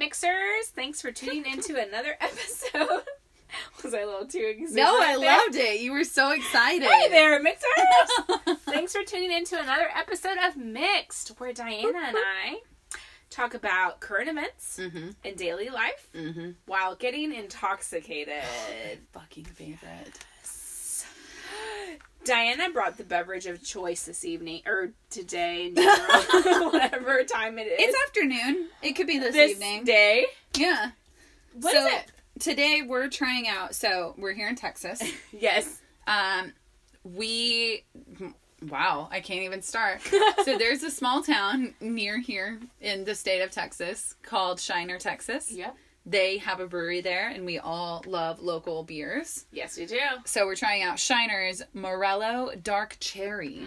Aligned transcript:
mixers. 0.00 0.66
Thanks 0.74 1.00
for 1.00 1.12
tuning 1.12 1.46
into 1.46 1.76
another 1.80 2.16
episode. 2.20 3.02
Was 3.84 3.92
I 3.94 4.00
a 4.00 4.06
little 4.06 4.26
too 4.26 4.38
excited? 4.58 4.74
No, 4.76 4.98
I 4.98 5.16
there? 5.18 5.36
loved 5.36 5.56
it. 5.56 5.80
You 5.80 5.92
were 5.92 6.04
so 6.04 6.32
excited. 6.32 6.88
Hey 6.88 7.08
there, 7.08 7.40
mixers! 7.42 8.58
Thanks 8.64 8.92
for 8.94 9.04
tuning 9.04 9.30
into 9.32 9.60
another 9.60 9.88
episode 9.94 10.38
of 10.44 10.56
Mixed, 10.56 11.28
where 11.38 11.52
Diana 11.52 11.98
and 12.06 12.16
I 12.16 12.60
talk 13.28 13.54
about 13.54 14.00
current 14.00 14.28
events 14.28 14.78
mm-hmm. 14.80 15.10
and 15.24 15.36
daily 15.36 15.68
life 15.68 16.08
Mm-hmm. 16.14 16.50
while 16.66 16.94
getting 16.96 17.32
intoxicated. 17.34 18.42
Fucking 19.12 19.44
favorite. 19.44 20.24
Diana 22.24 22.70
brought 22.70 22.96
the 22.96 23.04
beverage 23.04 23.46
of 23.46 23.62
choice 23.62 24.04
this 24.04 24.24
evening 24.24 24.62
or 24.66 24.92
today, 25.08 25.72
general, 25.74 26.70
whatever 26.72 27.22
time 27.24 27.58
it 27.58 27.66
is. 27.66 27.78
It's 27.78 27.96
afternoon. 28.06 28.68
It 28.82 28.92
could 28.92 29.06
be 29.06 29.18
this, 29.18 29.34
this 29.34 29.52
evening. 29.52 29.84
day. 29.84 30.26
Yeah. 30.56 30.90
What 31.54 31.72
so 31.72 31.86
is 31.86 31.92
it? 31.94 32.12
today 32.40 32.82
we're 32.86 33.08
trying 33.08 33.48
out. 33.48 33.74
So 33.74 34.14
we're 34.18 34.34
here 34.34 34.48
in 34.48 34.56
Texas. 34.56 35.02
Yes. 35.32 35.80
Um, 36.06 36.52
we. 37.04 37.84
Wow, 38.68 39.08
I 39.10 39.20
can't 39.20 39.40
even 39.42 39.62
start. 39.62 40.02
so 40.44 40.58
there's 40.58 40.82
a 40.82 40.90
small 40.90 41.22
town 41.22 41.74
near 41.80 42.18
here 42.18 42.60
in 42.80 43.04
the 43.04 43.14
state 43.14 43.40
of 43.40 43.50
Texas 43.50 44.16
called 44.22 44.60
Shiner, 44.60 44.98
Texas. 44.98 45.50
Yep. 45.50 45.74
They 46.06 46.38
have 46.38 46.60
a 46.60 46.66
brewery 46.66 47.00
there, 47.02 47.28
and 47.28 47.44
we 47.44 47.58
all 47.58 48.02
love 48.06 48.40
local 48.40 48.82
beers. 48.82 49.44
Yes, 49.52 49.76
we 49.76 49.86
do. 49.86 49.98
So 50.24 50.46
we're 50.46 50.56
trying 50.56 50.82
out 50.82 50.96
Shiner's 50.96 51.62
Morello 51.74 52.52
Dark 52.62 52.96
Cherry. 53.00 53.66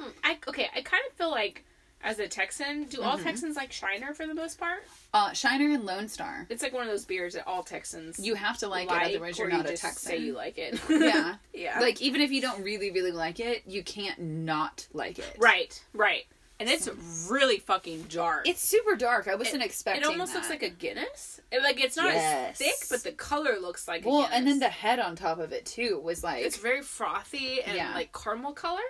Mm, 0.00 0.12
I 0.24 0.38
okay. 0.48 0.68
I 0.74 0.80
kind 0.80 1.02
of 1.08 1.16
feel 1.16 1.30
like 1.30 1.64
as 2.02 2.18
a 2.18 2.28
Texan, 2.28 2.84
do 2.84 3.02
all 3.02 3.18
Mhm. 3.18 3.24
Texans 3.24 3.56
like 3.56 3.72
Shiner 3.72 4.14
for 4.14 4.26
the 4.26 4.34
most 4.34 4.58
part? 4.58 4.84
Uh, 5.12 5.32
Shiner 5.32 5.70
and 5.70 5.84
Lone 5.84 6.08
Star. 6.08 6.46
It's 6.50 6.62
like 6.62 6.72
one 6.72 6.82
of 6.82 6.88
those 6.88 7.04
beers 7.04 7.34
that 7.34 7.46
all 7.46 7.62
Texans 7.62 8.18
You 8.18 8.34
have 8.34 8.58
to 8.58 8.68
like, 8.68 8.88
it, 8.90 8.92
otherwise 8.92 9.38
you're 9.38 9.48
not 9.48 9.66
you 9.66 9.72
a 9.74 9.76
Texan. 9.76 9.92
Say 10.12 10.16
you 10.18 10.32
like 10.34 10.56
it. 10.58 10.78
Yeah. 10.90 11.36
yeah. 11.54 11.80
Like 11.80 12.00
even 12.02 12.20
if 12.20 12.30
you 12.30 12.40
don't 12.42 12.62
really, 12.62 12.90
really 12.90 13.12
like 13.12 13.40
it, 13.40 13.62
you 13.66 13.82
can't 13.82 14.18
not 14.20 14.86
like 14.92 15.18
it. 15.18 15.36
right, 15.38 15.82
right, 15.94 16.26
and 16.58 16.68
it's 16.68 16.88
really 17.28 17.58
fucking 17.58 18.04
dark. 18.08 18.48
It's 18.48 18.62
super 18.62 18.96
dark. 18.96 19.28
I 19.28 19.34
wasn't 19.34 19.62
expecting. 19.62 20.02
it 20.02 20.08
almost 20.08 20.32
that. 20.32 20.38
looks 20.38 20.50
like 20.50 20.62
a 20.62 20.70
Guinness. 20.70 21.40
It, 21.52 21.62
like 21.62 21.82
it's 21.82 21.96
not 21.96 22.14
Yes. 22.14 22.52
as 22.52 22.58
thick, 22.58 22.88
but 22.90 23.02
the 23.02 23.12
color 23.12 23.58
looks 23.60 23.86
like. 23.86 24.04
a 24.04 24.08
Well, 24.08 24.28
and 24.32 24.46
then 24.46 24.58
the 24.58 24.68
head 24.68 24.98
on 24.98 25.16
top 25.16 25.38
of 25.38 25.52
it 25.52 25.66
too 25.66 26.00
was 26.02 26.24
like. 26.24 26.44
it's 26.44 26.56
very 26.56 26.82
frothy 26.82 27.62
and 27.62 27.76
Yeah. 27.76 27.94
like 27.94 28.12
caramel 28.12 28.52
color. 28.52 28.80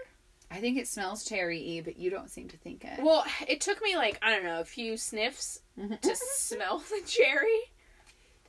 I 0.48 0.58
think 0.60 0.78
it 0.78 0.86
smells 0.86 1.24
cherry-y, 1.24 1.82
but 1.84 1.96
you 1.98 2.08
don't 2.08 2.30
seem 2.30 2.48
to 2.48 2.56
think 2.56 2.84
it. 2.84 3.02
Well, 3.02 3.24
it 3.48 3.60
took 3.60 3.82
me 3.82 3.96
like 3.96 4.18
I 4.22 4.30
don't 4.30 4.44
know 4.44 4.60
a 4.60 4.64
few 4.64 4.96
sniffs 4.96 5.60
mm-hmm. 5.78 5.94
to 6.00 6.16
smell 6.36 6.78
the 6.78 7.02
cherry, 7.04 7.72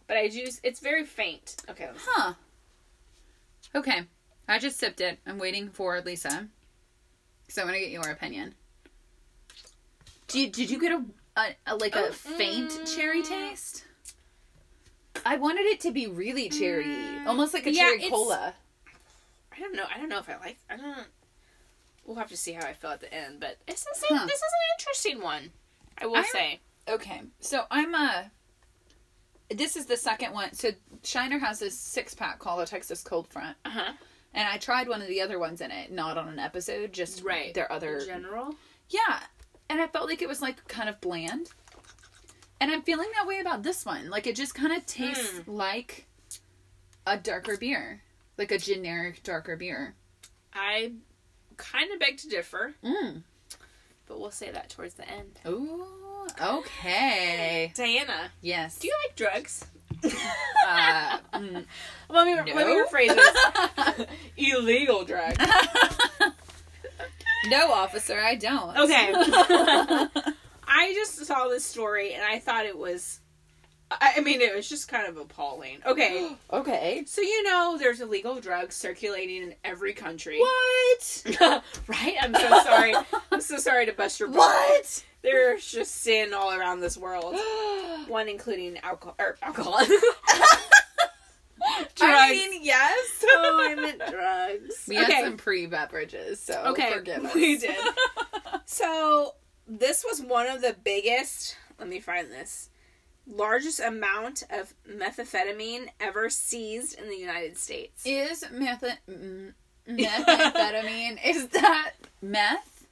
but 0.05 0.15
I 0.17 0.29
just 0.29 0.59
it's 0.63 0.79
very 0.79 1.05
faint. 1.05 1.55
Okay, 1.69 1.89
Huh. 1.97 2.33
Okay. 3.73 4.03
I 4.47 4.59
just 4.59 4.77
sipped 4.77 5.01
it. 5.01 5.19
I'm 5.25 5.39
waiting 5.39 5.69
for 5.69 5.99
Lisa. 6.01 6.47
So 7.49 7.61
I 7.61 7.65
want 7.65 7.75
to 7.75 7.81
get 7.81 7.91
your 7.91 8.09
opinion. 8.09 8.55
Did, 10.27 10.51
did 10.51 10.69
you 10.69 10.79
get 10.79 10.91
a, 10.91 11.03
a, 11.37 11.45
a 11.67 11.75
like 11.75 11.95
a 11.95 12.07
Oh, 12.07 12.11
faint 12.11 12.71
mm. 12.71 12.95
cherry 12.95 13.23
taste? 13.23 13.85
I 15.25 15.37
wanted 15.37 15.61
it 15.65 15.79
to 15.81 15.91
be 15.91 16.07
really 16.07 16.49
cherry, 16.49 16.85
Mm, 16.85 17.25
almost 17.27 17.53
like 17.53 17.65
a 17.65 17.71
yeah, 17.73 17.83
cherry 17.83 18.09
cola. 18.09 18.53
I 19.55 19.59
don't 19.59 19.75
know. 19.75 19.85
I 19.93 19.97
don't 19.97 20.09
know 20.09 20.19
if 20.19 20.29
I 20.29 20.37
like. 20.37 20.57
I 20.69 20.77
don't. 20.77 21.07
We'll 22.05 22.15
have 22.17 22.29
to 22.29 22.37
see 22.37 22.53
how 22.53 22.65
I 22.65 22.73
feel 22.73 22.91
at 22.91 23.01
the 23.01 23.13
end, 23.13 23.39
but 23.39 23.57
this 23.65 23.81
is 23.81 24.03
Huh. 24.07 24.25
this 24.25 24.35
is 24.37 24.41
an 24.43 24.77
interesting 24.79 25.21
one. 25.21 25.51
I 25.97 26.05
will 26.05 26.15
I'm- 26.17 26.25
say. 26.31 26.59
Okay, 26.87 27.21
so 27.41 27.65
I'm 27.71 27.93
a. 27.95 28.31
This 29.49 29.75
is 29.75 29.85
the 29.87 29.97
second 29.97 30.33
one. 30.33 30.53
So 30.53 30.69
Shiner 31.03 31.39
has 31.39 31.59
this 31.59 31.77
six 31.77 32.13
pack 32.13 32.39
called 32.39 32.61
a 32.61 32.65
Texas 32.65 33.01
Cold 33.01 33.27
Front, 33.27 33.57
Uh 33.65 33.69
huh. 33.71 33.93
and 34.33 34.47
I 34.47 34.57
tried 34.57 34.87
one 34.87 35.01
of 35.01 35.07
the 35.07 35.21
other 35.21 35.39
ones 35.39 35.59
in 35.61 35.71
it, 35.71 35.91
not 35.91 36.17
on 36.17 36.27
an 36.29 36.39
episode, 36.39 36.93
just 36.93 37.23
Right. 37.23 37.53
their 37.53 37.69
other 37.71 37.97
In 37.97 38.05
general. 38.05 38.55
Yeah, 38.89 39.19
and 39.69 39.81
I 39.81 39.87
felt 39.87 40.07
like 40.07 40.21
it 40.21 40.27
was 40.27 40.41
like 40.41 40.67
kind 40.67 40.89
of 40.89 40.99
bland. 41.01 41.49
And 42.59 42.71
I'm 42.71 42.81
feeling 42.81 43.09
that 43.15 43.27
way 43.27 43.39
about 43.39 43.61
this 43.63 43.85
one. 43.85 44.09
Like 44.09 44.25
it 44.27 44.35
just 44.35 44.55
kind 44.55 44.73
of 44.73 44.85
tastes 44.85 45.41
like 45.47 46.05
a 47.05 47.17
darker 47.17 47.55
beer, 47.57 48.01
like 48.37 48.51
a 48.51 48.57
generic 48.57 49.21
darker 49.23 49.55
beer. 49.55 49.93
I 50.53 50.93
kind 51.57 51.91
of 51.93 51.99
beg 51.99 52.17
to 52.19 52.29
differ, 52.29 52.73
Mm. 52.83 53.21
but 54.07 54.19
we'll 54.19 54.31
say 54.31 54.49
that 54.51 54.69
towards 54.69 54.95
the 54.95 55.07
end. 55.07 55.39
Ooh. 55.47 55.85
Okay. 56.41 57.71
Diana, 57.75 58.31
Yes. 58.41 58.79
do 58.79 58.87
you 58.87 58.93
like 59.07 59.15
drugs? 59.15 59.65
Uh, 60.67 61.17
mm. 61.33 61.65
Let 62.09 62.25
me 62.27 62.35
let 62.53 62.67
me 62.67 62.73
rephrase 62.73 63.15
this. 63.15 64.05
Illegal 64.37 65.05
drugs. 65.05 65.37
No, 67.49 67.71
officer, 67.71 68.19
I 68.19 68.35
don't. 68.35 68.77
Okay. 68.77 69.13
I 70.67 70.93
just 70.93 71.25
saw 71.25 71.47
this 71.47 71.63
story 71.63 72.13
and 72.13 72.23
I 72.23 72.39
thought 72.39 72.65
it 72.65 72.77
was. 72.77 73.19
I 73.89 74.19
mean, 74.19 74.41
it 74.41 74.53
was 74.53 74.67
just 74.67 74.89
kind 74.89 75.07
of 75.07 75.15
appalling. 75.15 75.77
Okay, 75.85 76.29
okay. 76.51 77.03
so 77.05 77.21
you 77.21 77.43
know, 77.43 77.77
there's 77.79 78.01
illegal 78.01 78.41
drugs 78.41 78.75
circulating 78.75 79.43
in 79.43 79.55
every 79.63 79.93
country. 79.93 80.39
What? 80.39 81.23
right? 81.87 82.15
I'm 82.21 82.33
so 82.35 82.63
sorry. 82.63 82.93
I'm 83.31 83.39
so 83.39 83.57
sorry 83.57 83.85
to 83.85 83.93
bust 83.93 84.19
your 84.19 84.27
bubble. 84.27 84.41
What? 84.41 85.05
There's 85.21 85.65
just 85.69 85.95
sin 85.95 86.33
all 86.33 86.51
around 86.51 86.81
this 86.81 86.97
world. 86.97 87.35
One 88.07 88.27
including 88.27 88.77
alcohol 88.79 89.15
or 89.19 89.37
alcohol. 89.41 89.79
I 92.01 92.31
mean, 92.31 92.63
yes. 92.63 93.23
oh, 93.27 93.67
I 93.69 93.75
meant 93.75 94.01
drugs. 94.09 94.85
We 94.87 94.95
had 94.95 95.23
some 95.23 95.37
pre 95.37 95.65
beverages, 95.65 96.39
so 96.39 96.63
Okay, 96.67 96.91
forgive 96.93 97.25
us. 97.25 97.35
we 97.35 97.57
did. 97.57 97.75
So 98.65 99.35
this 99.67 100.05
was 100.07 100.21
one 100.21 100.47
of 100.47 100.61
the 100.61 100.75
biggest. 100.83 101.55
Let 101.79 101.87
me 101.87 101.99
find 101.99 102.29
this. 102.31 102.69
Largest 103.25 103.79
amount 103.79 104.43
of 104.49 104.73
methamphetamine 104.89 105.87
ever 105.99 106.29
seized 106.29 106.99
in 106.99 107.09
the 107.09 107.15
United 107.15 107.57
States. 107.57 108.03
Is 108.05 108.43
meth 108.51 108.83
mm, 109.09 109.53
methamphetamine 109.89 111.17
is 111.25 111.47
that 111.49 111.91
meth 112.21 112.85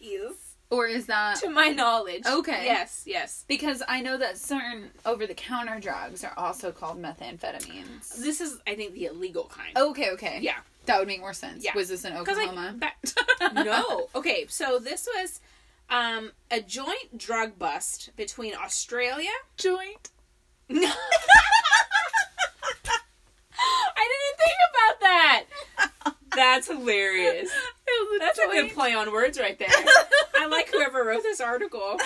Is 0.00 0.51
or 0.72 0.86
is 0.86 1.06
that 1.06 1.36
to 1.36 1.50
my 1.50 1.68
knowledge. 1.68 2.24
Okay. 2.26 2.64
Yes. 2.64 3.04
Yes. 3.06 3.44
because 3.46 3.82
I 3.86 4.00
know 4.00 4.16
that 4.16 4.38
certain 4.38 4.90
over 5.04 5.26
the 5.26 5.34
counter 5.34 5.78
drugs 5.78 6.24
are 6.24 6.32
also 6.38 6.72
called 6.72 7.00
methamphetamines. 7.00 8.16
This 8.16 8.40
is, 8.40 8.58
I 8.66 8.74
think, 8.74 8.94
the 8.94 9.04
illegal 9.04 9.44
kind. 9.44 9.76
Okay, 9.76 10.10
okay. 10.12 10.38
Yeah. 10.40 10.56
That 10.86 10.98
would 10.98 11.06
make 11.06 11.20
more 11.20 11.34
sense. 11.34 11.62
Yeah. 11.62 11.72
Was 11.74 11.90
this 11.90 12.06
in 12.06 12.14
Oklahoma? 12.14 12.76
like 12.80 13.54
no. 13.54 14.08
Okay, 14.14 14.46
so 14.48 14.78
this 14.78 15.06
was 15.14 15.40
um, 15.90 16.32
a 16.50 16.60
joint 16.62 17.18
drug 17.18 17.58
bust 17.58 18.10
between 18.16 18.54
Australia. 18.54 19.30
joint. 19.58 20.10
No. 20.70 20.80
I 23.94 24.08
didn't 24.08 24.38
think 24.38 24.58
about 24.72 25.00
that. 25.00 25.44
That's 26.34 26.68
hilarious. 26.68 27.50
That's 28.18 28.38
a 28.38 28.46
good 28.50 28.72
play 28.72 28.94
on 28.94 29.12
words 29.12 29.38
right 29.38 29.58
there. 29.58 29.68
I 30.38 30.46
like 30.46 30.70
whoever 30.70 31.04
wrote 31.04 31.22
this 31.22 31.40
article. 31.40 31.96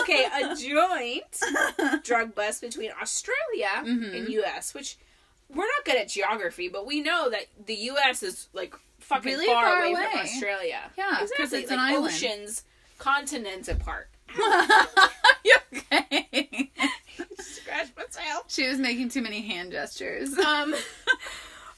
Okay, 0.00 0.24
a 0.24 0.54
joint 0.56 2.02
drug 2.04 2.34
bust 2.34 2.60
between 2.60 2.90
Australia 3.00 3.68
Mhm. 3.82 4.16
and 4.16 4.28
US, 4.30 4.74
which 4.74 4.96
we're 5.48 5.64
not 5.66 5.84
good 5.84 5.96
at 5.96 6.08
geography, 6.08 6.68
but 6.68 6.86
we 6.86 7.00
know 7.00 7.30
that 7.30 7.46
the 7.66 7.74
US 7.92 8.22
is 8.22 8.48
like 8.52 8.74
fucking 8.98 9.32
Really 9.32 9.46
far, 9.46 9.64
far 9.64 9.80
away, 9.82 9.92
away. 9.92 10.06
from 10.10 10.20
Australia. 10.20 10.80
Yeah, 10.98 11.10
'cause 11.18 11.30
exactly. 11.30 11.44
it's 11.60 11.70
like 11.70 11.78
an 11.78 11.84
island. 11.84 12.06
oceans, 12.06 12.64
continents 12.98 13.68
apart. 13.68 14.08
You 15.44 15.54
okay? 15.74 16.70
Scratch 17.38 17.88
myself. 17.96 18.44
she 18.48 18.68
was 18.68 18.78
making 18.78 19.08
too 19.08 19.22
many 19.22 19.40
hand 19.40 19.72
gestures. 19.72 20.36
Um. 20.38 20.74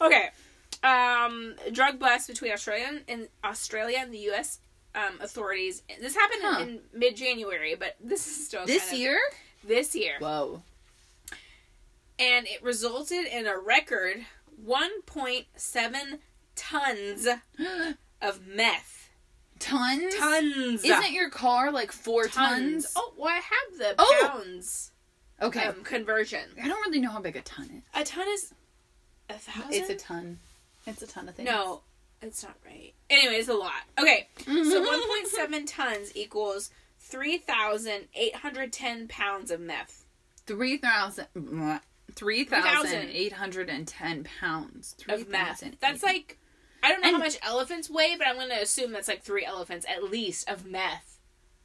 okay. 0.00 0.30
Um. 0.82 1.54
Drug 1.72 1.98
bust 1.98 2.28
between 2.28 2.52
Australia 2.52 3.00
and, 3.08 3.28
Australia 3.44 3.98
and 4.00 4.12
the 4.12 4.18
U.S. 4.30 4.58
Um, 4.94 5.20
authorities. 5.20 5.82
This 6.00 6.14
happened 6.14 6.40
Huh. 6.44 6.62
in, 6.62 6.68
in 6.68 6.80
mid-January, 6.92 7.74
but 7.76 7.96
this 8.02 8.26
is 8.26 8.46
still 8.46 8.66
this 8.66 8.82
kind 8.82 8.92
of- 8.94 8.98
year? 8.98 9.18
This 9.64 9.94
year, 9.94 10.14
Whoa. 10.18 10.62
and 12.18 12.46
it 12.48 12.60
resulted 12.64 13.26
in 13.26 13.46
a 13.46 13.56
record 13.56 14.26
1.7 14.66 16.18
tons 16.56 17.26
of 18.20 18.46
meth. 18.46 19.08
Tons? 19.60 20.14
Tons. 20.16 20.84
Isn't 20.84 21.12
your 21.12 21.30
car 21.30 21.70
like 21.70 21.92
four 21.92 22.24
tons? 22.26 22.82
tons? 22.86 22.92
Oh, 22.96 23.14
well, 23.16 23.28
I 23.28 23.34
have 23.36 23.78
the 23.78 23.94
Oh. 23.98 24.28
pounds 24.32 24.90
okay. 25.40 25.66
um, 25.66 25.84
conversion. 25.84 26.42
I 26.60 26.66
don't 26.66 26.84
really 26.88 26.98
know 27.00 27.10
how 27.10 27.20
big 27.20 27.36
a 27.36 27.42
ton 27.42 27.70
is. 27.94 28.00
A 28.00 28.04
ton 28.04 28.26
is 28.28 28.52
a 29.30 29.34
thousand. 29.34 29.72
It's 29.74 29.90
a 29.90 29.94
ton. 29.94 30.40
It's 30.86 31.02
a 31.02 31.06
ton 31.06 31.28
of 31.28 31.34
things. 31.34 31.46
No, 31.48 31.82
it's 32.20 32.42
not 32.42 32.56
right. 32.64 32.92
Anyway, 33.10 33.34
it's 33.34 33.48
a 33.48 33.54
lot. 33.54 33.82
Okay, 34.00 34.28
so 34.44 34.50
1.7 34.52 35.64
tons 35.66 36.12
equals 36.16 36.70
3,810 37.00 39.08
pounds 39.08 39.50
of 39.50 39.60
meth. 39.60 40.04
Three 40.46 40.76
thousand. 40.78 41.26
3,810 42.14 44.24
pounds. 44.40 44.96
of 45.08 45.28
meth. 45.28 45.64
That's 45.80 46.02
like 46.02 46.38
I 46.82 46.88
don't 46.88 47.00
know 47.00 47.12
how 47.12 47.18
much 47.18 47.38
elephants 47.42 47.88
weigh, 47.88 48.16
but 48.18 48.26
I'm 48.26 48.36
gonna 48.36 48.56
assume 48.60 48.92
that's 48.92 49.08
like 49.08 49.22
three 49.22 49.44
elephants 49.44 49.86
at 49.88 50.04
least 50.10 50.48
of 50.50 50.66
meth. 50.66 51.18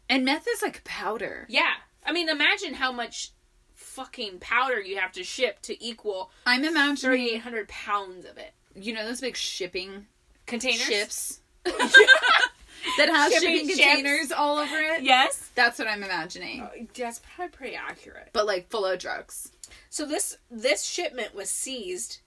And 0.09 0.23
meth 0.23 0.47
is 0.47 0.61
like 0.61 0.83
powder. 0.83 1.45
Yeah, 1.49 1.73
I 2.05 2.13
mean, 2.13 2.29
imagine 2.29 2.75
how 2.75 2.91
much 2.91 3.31
fucking 3.73 4.39
powder 4.39 4.79
you 4.79 4.97
have 4.97 5.11
to 5.13 5.23
ship 5.23 5.61
to 5.63 5.83
equal 5.83 6.29
I'm 6.45 6.63
imagining, 6.63 7.41
3,800 7.41 7.67
pounds 7.67 8.25
of 8.25 8.37
it. 8.37 8.53
You 8.79 8.93
know, 8.93 9.05
those 9.05 9.21
big 9.21 9.35
shipping 9.35 10.05
Containers. 10.45 10.81
ships 10.81 11.39
that 11.65 13.09
have 13.09 13.31
Shipping 13.31 13.49
shipping, 13.55 13.67
ships. 13.69 13.79
containers 13.79 14.31
all 14.31 14.57
over 14.57 14.75
it. 14.77 15.03
Yes, 15.03 15.49
That's 15.55 15.77
what 15.79 15.87
I'm 15.87 16.03
imagining. 16.03 16.61
Uh, 16.61 16.69
that's 16.95 17.19
probably 17.35 17.51
pretty 17.51 17.75
accurate. 17.75 18.29
But 18.33 18.45
like 18.45 18.69
full 18.69 18.85
of 18.85 18.99
drugs. 18.99 19.51
So 19.89 20.05
this 20.05 20.37
this 20.49 20.83
shipment 20.83 21.35
was 21.35 21.49
seized 21.49 22.19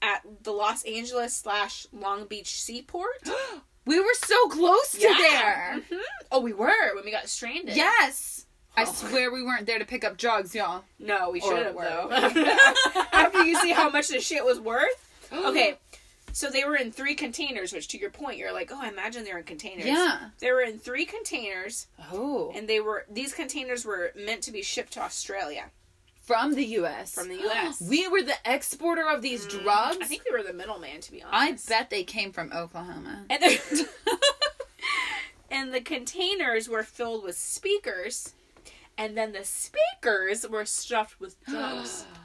at 0.00 0.22
the 0.42 0.50
Los 0.52 0.82
Angeles 0.84 1.36
slash 1.36 1.86
Long 1.92 2.24
Beach 2.26 2.60
seaport. 2.60 3.28
We 3.84 3.98
were 3.98 4.14
so 4.14 4.46
close 4.46 4.92
to 4.92 5.00
there. 5.00 5.80
Mhm. 5.90 5.98
Oh, 6.30 6.38
we 6.40 6.52
were 6.52 6.94
when 6.94 7.04
we 7.04 7.10
got 7.10 7.28
stranded. 7.28 7.74
Yes. 7.74 8.46
I 8.76 8.84
Oh. 8.84 8.92
swear 8.92 9.32
we 9.32 9.42
weren't 9.42 9.66
there 9.66 9.80
to 9.80 9.84
pick 9.84 10.04
up 10.04 10.16
drugs, 10.16 10.54
y'all. 10.54 10.84
No, 11.00 11.30
we 11.30 11.40
Or 11.40 11.50
should 11.56 11.66
have 11.66 11.74
were 11.74 11.82
though. 11.82 12.08
After 13.12 13.42
you 13.42 13.56
see 13.56 13.72
how 13.72 13.90
much 13.90 14.06
this 14.06 14.24
shit 14.24 14.44
was 14.44 14.60
worth. 14.60 15.11
Oh, 15.32 15.50
okay, 15.50 15.78
so 16.32 16.48
they 16.50 16.64
were 16.64 16.76
in 16.76 16.90
three 16.92 17.14
containers. 17.14 17.72
Which, 17.72 17.88
to 17.88 17.98
your 17.98 18.10
point, 18.10 18.38
you're 18.38 18.52
like, 18.52 18.70
oh, 18.72 18.80
I 18.80 18.88
imagine 18.88 19.24
they're 19.24 19.38
in 19.38 19.44
containers. 19.44 19.86
Yeah. 19.86 20.30
They 20.40 20.50
were 20.50 20.62
in 20.62 20.78
three 20.78 21.04
containers, 21.04 21.86
Oh. 22.10 22.52
and 22.54 22.68
they 22.68 22.80
were 22.80 23.04
these 23.10 23.32
containers 23.34 23.84
were 23.84 24.12
meant 24.16 24.42
to 24.42 24.52
be 24.52 24.62
shipped 24.62 24.92
to 24.94 25.00
Australia 25.00 25.64
From 26.22 26.54
the 26.54 26.64
US. 26.80 27.14
from 27.14 27.28
the 27.28 27.36
U.S. 27.36 27.80
We 27.88 28.08
were 28.08 28.22
the 28.22 28.36
exporter 28.44 29.08
of 29.08 29.22
these 29.22 29.46
mm, 29.46 29.62
drugs. 29.62 29.98
I 30.00 30.04
think 30.06 30.22
we 30.24 30.36
were 30.36 30.42
the 30.46 30.54
middleman, 30.54 31.00
to 31.02 31.12
be 31.12 31.22
honest. 31.22 31.70
I 31.70 31.74
bet 31.80 31.90
they 31.90 32.04
came 32.04 32.32
from 32.32 32.52
Oklahoma. 32.52 33.24
And 33.28 33.42
and 35.50 35.74
the 35.74 35.80
containers 35.80 36.68
were 36.68 36.82
filled 36.82 37.24
with 37.24 37.36
speakers, 37.36 38.32
and 38.96 39.16
then 39.16 39.32
the 39.32 39.44
speakers 39.44 40.48
were 40.48 40.64
stuffed 40.64 41.20
with 41.20 41.36
drugs. 41.44 42.06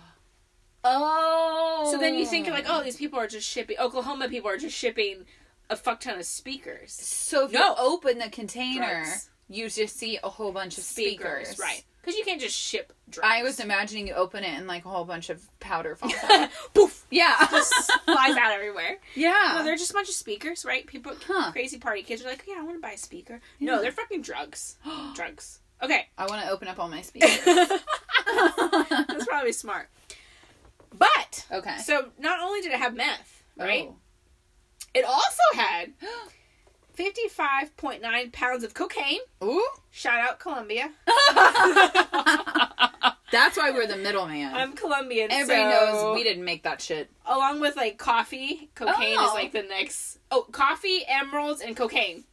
oh. 0.84 1.90
so 1.92 1.98
then 1.98 2.16
you 2.18 2.26
think 2.26 2.48
like, 2.50 2.66
oh, 2.68 2.84
these 2.84 2.98
people 2.98 3.20
are 3.20 3.28
just 3.28 3.48
shipping. 3.48 3.78
Oklahoma 3.80 4.28
people 4.30 4.50
are 4.50 4.58
just 4.58 4.76
shipping 4.76 5.26
a 5.70 5.76
fuck 5.76 6.00
ton 6.00 6.18
of 6.20 6.26
speakers. 6.26 6.94
So 6.94 7.46
if 7.46 7.52
No. 7.52 7.60
you 7.70 7.76
open 7.78 8.20
the 8.20 8.30
container, 8.30 9.04
Drugs. 9.04 9.30
you 9.50 9.70
just 9.70 9.98
see 9.98 10.18
a 10.24 10.30
whole 10.30 10.52
bunch 10.52 10.78
of 10.78 10.84
speakers. 10.84 11.60
right? 11.60 11.84
Because 12.02 12.18
you 12.18 12.24
can't 12.24 12.40
just 12.40 12.56
ship 12.58 12.94
drugs. 13.10 13.30
I 13.30 13.44
was 13.44 13.60
imagining 13.60 14.08
you 14.08 14.14
open 14.14 14.46
it 14.46 14.58
and 14.58 14.66
like 14.66 14.86
a 14.86 14.90
whole 14.90 15.04
bunch 15.04 15.30
of 15.30 15.46
powder 15.60 15.94
falls 15.98 16.14
out. 16.30 16.50
poof, 16.74 17.06
yeah. 17.12 17.36
just 17.52 17.92
flies 18.06 18.38
out 18.38 18.54
everywhere. 18.54 18.98
yeah. 19.14 19.56
No, 19.58 19.64
they're 19.66 19.76
just 19.76 19.92
a 19.92 19.94
bunch 19.94 20.08
of 20.08 20.16
speakers, 20.16 20.64
right? 20.64 20.88
People, 20.88 21.12
Huh. 21.28 21.52
crazy 21.52 21.78
party 21.80 22.04
kids 22.04 22.24
are 22.24 22.30
like, 22.30 22.46
yeah, 22.48 22.56
I 22.60 22.64
want 22.64 22.78
to 22.78 22.82
buy 22.82 22.92
a 22.92 22.98
speaker. 22.98 23.42
Yeah. 23.60 23.76
No, 23.76 23.82
they're 23.82 23.92
fucking 23.92 24.22
drugs. 24.22 24.78
drugs. 25.16 25.60
Okay. 25.84 26.08
I 26.18 26.28
want 26.28 26.46
to 26.46 26.50
open 26.50 26.70
up 26.70 26.80
all 26.80 26.88
my 26.88 27.02
speakers. 27.04 27.38
That's 27.46 29.26
probably 29.28 29.52
smart. 29.52 29.90
But 30.98 31.46
okay. 31.52 31.78
so 31.80 32.10
not 32.20 32.40
only 32.42 32.62
did 32.62 32.72
it 32.72 32.80
have 32.80 32.96
meth, 32.96 33.44
right? 33.58 33.88
Oh. 33.90 33.96
It 34.94 35.06
also 35.06 35.44
had 35.54 35.94
fifty-five 36.94 37.76
point 37.78 38.02
nine 38.02 38.32
pounds 38.32 38.64
of 38.64 38.74
cocaine. 38.74 39.20
Ooh. 39.44 39.68
Shout 39.92 40.20
out 40.20 40.40
Colombia. 40.40 40.90
That's 43.30 43.58
why 43.58 43.72
we're 43.72 43.88
the 43.88 43.98
middleman. 43.98 44.54
I'm 44.56 44.74
Colombian. 44.74 45.32
Everybody 45.32 45.72
so- 45.76 45.92
knows 45.92 46.16
we 46.16 46.24
didn't 46.24 46.46
make 46.46 46.64
that 46.64 46.82
shit. 46.82 47.12
Along 47.26 47.60
with 47.60 47.76
like 47.76 47.98
coffee, 47.98 48.70
cocaine 48.74 49.18
Oh. 49.20 49.28
is 49.28 49.34
like 49.34 49.52
the 49.52 49.64
next. 49.64 50.18
Oh, 50.32 50.44
coffee, 50.52 51.04
emeralds, 51.08 51.62
and 51.62 51.76
cocaine 51.76 52.24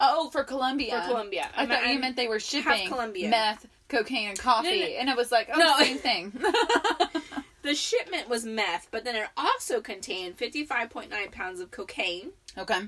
Oh, 0.00 0.30
for 0.30 0.44
Colombia. 0.44 1.00
for 1.02 1.08
Colombia. 1.08 1.48
I 1.56 1.66
thought 1.66 1.86
you 1.88 1.98
meant 1.98 2.16
they 2.16 2.28
were 2.28 2.38
shipping 2.40 2.88
Colombian. 2.88 3.30
meth, 3.30 3.66
cocaine, 3.88 4.28
and 4.30 4.38
coffee, 4.38 4.68
No, 4.80 4.86
no. 4.86 4.92
and 4.92 5.08
it 5.10 5.16
was 5.16 5.30
like, 5.32 5.50
oh, 5.52 5.58
No. 5.58 5.76
same 5.84 5.98
thing. 5.98 6.32
the 7.64 7.74
shipment 7.74 8.28
was 8.28 8.44
meth, 8.46 8.86
but 8.92 9.04
then 9.04 9.16
it 9.16 9.26
also 9.36 9.80
contained 9.80 10.36
fifty-five 10.36 10.90
point 10.90 11.10
nine 11.10 11.30
pounds 11.32 11.58
of 11.60 11.70
cocaine, 11.72 12.30
okay. 12.56 12.82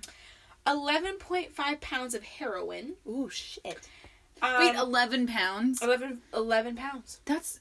eleven 0.67 1.17
point 1.17 1.53
five 1.53 1.81
pounds 1.81 2.15
of 2.15 2.23
heroin. 2.23 2.93
Ooh, 3.09 3.29
shit. 3.29 3.89
Um, 4.43 4.59
Wait, 4.61 4.75
eleven 4.77 5.27
pounds. 5.27 5.83
11, 5.83 6.21
11 6.35 6.77
pounds. 6.77 7.21
That's 7.25 7.59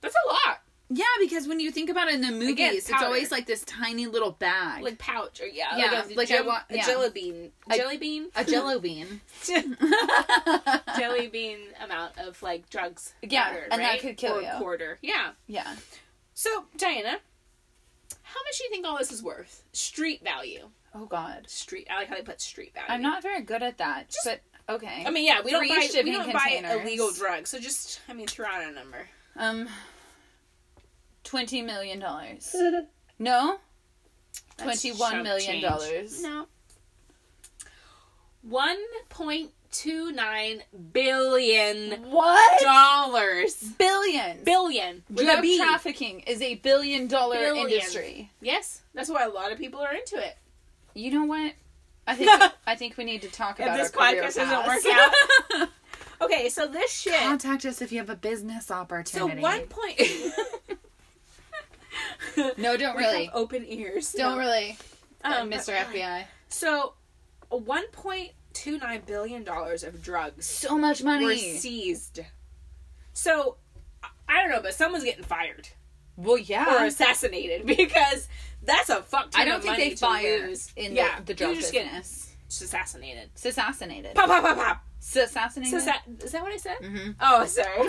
That's 0.00 0.16
a 0.16 0.28
lot. 0.32 0.60
yeah, 0.90 1.04
because 1.20 1.46
when 1.46 1.60
you 1.60 1.70
think 1.70 1.88
about 1.90 2.08
it 2.08 2.14
in 2.14 2.22
the 2.22 2.32
movies, 2.32 2.50
Again, 2.50 2.74
it's 2.74 2.90
always 2.92 3.30
like 3.30 3.46
this 3.46 3.62
tiny 3.64 4.06
little 4.08 4.32
bag, 4.32 4.82
Like 4.82 4.98
pouch 4.98 5.40
or 5.40 5.46
yeah, 5.46 5.76
Yeah, 5.76 6.04
like 6.16 6.28
a, 6.30 6.34
like 6.36 6.46
want- 6.46 6.64
a 6.70 6.78
jelly 6.78 7.10
bean, 7.10 7.52
A- 7.70 7.76
jelly 7.76 7.98
bean, 7.98 8.26
a 8.34 8.44
Jello 8.44 8.80
bean. 8.80 9.20
jelly 10.98 11.28
bean 11.28 11.58
amount 11.84 12.18
of 12.18 12.42
like 12.42 12.68
drugs. 12.70 13.14
Yeah, 13.22 13.44
powdered, 13.50 13.68
and 13.70 13.80
that 13.80 14.00
could 14.00 14.16
kill 14.16 14.38
or 14.38 14.42
you. 14.42 14.50
Quarter. 14.58 14.98
Yeah. 15.02 15.30
yeah. 15.46 15.76
So 16.38 16.66
Diana, 16.76 17.18
how 18.22 18.40
much 18.44 18.58
do 18.58 18.62
you 18.64 18.70
think 18.70 18.86
all 18.86 18.96
this 18.96 19.10
is 19.10 19.24
worth? 19.24 19.64
Street 19.72 20.22
value. 20.22 20.68
Oh 20.94 21.04
God, 21.04 21.50
Street. 21.50 21.88
I 21.90 21.96
like 21.96 22.08
how 22.08 22.14
they 22.14 22.22
put 22.22 22.40
street 22.40 22.72
value. 22.74 22.86
I'm 22.88 23.02
not 23.02 23.24
very 23.24 23.42
good 23.42 23.60
at 23.60 23.78
that, 23.78 24.10
Just- 24.10 24.20
but 24.24 24.40
okay. 24.72 25.02
I 25.04 25.10
mean, 25.10 25.26
yeah, 25.26 25.40
we 25.44 25.50
don't 25.50 25.66
buy 25.68 25.88
we 26.04 26.12
don't 26.12 26.32
buy 26.32 26.62
illegal 26.80 27.10
drugs. 27.10 27.50
So 27.50 27.58
just, 27.58 28.00
I 28.08 28.12
mean, 28.12 28.28
throw 28.28 28.46
out 28.46 28.62
a 28.62 28.70
number. 28.70 29.08
um, 29.34 29.68
twenty 31.24 31.60
million 31.60 31.98
dollars. 31.98 32.54
No, 33.20 33.58
That's 34.58 34.80
twenty-one 34.80 35.26
change. 35.40 35.64
dollars. 35.64 36.22
No. 36.22 36.46
One 38.42 38.78
point 39.08 39.50
two 39.70 40.10
nine 40.12 40.62
billion 40.92 42.10
What? 42.10 42.60
dollars. 42.62 43.54
Billions. 43.78 44.44
Billion. 44.44 45.02
Drug 45.14 45.44
trafficking 45.56 46.20
is 46.20 46.40
a 46.42 46.56
billion 46.56 47.06
dollar 47.06 47.36
Billion. 47.36 47.68
industry. 47.68 48.30
Yes, 48.40 48.82
that's 48.94 49.08
why 49.10 49.24
a 49.24 49.28
lot 49.28 49.52
of 49.52 49.58
people 49.58 49.80
are 49.80 49.94
into 49.94 50.16
it. 50.16 50.36
You 50.94 51.10
know 51.12 51.24
what? 51.24 51.52
I 52.06 52.14
think 52.14 52.30
I 52.66 52.74
think 52.74 52.96
we 52.96 53.04
need 53.04 53.22
to 53.22 53.28
talk 53.28 53.60
If 53.60 53.66
about 53.66 53.76
this 53.76 53.94
our 53.94 54.08
career 54.10 54.22
podcast 54.24 54.34
doesn't 54.36 54.66
work 54.66 55.60
out. 55.60 55.68
Okay, 56.20 56.48
so 56.48 56.66
this 56.66 56.92
shit. 56.92 57.14
Contact 57.14 57.64
us 57.64 57.80
if 57.80 57.92
you 57.92 57.98
have 57.98 58.10
a 58.10 58.16
business 58.16 58.72
opportunity 58.72 59.36
So 59.36 59.40
one 59.40 59.66
point. 59.68 60.00
No, 62.56 62.76
don't 62.76 62.96
We 62.96 63.02
really. 63.02 63.30
open 63.32 63.64
ears. 63.66 64.12
Don't 64.12 64.32
No. 64.32 64.38
really, 64.38 64.76
Um, 65.24 65.50
Mr. 65.50 65.74
FBI. 65.76 66.24
So, 66.48 66.94
one 67.50 67.84
point 68.64 68.80
two 68.80 68.86
nine 68.86 69.02
billion 69.06 69.44
dollars 69.44 69.84
of 69.84 70.02
drugs 70.02 70.46
So 70.46 70.76
much 70.78 71.02
money. 71.02 71.24
were 71.24 71.36
seized. 71.36 72.20
So, 73.12 73.56
I- 74.28 74.40
don't 74.42 74.50
know, 74.50 74.62
but 74.62 74.74
someone's 74.74 75.04
getting 75.04 75.24
fired 75.24 75.68
well, 76.16 76.38
yeah. 76.38 76.82
or 76.82 76.86
assassinated 76.86 77.66
because 77.76 78.28
that's 78.62 78.90
a 78.90 79.02
fuck 79.02 79.30
ton 79.30 79.42
I 79.42 79.44
don't 79.44 79.62
think 79.62 79.76
they 79.76 79.94
fired 79.96 80.48
lose. 80.48 80.72
in 80.76 80.94
yeah, 80.94 81.18
the, 81.20 81.26
the 81.26 81.34
drug 81.34 81.54
just 81.56 81.72
business. 81.72 82.34
assassinated. 82.48 83.30
Assassinated. 83.36 84.14
Pop, 84.14 84.26
pop, 84.28 84.42
pop, 84.42 84.56
pop. 84.56 84.84
Assassinated. 85.00 85.80
So 85.80 85.86
sa- 85.86 86.24
is 86.24 86.32
that 86.32 86.42
what 86.42 86.52
I 86.52 86.56
said? 86.56 86.76
hmm 86.82 87.10
Oh, 87.20 87.46
sorry. 87.46 87.88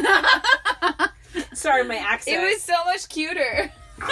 sorry, 1.54 1.84
my 1.84 1.98
accent. 1.98 2.42
it 2.42 2.46
was 2.54 2.62
so 2.62 2.74
much 2.86 3.10
cuter. 3.10 3.72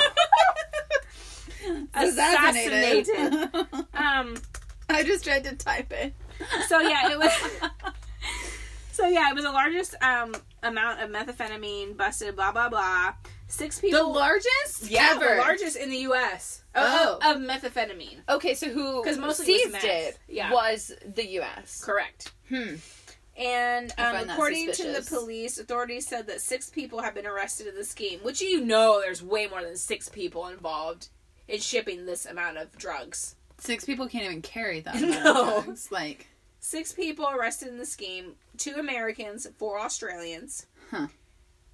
Assassinated. 1.93 3.09
um. 3.93 4.35
I 4.89 5.03
just 5.03 5.25
tried 5.25 5.43
to 5.43 5.53
type 5.55 5.91
it. 5.91 6.13
So 6.67 6.79
yeah, 6.79 7.11
it 7.11 7.17
was. 7.19 7.31
so 8.91 9.07
yeah, 9.07 9.29
it 9.29 9.35
was 9.35 9.43
the 9.43 9.51
largest 9.51 9.95
um 10.01 10.35
amount 10.63 11.01
of 11.01 11.09
methamphetamine 11.09 11.95
busted. 11.97 12.35
Blah 12.35 12.51
blah 12.51 12.69
blah. 12.69 13.13
Six 13.49 13.79
people. 13.79 13.99
The 13.99 14.05
largest 14.19 14.89
yeah, 14.89 15.13
ever. 15.15 15.35
the 15.35 15.41
largest 15.41 15.77
in 15.77 15.89
the 15.89 15.97
U.S. 15.99 16.63
Oh. 16.75 17.17
of, 17.23 17.37
of 17.37 17.41
methamphetamine. 17.49 18.17
Okay, 18.27 18.53
so 18.55 18.67
who 18.69 19.01
'Cause 19.03 19.17
mostly 19.17 19.53
was 19.53 19.61
seized 19.61 19.71
meth. 19.71 19.83
it 19.85 20.19
Yeah. 20.27 20.51
was 20.51 20.91
the 21.15 21.25
U.S. 21.39 21.81
Correct. 21.83 22.33
Hmm. 22.49 22.75
And 23.37 23.93
um, 23.97 24.29
according 24.29 24.71
to 24.73 24.83
the 24.91 25.01
police, 25.07 25.59
authorities 25.59 26.07
said 26.07 26.27
that 26.27 26.41
six 26.41 26.69
people 26.69 27.01
have 27.03 27.13
been 27.13 27.25
arrested 27.27 27.67
in 27.67 27.75
the 27.75 27.85
scheme. 27.85 28.19
Which 28.21 28.41
you 28.41 28.59
know, 28.65 28.99
there's 28.99 29.23
way 29.23 29.47
more 29.47 29.61
than 29.63 29.77
six 29.77 30.09
people 30.09 30.47
involved 30.47 31.07
in 31.47 31.61
shipping 31.61 32.05
this 32.05 32.25
amount 32.25 32.57
of 32.57 32.77
drugs. 32.77 33.35
Six 33.59 33.85
people 33.85 34.07
can't 34.07 34.25
even 34.25 34.41
carry 34.41 34.79
that. 34.81 34.95
No. 35.01 35.61
Drugs. 35.63 35.91
Like, 35.91 36.27
Six 36.59 36.93
people 36.93 37.27
arrested 37.29 37.69
in 37.69 37.77
the 37.77 37.85
scheme. 37.85 38.33
Two 38.57 38.75
Americans, 38.77 39.47
four 39.57 39.79
Australians. 39.79 40.65
Huh. 40.91 41.07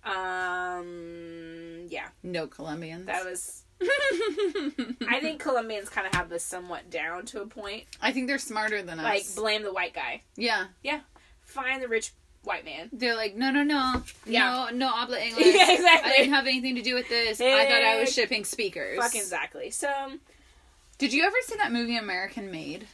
Um. 0.03 1.85
Yeah, 1.89 2.07
no 2.23 2.47
Colombians. 2.47 3.05
that 3.07 3.25
was. 3.25 3.63
I 3.81 5.19
think 5.19 5.39
Colombians 5.41 5.89
kind 5.89 6.07
of 6.07 6.13
have 6.13 6.29
this 6.29 6.43
somewhat 6.43 6.89
down 6.89 7.25
to 7.27 7.41
a 7.41 7.45
point. 7.47 7.85
I 8.01 8.11
think 8.11 8.27
they're 8.27 8.37
smarter 8.37 8.81
than 8.81 8.99
us. 8.99 9.03
Like 9.03 9.23
blame 9.35 9.63
the 9.63 9.73
white 9.73 9.93
guy, 9.93 10.21
yeah. 10.35 10.67
Yeah. 10.83 11.01
Find 11.41 11.81
the 11.83 11.87
rich 11.87 12.11
white 12.43 12.63
man. 12.65 12.89
They're 12.93 13.15
like, 13.15 13.35
no, 13.35 13.51
no, 13.51 13.63
no, 13.63 14.03
Yeah. 14.25 14.67
no, 14.71 14.77
no 14.77 14.87
habla 14.89 15.19
English. 15.25 15.45
Yeah, 15.45 15.71
exactly. 15.71 16.11
I 16.11 16.17
didn't 16.17 16.33
have 16.33 16.47
anything 16.47 16.75
to 16.75 16.81
do 16.81 16.95
with 16.95 17.09
this. 17.09 17.41
I 17.41 17.65
thought 17.65 17.83
I 17.83 17.99
was 17.99 18.13
shipping 18.13 18.45
speakers. 18.45 18.97
Fucking 18.99 19.19
exactly. 19.21 19.69
So 19.69 19.89
Did 21.03 21.11
you 21.11 21.25
ever 21.25 21.35
see 21.41 21.57
that 21.57 21.73
movie 21.73 21.97
American 21.97 22.49
Made 22.49 22.87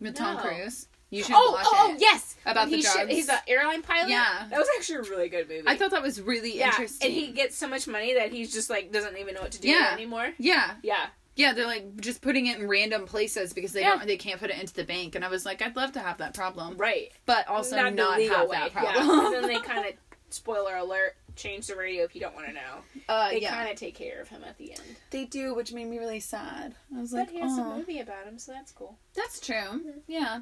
with 0.00 0.14
Tom 0.14 0.36
Cruise? 0.38 0.86
You 1.10 1.24
should 1.24 1.34
oh, 1.36 1.50
watch 1.50 1.66
oh, 1.68 1.90
it. 1.90 1.94
oh, 1.94 1.96
yes, 1.98 2.36
About 2.46 2.70
the 2.70 2.76
He 2.76 2.82
drugs. 2.82 3.10
he's 3.10 3.28
an 3.28 3.38
airline 3.48 3.82
pilot. 3.82 4.10
Yeah. 4.10 4.46
that 4.48 4.56
was 4.56 4.68
actually 4.78 4.98
a 4.98 5.10
really 5.10 5.28
good 5.28 5.48
movie. 5.48 5.64
I 5.66 5.76
thought 5.76 5.90
that 5.90 6.00
was 6.00 6.20
really 6.22 6.56
yeah, 6.56 6.66
interesting. 6.66 7.08
and 7.08 7.12
he 7.12 7.32
gets 7.32 7.56
so 7.56 7.66
much 7.66 7.88
money 7.88 8.14
that 8.14 8.30
he's 8.30 8.52
just 8.52 8.70
like 8.70 8.92
doesn't 8.92 9.18
even 9.18 9.34
know 9.34 9.40
what 9.40 9.50
to 9.50 9.60
do 9.60 9.68
Yeah. 9.68 9.90
anymore. 9.92 10.30
yeah, 10.38 10.74
Yeah, 10.84 11.06
yeah, 11.34 11.54
they're 11.54 11.66
like 11.66 12.00
just 12.00 12.22
putting 12.22 12.46
it 12.46 12.60
in 12.60 12.68
random 12.68 13.04
places 13.04 13.52
because 13.52 13.72
they 13.72 13.80
Yeah. 13.80 13.96
don't, 13.96 14.06
they 14.06 14.16
can't 14.16 14.38
put 14.38 14.50
it 14.50 14.60
into 14.60 14.74
the 14.74 14.84
bank. 14.84 15.16
And 15.16 15.24
I 15.24 15.28
was 15.28 15.44
like, 15.44 15.60
I'd 15.60 15.74
love 15.74 15.90
to 15.94 15.98
have 16.00 16.18
that 16.18 16.34
problem, 16.34 16.76
right. 16.76 17.10
but 17.26 17.48
also 17.48 17.74
not, 17.90 17.96
the 17.96 18.22
legal 18.22 18.36
have 18.36 18.48
way. 18.48 18.58
that 18.58 18.72
Yeah, 18.74 18.92
problem. 18.92 19.26
and 19.26 19.34
then 19.34 19.42
they 19.48 19.58
kind 19.68 19.86
of 19.88 19.94
spoiler 20.30 20.76
alert 20.76 21.16
change 21.38 21.66
the 21.68 21.76
radio 21.76 22.04
if 22.04 22.14
you 22.14 22.20
don't 22.20 22.34
want 22.34 22.46
to 22.48 22.52
know. 22.52 22.60
uh, 23.08 23.30
They 23.30 23.40
yeah, 23.40 23.54
kind 23.54 23.70
of 23.70 23.76
take 23.76 23.94
care 23.94 24.20
of 24.20 24.28
him 24.28 24.42
at 24.46 24.58
the 24.58 24.72
end. 24.72 24.82
they 25.10 25.24
do, 25.24 25.54
which 25.54 25.72
made 25.72 25.86
me 25.86 25.98
really 25.98 26.20
sad. 26.20 26.74
I 26.96 27.00
was 27.00 27.10
But 27.12 27.18
like, 27.20 27.30
he 27.30 27.40
has 27.40 27.56
a 27.56 27.62
oh, 27.62 27.76
movie 27.78 28.00
about 28.00 28.24
him, 28.26 28.38
so 28.38 28.52
that's 28.52 28.72
cool. 28.72 28.98
that's 29.14 29.40
true. 29.40 29.80
Yeah. 30.06 30.40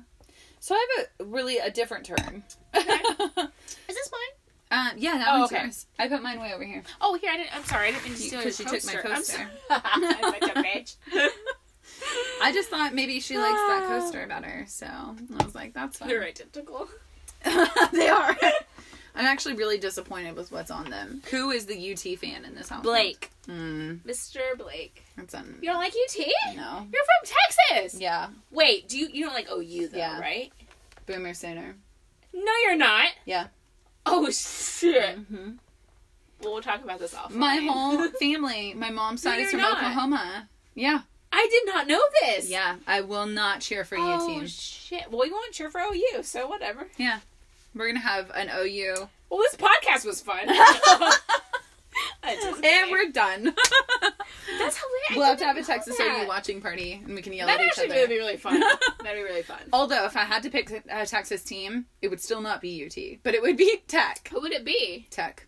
So 0.60 0.74
I 0.74 0.86
have 0.98 1.06
a 1.20 1.24
really 1.30 1.58
a 1.58 1.70
different 1.70 2.06
turn. 2.06 2.42
Is 2.74 2.84
this 2.84 4.10
mine? 4.12 4.32
Uh, 4.68 4.90
yeah, 4.96 5.18
that 5.18 5.28
Oh, 5.30 5.38
one's 5.40 5.52
okay. 5.52 5.62
yours. 5.62 5.86
I 5.98 6.08
put 6.08 6.22
mine 6.22 6.40
way 6.40 6.52
over 6.52 6.64
here. 6.64 6.82
Oh, 7.00 7.14
here 7.16 7.30
I 7.32 7.36
didn't. 7.36 7.54
I'm 7.56 7.64
sorry, 7.64 7.88
I 7.88 7.90
didn't 7.92 8.04
mean 8.04 8.14
to 8.14 8.20
steal 8.20 8.42
'cause 8.42 8.58
your 8.58 8.68
you 8.72 8.80
took 8.80 8.86
my 8.86 9.00
coaster. 9.00 9.48
I'm 9.70 10.02
such 10.02 10.42
a 10.56 10.62
bitch. 10.62 10.96
I 12.42 12.52
just 12.52 12.68
thought 12.68 12.92
maybe 12.94 13.20
she 13.20 13.38
likes 13.38 13.54
that 13.54 13.84
Ah. 13.84 13.88
coaster 14.00 14.26
better, 14.26 14.64
so 14.68 14.86
I 14.86 15.44
was 15.44 15.54
like, 15.54 15.72
that's 15.72 15.98
fine. 15.98 16.08
They're 16.08 16.24
identical. 16.24 16.88
they 17.92 18.08
are. 18.08 18.36
I'm 19.16 19.24
actually 19.24 19.54
really 19.54 19.78
disappointed 19.78 20.36
with 20.36 20.52
what's 20.52 20.70
on 20.70 20.90
them. 20.90 21.22
Who 21.30 21.50
is 21.50 21.66
the 21.66 21.92
UT 21.92 22.18
fan 22.18 22.44
in 22.44 22.54
this 22.54 22.68
house? 22.68 22.82
Blake, 22.82 23.30
Hmm. 23.46 23.94
Mr. 24.06 24.56
Blake. 24.58 25.02
That's 25.16 25.34
un- 25.34 25.58
You 25.62 25.70
don't 25.70 25.78
like 25.80 25.94
UT? 25.94 26.26
no. 26.56 26.86
You're 26.92 27.04
from 27.04 27.34
Texas. 27.72 28.00
Yeah. 28.00 28.28
Wait, 28.50 28.88
do 28.88 28.98
you 28.98 29.08
you 29.12 29.24
don't 29.24 29.34
like 29.34 29.48
OU 29.50 29.88
though, 29.88 29.98
Yeah. 29.98 30.20
right? 30.20 30.52
Boomer 31.06 31.34
sooner. 31.34 31.74
No, 32.34 32.52
you're 32.64 32.76
not. 32.76 33.08
Yeah. 33.24 33.46
Oh 34.04 34.30
shit. 34.30 35.16
hmm 35.16 35.52
Well, 36.42 36.52
we'll 36.52 36.62
talk 36.62 36.84
about 36.84 36.98
this 36.98 37.14
off. 37.14 37.32
My 37.32 37.56
whole 37.56 38.08
family, 38.20 38.74
my 38.74 38.90
mom's 38.90 39.24
No, 39.24 39.30
side 39.30 39.40
is 39.40 39.50
from 39.50 39.60
not. 39.60 39.78
Oklahoma. 39.78 40.48
Yeah. 40.74 41.00
I 41.32 41.48
did 41.50 41.74
not 41.74 41.86
know 41.86 42.00
this. 42.22 42.48
Yeah. 42.50 42.76
I 42.86 43.00
will 43.00 43.26
not 43.26 43.60
cheer 43.60 43.84
for 43.84 43.96
Oh 43.98 44.40
UT. 44.40 44.48
shit. 44.48 45.10
Well, 45.10 45.26
you 45.26 45.32
won't 45.32 45.52
cheer 45.52 45.70
for 45.70 45.80
OU, 45.80 46.22
so 46.22 46.46
whatever. 46.46 46.86
Yeah. 46.98 47.20
We're 47.76 47.88
gonna 47.88 48.00
have 48.00 48.30
an 48.34 48.50
OU. 48.56 49.08
Well, 49.30 49.40
this 49.40 49.54
podcast 49.56 50.04
was 50.06 50.20
fun. 50.20 50.48
And 52.28 52.90
we're 52.90 53.10
done. 53.10 53.44
That's 54.58 54.76
hilarious. 54.78 55.14
we'll 55.14 55.24
have 55.24 55.38
to 55.38 55.44
have 55.46 55.56
a 55.56 55.62
Texas 55.62 55.96
that. 55.96 56.22
OU 56.24 56.28
watching 56.28 56.60
party 56.60 57.00
and 57.04 57.14
we 57.14 57.22
can 57.22 57.32
yell 57.32 57.46
That'd 57.46 57.60
at 57.62 57.66
each 57.66 57.78
actually 57.78 57.86
other. 57.86 57.94
really 57.94 58.08
be 58.08 58.18
really 58.18 58.36
fun. 58.36 58.60
That'd 58.60 59.14
be 59.16 59.22
really 59.22 59.42
fun. 59.42 59.60
Although, 59.72 60.04
if 60.04 60.16
I 60.16 60.24
had 60.24 60.42
to 60.42 60.50
pick 60.50 60.70
a 60.90 61.06
Texas 61.06 61.42
team, 61.42 61.86
it 62.02 62.08
would 62.08 62.20
still 62.20 62.40
not 62.42 62.60
be 62.60 62.84
UT, 62.84 63.18
but 63.22 63.34
it 63.34 63.40
would 63.42 63.56
be 63.56 63.82
Tech. 63.88 64.28
Who 64.32 64.40
would 64.42 64.52
it 64.52 64.64
be? 64.64 65.06
Tech. 65.10 65.46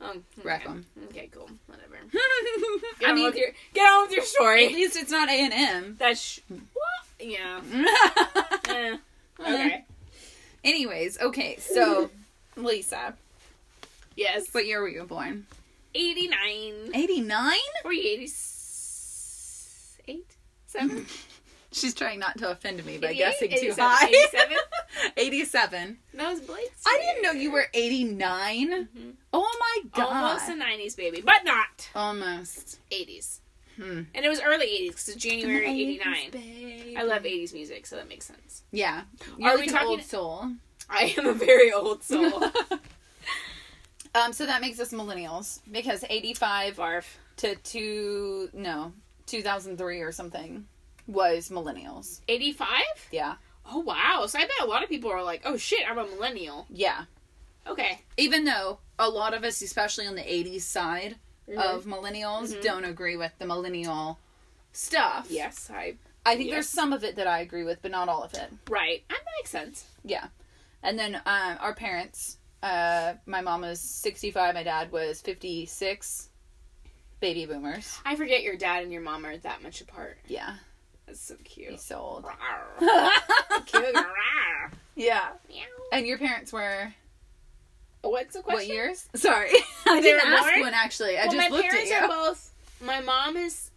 Oh, 0.00 0.10
okay. 0.10 0.20
Wreck 0.44 0.64
'em. 0.66 0.86
Okay, 1.10 1.28
cool. 1.32 1.50
Whatever. 1.66 1.96
Get 2.12 3.08
I 3.08 3.10
on 3.10 3.14
mean, 3.16 3.24
with 3.24 3.36
your 3.36 3.48
get 3.74 3.82
on 3.90 4.06
with 4.06 4.12
your 4.16 4.24
story. 4.24 4.66
at 4.66 4.72
least 4.72 4.96
it's 4.96 5.10
not 5.10 5.28
A 5.28 5.32
and 5.32 5.52
M. 5.52 5.96
That's 5.98 6.20
sh- 6.20 6.40
what? 6.48 7.04
Yeah. 7.20 7.60
Eh. 8.68 8.96
Okay. 9.40 9.84
Anyways, 10.66 11.18
okay, 11.20 11.56
so 11.58 12.10
Lisa, 12.56 13.14
Yes. 14.16 14.46
what 14.52 14.66
year 14.66 14.80
were 14.82 14.88
you 14.88 15.04
born? 15.04 15.46
eighty 15.94 16.28
nine. 16.28 16.90
Eighty 16.94 17.20
nine. 17.20 17.56
Were 17.84 17.92
you 17.92 18.02
eighty 18.02 18.30
eight? 20.08 20.26
Seven? 20.66 21.06
She's 21.72 21.94
trying 21.94 22.18
not 22.20 22.38
to 22.38 22.50
offend 22.50 22.84
me 22.86 22.96
by 22.96 23.12
guessing 23.12 23.50
too 23.50 23.56
87? 23.56 23.84
high. 23.84 24.06
87? 24.08 24.56
Eighty-seven. 25.18 25.98
No, 26.14 26.30
it's 26.32 26.40
Blake's. 26.40 26.82
I 26.86 26.98
didn't 27.02 27.22
know 27.22 27.32
you 27.38 27.50
were 27.52 27.66
89 27.74 28.88
Mhm. 28.96 29.12
Oh 29.34 29.56
my 29.60 29.88
god. 29.90 30.12
Almost 30.24 30.48
a 30.48 30.56
nineties 30.56 30.94
baby, 30.96 31.20
but 31.20 31.44
not 31.44 31.88
Almost. 31.94 32.78
eighties. 32.90 33.40
Hmm. 33.76 34.02
And 34.14 34.24
it 34.24 34.28
was 34.28 34.40
early 34.40 34.66
eighties 34.66 34.90
because 34.92 35.08
it's 35.10 35.22
January 35.22 35.66
eighty 35.68 36.00
nine. 36.04 36.30
Baby. 36.30 36.96
I 36.96 37.02
love 37.02 37.26
eighties 37.26 37.52
music, 37.52 37.86
so 37.86 37.96
that 37.96 38.08
makes 38.08 38.24
sense. 38.26 38.62
Yeah. 38.72 39.02
You're 39.38 39.50
Are 39.50 39.54
like 39.56 39.64
we 39.66 39.68
an 39.68 39.74
talking- 39.74 39.88
old 39.88 40.02
soul. 40.02 40.50
I 40.88 41.14
am 41.18 41.26
a 41.26 41.32
very 41.34 41.72
old 41.72 42.02
soul. 42.10 42.42
um, 44.14 44.32
so 44.32 44.46
that 44.46 44.60
makes 44.60 44.80
us 44.80 44.92
millennials 44.92 45.60
because 45.70 46.04
85 46.08 46.76
Barf. 46.76 47.04
to 47.38 47.54
two 47.56 48.48
no 48.52 48.92
2003 49.26 50.00
or 50.00 50.12
something 50.12 50.66
was 51.06 51.50
millennials. 51.50 52.20
Eighty 52.28 52.52
five? 52.52 52.84
Yeah. 53.12 53.34
Oh 53.68 53.80
wow! 53.80 54.26
So 54.26 54.38
I 54.38 54.42
bet 54.42 54.50
a 54.62 54.66
lot 54.66 54.82
of 54.84 54.88
people 54.88 55.10
are 55.10 55.22
like, 55.24 55.42
"Oh 55.44 55.56
shit, 55.56 55.80
I'm 55.88 55.98
a 55.98 56.06
millennial." 56.06 56.66
Yeah. 56.70 57.02
Okay. 57.66 58.00
Even 58.16 58.44
though 58.44 58.78
a 58.98 59.08
lot 59.08 59.34
of 59.34 59.42
us, 59.44 59.60
especially 59.60 60.06
on 60.06 60.14
the 60.14 60.22
80s 60.22 60.60
side 60.62 61.16
Mhm. 61.48 61.58
of 61.58 61.84
millennials, 61.84 62.52
Mhm. 62.54 62.62
don't 62.62 62.84
agree 62.84 63.16
with 63.16 63.32
the 63.38 63.46
millennial 63.46 64.18
stuff. 64.72 65.26
Yes, 65.30 65.70
I 65.70 65.96
I 66.24 66.34
think 66.36 66.48
Yes. 66.48 66.54
there's 66.54 66.68
some 66.68 66.92
of 66.92 67.04
it 67.04 67.14
that 67.16 67.28
I 67.28 67.38
agree 67.40 67.62
with, 67.62 67.80
but 67.82 67.92
not 67.92 68.08
all 68.08 68.24
of 68.24 68.34
it. 68.34 68.50
right. 68.68 69.04
That 69.08 69.20
makes 69.38 69.50
sense. 69.50 69.84
Yeah. 70.04 70.26
And 70.82 70.98
then 70.98 71.16
um, 71.24 71.56
our 71.60 71.72
parents, 71.74 72.38
uh, 72.64 73.14
my 73.26 73.40
mom 73.42 73.60
was 73.60 73.80
65, 73.80 74.54
my 74.54 74.64
dad 74.64 74.90
was 74.90 75.20
56. 75.22 76.30
Baby 77.20 77.46
boomers. 77.46 77.98
I 78.04 78.16
forget 78.16 78.42
your 78.42 78.56
dad 78.56 78.82
and 78.82 78.92
your 78.92 79.02
mom 79.02 79.24
are 79.24 79.36
that 79.38 79.62
much 79.62 79.80
apart. 79.80 80.18
Yeah. 80.26 80.56
That's 81.06 81.20
so 81.20 81.36
cute. 81.44 81.70
He's 81.70 81.82
so 81.82 81.98
old. 81.98 82.26
Yeah. 84.96 85.28
And 85.92 86.06
your 86.06 86.18
parents 86.18 86.52
were 86.52 86.92
What's 88.10 88.34
the 88.34 88.42
question? 88.42 88.68
what 88.68 88.74
years? 88.74 89.08
Sorry. 89.14 89.50
I 89.86 90.00
didn't 90.00 90.26
ask 90.26 90.44
born? 90.44 90.60
one 90.60 90.74
actually. 90.74 91.18
I 91.18 91.26
well, 91.26 91.32
just 91.32 91.50
looked 91.50 91.64
at 91.66 91.72
you. 91.86 91.92
My 91.92 91.98
parents 91.98 92.02
are 92.04 92.08
both. 92.08 92.52
My 92.80 93.00
mom 93.00 93.36
is 93.36 93.70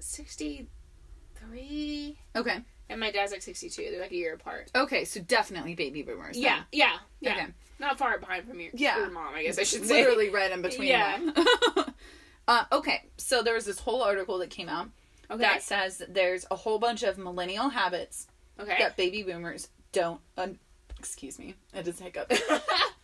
sixty-three, 0.00 2.16
Okay. 2.36 2.58
and 2.88 3.00
my 3.00 3.10
dad's 3.10 3.32
like 3.32 3.42
sixty-two. 3.42 3.88
They're 3.90 4.00
like 4.00 4.12
a 4.12 4.16
year 4.16 4.34
apart. 4.34 4.70
Okay, 4.74 5.04
so 5.04 5.20
definitely 5.20 5.74
baby 5.74 6.02
boomers. 6.02 6.34
then. 6.36 6.42
Yeah, 6.42 6.60
yeah, 6.72 6.96
yeah. 7.20 7.32
Okay. 7.32 7.46
Not 7.78 7.98
far 7.98 8.18
behind 8.18 8.46
from 8.46 8.60
your, 8.60 8.70
Yeah. 8.74 8.98
your 8.98 9.10
mom, 9.10 9.34
I 9.34 9.42
guess 9.44 9.58
I 9.58 9.62
should 9.62 9.86
say. 9.86 10.02
Literally 10.02 10.28
right 10.30 10.50
in 10.52 10.60
between 10.62 10.88
Yeah. 10.88 11.18
them. 11.18 11.32
uh, 12.48 12.64
okay, 12.72 13.04
so 13.16 13.42
there 13.42 13.54
was 13.54 13.64
this 13.64 13.78
whole 13.78 14.02
article 14.02 14.36
that 14.38 14.50
came 14.50 14.68
out 14.68 14.88
Okay. 15.30 15.40
that 15.42 15.62
says 15.62 15.96
that 15.98 16.12
there's 16.12 16.44
a 16.50 16.56
whole 16.56 16.78
bunch 16.78 17.02
of 17.02 17.16
millennial 17.16 17.70
habits 17.70 18.26
okay. 18.58 18.76
that 18.78 18.96
baby 18.98 19.22
boomers 19.22 19.68
don't. 19.92 20.20
Un- 20.36 20.58
excuse 20.98 21.38
me, 21.38 21.54
I 21.74 21.80
just 21.82 22.00
hiccup. 22.00 22.30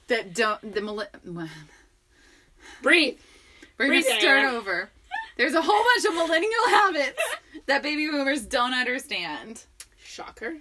that 0.09 0.35
don't 0.35 0.75
the 0.75 0.81
millenn- 0.81 1.49
Breathe. 2.83 3.19
We're 3.79 3.89
gonna 3.89 4.03
start 4.03 4.45
over. 4.45 4.91
There's 5.37 5.55
a 5.55 5.63
whole 5.63 5.85
bunch 5.85 6.05
of 6.07 6.15
millennial 6.15 6.67
habits 6.69 7.23
that 7.67 7.83
baby 7.83 8.07
boomers 8.11 8.43
don't 8.47 8.73
understand. 8.73 9.65
Shocker. 10.03 10.57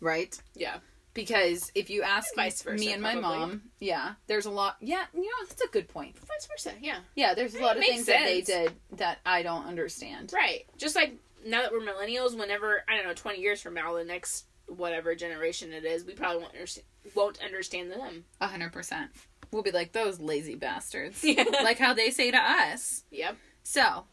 Right? 0.00 0.38
Yeah. 0.54 0.78
Because 1.14 1.72
if 1.74 1.90
you 1.90 2.02
ask 2.02 2.34
Vice 2.36 2.62
versa, 2.62 2.78
me 2.78 2.92
and 2.92 3.02
my 3.02 3.14
probably. 3.14 3.38
mom, 3.38 3.62
yeah, 3.80 4.12
there's 4.28 4.46
a 4.46 4.50
lot. 4.50 4.76
Yeah, 4.80 5.04
you 5.12 5.22
know, 5.22 5.46
that's 5.48 5.60
a 5.62 5.66
good 5.68 5.88
point. 5.88 6.16
Vice 6.18 6.46
versa. 6.46 6.74
Yeah. 6.80 6.98
Yeah, 7.16 7.34
there's 7.34 7.56
a 7.56 7.60
lot 7.62 7.76
of 7.76 7.80
Makes 7.80 7.92
things 7.92 8.06
that 8.06 8.24
they 8.24 8.40
did 8.42 8.72
that 8.92 9.18
I 9.26 9.42
don't 9.42 9.66
understand. 9.66 10.30
Right. 10.32 10.66
Just 10.76 10.94
like 10.94 11.16
now 11.44 11.62
that 11.62 11.72
we're 11.72 11.80
millennials, 11.80 12.38
whenever 12.38 12.84
I 12.88 12.96
don't 12.96 13.06
know, 13.06 13.14
twenty 13.14 13.40
years 13.40 13.60
from 13.60 13.74
now, 13.74 13.96
the 13.96 14.04
next 14.04 14.44
whatever 14.68 15.14
generation 15.14 15.72
it 15.72 15.84
is, 15.84 16.04
we 16.04 16.12
probably 16.14 16.42
won't 16.42 16.54
understand 16.54 16.86
won't 17.14 17.42
understand 17.42 17.90
them. 17.90 18.24
A 18.40 18.46
hundred 18.48 18.72
percent. 18.72 19.10
We'll 19.50 19.62
be 19.62 19.70
like 19.70 19.92
those 19.92 20.20
lazy 20.20 20.54
bastards, 20.56 21.20
Yeah. 21.24 21.44
like 21.62 21.78
how 21.78 21.94
they 21.94 22.10
say 22.10 22.30
to 22.30 22.36
us. 22.38 23.04
Yep. 23.10 23.36
So, 23.62 24.04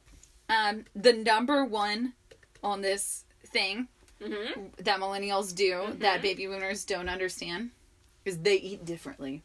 um, 0.50 0.86
the 0.96 1.12
number 1.14 1.66
one 1.66 2.14
on 2.64 2.82
this 2.82 3.26
thing 3.46 3.88
Mm-hmm. 4.22 4.68
that 4.84 5.00
millennials 5.02 5.54
do 5.54 5.88
that 6.00 6.20
Mhm. 6.20 6.22
baby 6.22 6.48
boomers 6.48 6.86
don't 6.86 7.10
understand 7.10 7.72
is 8.24 8.38
they 8.40 8.56
eat 8.56 8.86
differently. 8.86 9.44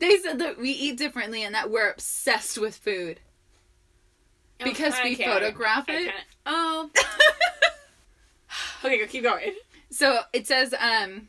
They 0.00 0.18
said 0.18 0.40
that 0.40 0.58
we 0.58 0.70
eat 0.72 0.98
differently 0.98 1.44
and 1.44 1.54
that 1.54 1.70
we're 1.70 1.90
obsessed 1.92 2.58
with 2.58 2.76
food. 2.76 3.20
Because 4.62 4.94
we 5.04 5.14
photograph 5.14 5.84
it? 5.88 6.12
Oh. 6.46 6.90
okay, 8.84 8.98
go 8.98 9.06
keep 9.06 9.22
going. 9.22 9.54
So 9.90 10.20
it 10.32 10.46
says, 10.46 10.74
um, 10.78 11.28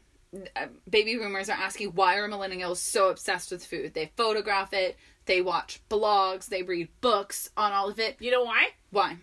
uh, 0.55 0.67
baby 0.89 1.15
boomers 1.15 1.49
are 1.49 1.57
asking 1.57 1.89
why 1.89 2.17
are 2.17 2.29
millennials 2.29 2.77
so 2.77 3.09
obsessed 3.09 3.51
with 3.51 3.65
food? 3.65 3.93
They 3.93 4.11
photograph 4.15 4.73
it, 4.73 4.97
they 5.25 5.41
watch 5.41 5.79
blogs, 5.89 6.47
they 6.47 6.63
read 6.63 6.89
books 7.01 7.49
on 7.55 7.71
all 7.71 7.89
of 7.89 7.99
it. 7.99 8.17
You 8.19 8.31
know 8.31 8.43
why? 8.43 8.69
Why? 8.91 9.17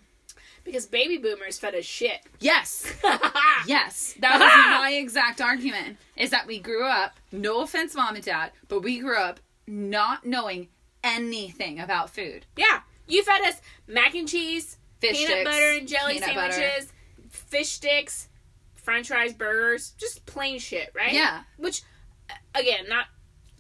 Because 0.65 0.87
baby 0.87 1.17
boomers 1.17 1.59
fed 1.59 1.75
us 1.75 1.85
shit. 1.85 2.21
Yes. 2.39 2.93
yes. 3.67 4.15
That 4.21 4.39
was 4.39 4.41
my 4.81 4.93
exact 4.93 5.41
argument. 5.41 5.97
Is 6.17 6.31
that 6.31 6.47
we 6.47 6.59
grew 6.59 6.85
up, 6.85 7.19
no 7.33 7.63
offense, 7.63 7.95
mom 7.95 8.15
and 8.15 8.25
dad, 8.25 8.53
but 8.69 8.83
we 8.83 8.99
grew 9.01 9.17
up 9.17 9.41
not 9.67 10.27
knowing 10.27 10.69
anything 11.03 11.81
about 11.81 12.11
food. 12.11 12.47
Yeah. 12.57 12.81
You 13.07 13.23
fed 13.23 13.41
us 13.43 13.61
mac 13.89 14.15
and 14.15 14.29
cheese, 14.29 14.77
Fish 15.01 15.17
peanut 15.17 15.31
sticks, 15.31 15.51
butter 15.51 15.71
and 15.79 15.89
jelly 15.89 16.19
sandwiches. 16.19 16.87
butter. 16.87 16.87
Fish 17.31 17.71
sticks, 17.71 18.29
french 18.75 19.09
fries, 19.09 19.33
burgers, 19.33 19.91
just 19.99 20.27
plain 20.27 20.59
shit, 20.59 20.91
right? 20.95 21.13
Yeah. 21.13 21.43
Which, 21.57 21.83
again, 22.55 22.87
not. 22.89 23.07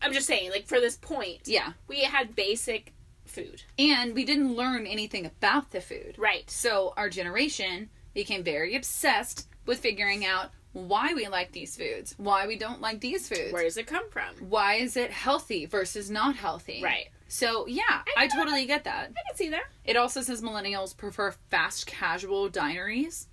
I'm 0.03 0.13
just 0.13 0.27
saying, 0.27 0.51
like, 0.51 0.67
for 0.67 0.81
this 0.81 0.97
point, 0.97 1.41
Yeah. 1.45 1.73
we 1.87 2.01
had 2.01 2.35
basic 2.35 2.93
food. 3.27 3.63
And 3.79 4.15
we 4.15 4.25
didn't 4.25 4.55
learn 4.57 4.87
anything 4.87 5.27
about 5.27 5.71
the 5.73 5.81
food. 5.81 6.15
Right. 6.19 6.51
So 6.51 6.95
our 6.97 7.09
generation 7.11 7.91
became 8.15 8.43
very 8.43 8.75
obsessed 8.75 9.47
with 9.67 9.79
figuring 9.81 10.25
out 10.25 10.51
why 10.73 11.15
we 11.15 11.27
like 11.29 11.53
these 11.53 11.77
foods, 11.77 12.15
why 12.17 12.47
we 12.47 12.57
don't 12.57 12.81
like 12.81 13.01
these 13.01 13.29
foods. 13.29 13.53
Where 13.53 13.65
does 13.65 13.77
it 13.77 13.87
come 13.87 14.09
from? 14.11 14.35
Why 14.49 14.75
is 14.77 14.97
it 14.97 15.11
healthy 15.11 15.67
versus 15.67 16.11
not 16.11 16.37
healthy? 16.37 16.81
Right. 16.83 17.09
So 17.29 17.67
yeah, 17.67 18.03
I 18.17 18.27
totally 18.29 18.67
get 18.67 18.85
that. 18.85 19.11
I 19.11 19.29
can 19.29 19.37
see 19.37 19.49
that. 19.51 19.65
It 19.85 19.97
also 19.97 20.23
says 20.23 20.43
millennials 20.43 20.97
prefer 20.97 21.33
fast 21.51 21.87
casual 21.87 22.49
dineries, 22.49 23.29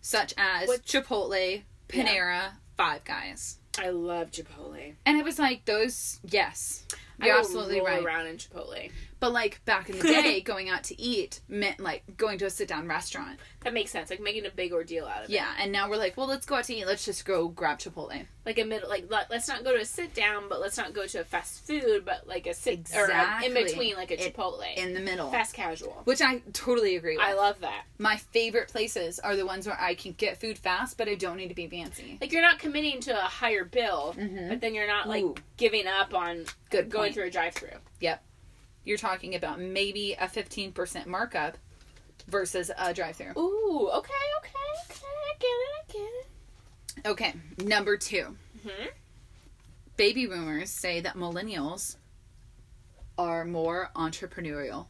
such 0.00 0.34
as 0.36 0.68
What- 0.68 0.84
Chipotle, 0.84 1.62
Panera, 1.88 2.52
Five 2.76 3.04
Guys. 3.04 3.58
I 3.78 3.90
love 3.90 4.30
Chipotle. 4.30 4.94
And 5.06 5.16
it 5.18 5.24
was 5.24 5.38
like 5.38 5.64
those, 5.64 6.18
yes, 6.24 6.84
you're 7.22 7.38
absolutely 7.38 7.80
right. 7.80 8.02
around 8.04 8.26
in 8.26 8.36
Chipotle. 8.36 8.90
But 9.20 9.32
like 9.32 9.64
back 9.64 9.90
in 9.90 9.96
the 9.98 10.04
day, 10.22 10.40
going 10.40 10.68
out 10.68 10.84
to 10.84 11.00
eat 11.00 11.40
meant 11.48 11.80
like 11.80 12.02
going 12.16 12.38
to 12.38 12.46
a 12.46 12.50
sit 12.50 12.68
down 12.68 12.86
restaurant. 12.86 13.38
That 13.64 13.72
makes 13.74 13.90
sense. 13.90 14.10
Like 14.10 14.20
making 14.20 14.46
a 14.46 14.50
big 14.50 14.72
ordeal 14.72 15.06
out 15.06 15.24
of 15.24 15.30
it. 15.30 15.30
Yeah, 15.30 15.48
and 15.58 15.72
now 15.72 15.90
we're 15.90 15.96
like, 15.96 16.16
well, 16.16 16.28
let's 16.28 16.46
go 16.46 16.54
out 16.54 16.64
to 16.64 16.74
eat. 16.74 16.86
Let's 16.86 17.04
just 17.04 17.24
go 17.24 17.48
grab 17.48 17.78
Chipotle. 17.80 18.24
Like 18.46 18.58
a 18.58 18.64
middle, 18.64 18.88
like 18.88 19.06
let, 19.10 19.28
let's 19.30 19.48
not 19.48 19.64
go 19.64 19.74
to 19.74 19.80
a 19.82 19.84
sit 19.84 20.14
down, 20.14 20.44
but 20.48 20.60
let's 20.60 20.78
not 20.78 20.94
go 20.94 21.04
to 21.06 21.20
a 21.20 21.24
fast 21.24 21.66
food, 21.66 22.04
but 22.04 22.26
like 22.28 22.46
a 22.46 22.54
sit 22.54 22.88
or 22.94 23.06
a, 23.06 23.44
in 23.44 23.52
between, 23.52 23.96
like 23.96 24.10
a 24.10 24.24
It- 24.26 24.34
Chipotle, 24.34 24.62
in 24.76 24.94
the 24.94 25.00
middle, 25.00 25.30
fast 25.30 25.52
casual. 25.52 26.00
which 26.04 26.22
I 26.22 26.38
totally 26.52 26.96
agree 26.96 27.16
with. 27.16 27.26
I 27.26 27.34
love 27.34 27.60
that. 27.60 27.84
My 27.98 28.16
favorite 28.16 28.68
places 28.68 29.18
are 29.18 29.34
the 29.36 29.44
ones 29.44 29.66
where 29.66 29.78
I 29.78 29.94
can 29.96 30.12
get 30.12 30.40
food 30.40 30.56
fast, 30.58 30.96
but 30.96 31.08
I 31.08 31.14
don't 31.16 31.36
need 31.36 31.48
to 31.48 31.54
be 31.54 31.66
fancy. 31.66 32.16
Like 32.20 32.32
you're 32.32 32.40
not 32.42 32.58
committing 32.58 33.00
to 33.02 33.12
a 33.18 33.20
higher 33.28 33.64
bill, 33.64 34.14
Mhm. 34.16 34.48
but 34.48 34.60
then 34.60 34.74
you're 34.74 34.86
not 34.86 35.08
like 35.08 35.24
Ooh. 35.24 35.34
giving 35.56 35.86
up 35.88 36.14
on 36.14 36.44
Good 36.70 36.88
going 36.88 37.06
point. 37.06 37.14
through 37.16 37.24
a 37.26 37.30
drive-through. 37.30 37.76
Yep. 38.00 38.22
You're 38.88 38.96
talking 38.96 39.34
about 39.34 39.60
maybe 39.60 40.14
a 40.14 40.26
15% 40.26 41.04
markup 41.04 41.58
versus 42.26 42.70
a 42.78 42.94
drive 42.94 43.16
through. 43.16 43.38
Ooh, 43.38 43.90
okay, 43.92 44.12
okay, 44.38 44.50
okay, 44.86 45.04
I 45.04 45.34
get 45.38 45.46
it, 45.46 45.68
I 45.76 45.92
get 45.92 47.04
it. 47.04 47.06
Okay, 47.10 47.34
number 47.68 47.98
two. 47.98 48.34
hmm 48.62 48.86
Baby 49.98 50.24
boomers 50.24 50.70
say 50.70 51.00
that 51.02 51.16
millennials 51.16 51.96
are 53.18 53.44
more 53.44 53.90
entrepreneurial. 53.94 54.86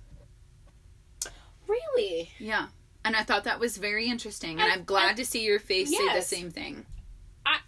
Really? 1.67 2.31
Yeah. 2.39 2.69
And 3.05 3.17
I 3.17 3.25
thought 3.25 3.45
that 3.45 3.59
was 3.59 3.79
very 3.79 4.07
interesting. 4.09 4.61
And 4.61 4.71
I- 4.71 4.75
I'm 4.75 4.85
glad 4.85 5.11
I- 5.11 5.15
to 5.15 5.25
see 5.27 5.45
your 5.45 5.59
face 5.59 5.91
say 5.91 6.15
the 6.15 6.23
same 6.23 6.53
thing. 6.53 6.87
I 7.45 7.59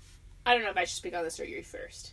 I 0.46 0.54
don't 0.54 0.62
know 0.62 0.70
if 0.70 0.76
I 0.76 0.84
should 0.84 0.96
speak 0.96 1.14
on 1.14 1.24
this 1.24 1.40
or 1.40 1.44
you 1.44 1.64
first. 1.64 2.12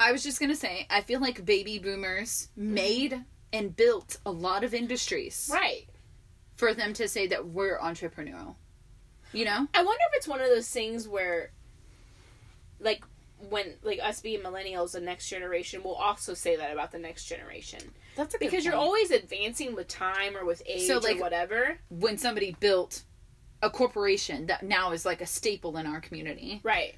I 0.00 0.12
was 0.12 0.22
just 0.22 0.40
going 0.40 0.50
to 0.50 0.56
say, 0.56 0.86
I 0.90 1.02
feel 1.02 1.20
like 1.20 1.44
baby 1.44 1.78
boomers 1.78 2.48
mm-hmm. 2.58 2.74
made 2.74 3.24
and 3.52 3.76
built 3.76 4.16
a 4.24 4.30
lot 4.30 4.64
of 4.64 4.72
industries 4.74 5.50
Right. 5.52 5.86
for 6.56 6.72
them 6.74 6.94
to 6.94 7.06
say 7.06 7.26
that 7.28 7.46
we're 7.46 7.78
entrepreneurial. 7.78 8.54
You 9.32 9.44
know? 9.44 9.68
I 9.74 9.84
wonder 9.84 10.02
if 10.10 10.16
it's 10.16 10.26
one 10.26 10.40
of 10.40 10.48
those 10.48 10.68
things 10.68 11.06
where, 11.06 11.50
like, 12.80 13.04
when 13.48 13.74
like 13.82 14.00
us 14.02 14.20
being 14.20 14.40
millennials, 14.40 14.92
the 14.92 15.00
next 15.00 15.28
generation 15.28 15.82
will 15.82 15.94
also 15.94 16.34
say 16.34 16.56
that 16.56 16.72
about 16.72 16.92
the 16.92 16.98
next 16.98 17.24
generation 17.24 17.80
That's 18.14 18.34
a 18.34 18.38
because 18.38 18.66
you're 18.66 18.74
always 18.74 19.10
advancing 19.10 19.74
with 19.74 19.88
time 19.88 20.36
or 20.36 20.44
with 20.44 20.62
age 20.66 20.86
So, 20.86 20.98
like- 20.98 21.16
or 21.16 21.20
whatever. 21.20 21.78
when 21.88 22.18
somebody 22.18 22.54
built 22.60 23.04
a 23.62 23.70
corporation 23.70 24.46
that 24.46 24.62
now 24.62 24.92
is 24.92 25.04
like 25.06 25.20
a 25.20 25.26
staple 25.26 25.76
in 25.76 25.86
our 25.86 26.00
community. 26.00 26.60
Right. 26.62 26.94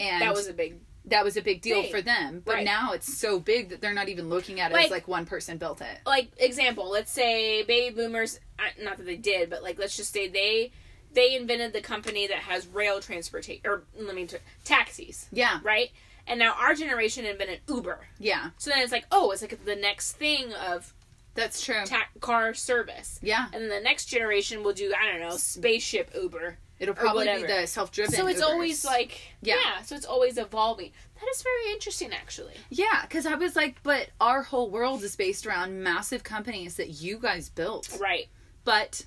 And 0.00 0.22
that 0.22 0.34
was 0.34 0.48
a 0.48 0.52
big. 0.52 0.80
That 1.06 1.24
was 1.24 1.36
a 1.36 1.42
big 1.42 1.60
deal 1.62 1.82
thing. 1.82 1.90
for 1.90 2.02
them. 2.02 2.42
But 2.44 2.56
Right. 2.56 2.64
now 2.64 2.92
it's 2.92 3.16
so 3.18 3.38
big 3.38 3.68
that 3.70 3.80
they're 3.80 3.94
not 3.94 4.08
even 4.08 4.28
looking 4.28 4.58
at 4.60 4.70
it 4.70 4.74
Like- 4.74 4.86
as 4.86 4.90
like 4.90 5.06
one 5.08 5.24
person 5.26 5.56
built 5.58 5.80
it. 5.80 5.98
Like 6.04 6.28
example, 6.38 6.88
let's 6.90 7.12
say 7.12 7.62
baby 7.62 7.94
boomers. 7.94 8.40
uh, 8.58 8.64
Not 8.82 8.96
that 8.96 9.04
they 9.06 9.16
did, 9.16 9.48
but 9.50 9.62
like 9.62 9.78
let's 9.78 9.96
just 9.96 10.12
say 10.12 10.28
they 10.28 10.72
they 11.12 11.34
invented 11.34 11.72
the 11.72 11.80
company 11.80 12.26
that 12.26 12.40
has 12.40 12.66
rail 12.66 13.00
transportation 13.00 13.62
or 13.64 13.84
let 13.96 14.14
me 14.14 14.26
t- 14.26 14.36
taxis, 14.64 15.28
Yeah. 15.32 15.60
right? 15.62 15.90
And 16.26 16.38
now 16.38 16.52
our 16.54 16.74
generation 16.74 17.24
invented 17.24 17.60
Uber. 17.68 18.06
Yeah. 18.18 18.50
So 18.58 18.68
then 18.70 18.80
it's 18.80 18.92
like, 18.92 19.06
oh, 19.10 19.30
it's 19.30 19.40
like 19.40 19.64
the 19.64 19.76
next 19.76 20.12
thing 20.14 20.52
of 20.52 20.92
That's 21.34 21.62
true. 21.64 21.84
ta- 21.86 22.08
car 22.20 22.52
service. 22.52 23.18
yeah. 23.22 23.46
And 23.52 23.62
then 23.62 23.68
the 23.70 23.80
next 23.80 24.06
generation 24.06 24.62
will 24.62 24.72
do, 24.74 24.92
I 24.92 25.10
don't 25.10 25.20
know, 25.20 25.36
spaceship 25.36 26.10
Uber. 26.14 26.58
It'll 26.78 26.94
probably 26.94 27.26
be 27.26 27.42
the 27.44 27.66
self 27.66 27.90
driven. 27.90 28.14
so 28.14 28.26
it's 28.26 28.42
always 28.42 28.84
like, 28.84 29.20
Yeah. 29.40 29.56
yeah. 29.62 29.82
so 29.82 29.94
it's 29.96 30.04
always 30.04 30.36
evolving. 30.38 30.92
That 31.20 31.28
is 31.30 31.42
very 31.42 31.72
interesting, 31.72 32.12
actually. 32.12 32.54
Yeah, 32.68 33.02
because 33.02 33.24
I 33.24 33.34
was 33.36 33.56
like, 33.56 33.82
but 33.82 34.10
our 34.20 34.42
whole 34.42 34.70
world 34.70 35.02
is 35.02 35.16
based 35.16 35.46
around 35.46 35.82
massive 35.82 36.22
companies 36.22 36.76
that 36.76 36.90
you 37.02 37.18
guys 37.18 37.48
built. 37.48 37.96
Right. 38.00 38.26
But 38.64 39.06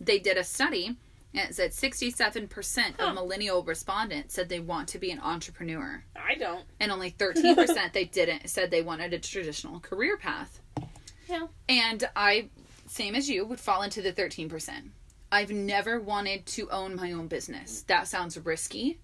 they 0.00 0.18
did 0.18 0.36
a 0.36 0.42
study 0.44 0.96
and 1.32 1.50
it 1.50 1.54
said 1.54 1.72
67% 1.72 2.94
Huh. 2.98 3.06
of 3.08 3.14
millennial 3.14 3.62
respondents 3.62 4.34
said 4.34 4.48
they 4.48 4.60
want 4.60 4.88
to 4.88 4.98
be 4.98 5.10
an 5.10 5.20
entrepreneur. 5.20 6.02
I 6.16 6.34
don't. 6.34 6.64
And 6.80 6.90
only 6.90 7.10
13% 7.18 7.92
they 7.92 8.04
didn't 8.04 8.48
said 8.48 8.70
they 8.70 8.82
wanted 8.82 9.12
a 9.12 9.18
traditional 9.18 9.78
career 9.80 10.16
path. 10.16 10.60
Yeah. 11.28 11.46
And 11.68 12.04
I, 12.16 12.48
same 12.86 13.14
as 13.14 13.30
you, 13.30 13.44
would 13.46 13.60
fall 13.60 13.82
into 13.82 14.02
the 14.02 14.12
13%. 14.12 14.90
I've 15.34 15.50
never 15.50 16.00
wanted 16.00 16.46
to 16.46 16.70
own 16.70 16.94
my 16.96 17.12
own 17.12 17.26
business. 17.28 17.82
That 17.88 18.06
sounds 18.08 18.38
risky. 18.38 18.98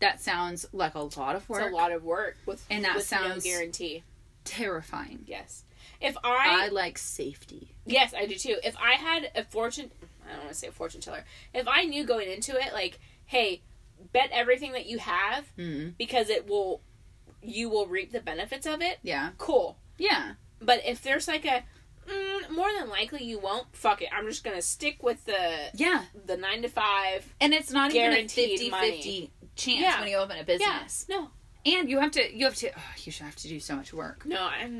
That 0.00 0.20
sounds 0.20 0.66
like 0.72 0.94
a 0.94 1.00
lot 1.00 1.36
of 1.36 1.48
work. 1.48 1.62
It's 1.62 1.72
a 1.72 1.74
lot 1.74 1.92
of 1.92 2.02
work 2.04 2.36
with 2.46 2.64
And 2.70 2.84
that 2.84 2.96
with 2.96 3.06
sounds- 3.06 3.44
no 3.44 3.50
guarantee. 3.50 4.02
Terrifying. 4.44 5.24
Yes. 5.26 5.64
If 6.00 6.16
I, 6.24 6.66
I, 6.66 6.68
like 6.68 6.96
safety. 6.98 7.74
yes, 7.84 8.14
I 8.16 8.26
do 8.26 8.34
too. 8.36 8.56
If 8.64 8.76
I 8.78 8.92
had 8.92 9.30
a 9.34 9.44
fortune, 9.44 9.90
I 10.26 10.30
don't 10.30 10.38
want 10.40 10.50
to 10.50 10.54
say 10.54 10.68
a 10.68 10.72
fortune 10.72 11.00
teller. 11.00 11.24
If 11.52 11.66
I 11.68 11.84
knew 11.84 12.04
going 12.04 12.30
into 12.30 12.52
it, 12.56 12.72
like, 12.72 12.98
hey, 13.26 13.62
bet 14.12 14.30
everything 14.32 14.72
that 14.72 14.86
you 14.86 14.98
have 14.98 15.44
Mm. 15.56 15.96
because 15.98 16.28
it 16.30 16.46
will, 16.48 16.80
you 17.42 17.68
will 17.68 17.86
reap 17.88 18.12
the 18.12 18.20
benefits 18.20 18.66
of 18.66 18.80
it. 18.80 18.98
Yeah. 19.02 19.30
Cool. 19.38 19.76
Yeah. 19.98 20.34
But 20.60 20.82
if 20.86 21.02
there's 21.02 21.26
like 21.28 21.44
a, 21.44 21.64
more 22.50 22.68
than 22.78 22.88
likely 22.88 23.24
you 23.24 23.38
won't. 23.38 23.66
Fuck 23.74 24.02
it. 24.02 24.08
I'm 24.12 24.26
just 24.26 24.44
gonna 24.44 24.62
stick 24.62 25.02
with 25.02 25.24
the 25.24 25.70
Yeah. 25.74 26.04
the 26.26 26.36
nine 26.36 26.62
to 26.62 26.68
five. 26.68 27.32
And 27.40 27.52
it's 27.54 27.70
not 27.70 27.90
even 27.94 28.10
a 28.10 28.14
Guaranteed 28.14 28.50
50 28.58 28.70
money. 28.70 28.90
50 28.96 29.30
chance 29.56 29.80
Yeah. 29.80 30.00
when 30.00 30.08
you 30.10 30.16
open 30.16 30.38
a 30.38 30.44
business. 30.44 31.06
No. 31.08 31.30
And 31.66 31.90
you 31.90 31.98
have 32.00 32.12
to, 32.12 32.34
you 32.34 32.44
have 32.46 32.54
to, 32.56 32.70
oh, 32.70 32.82
you 33.04 33.12
should 33.12 33.26
have 33.26 33.36
to 33.36 33.48
do 33.48 33.60
so 33.60 33.76
much 33.76 33.92
work. 33.92 34.24
No. 34.24 34.40
I, 34.42 34.70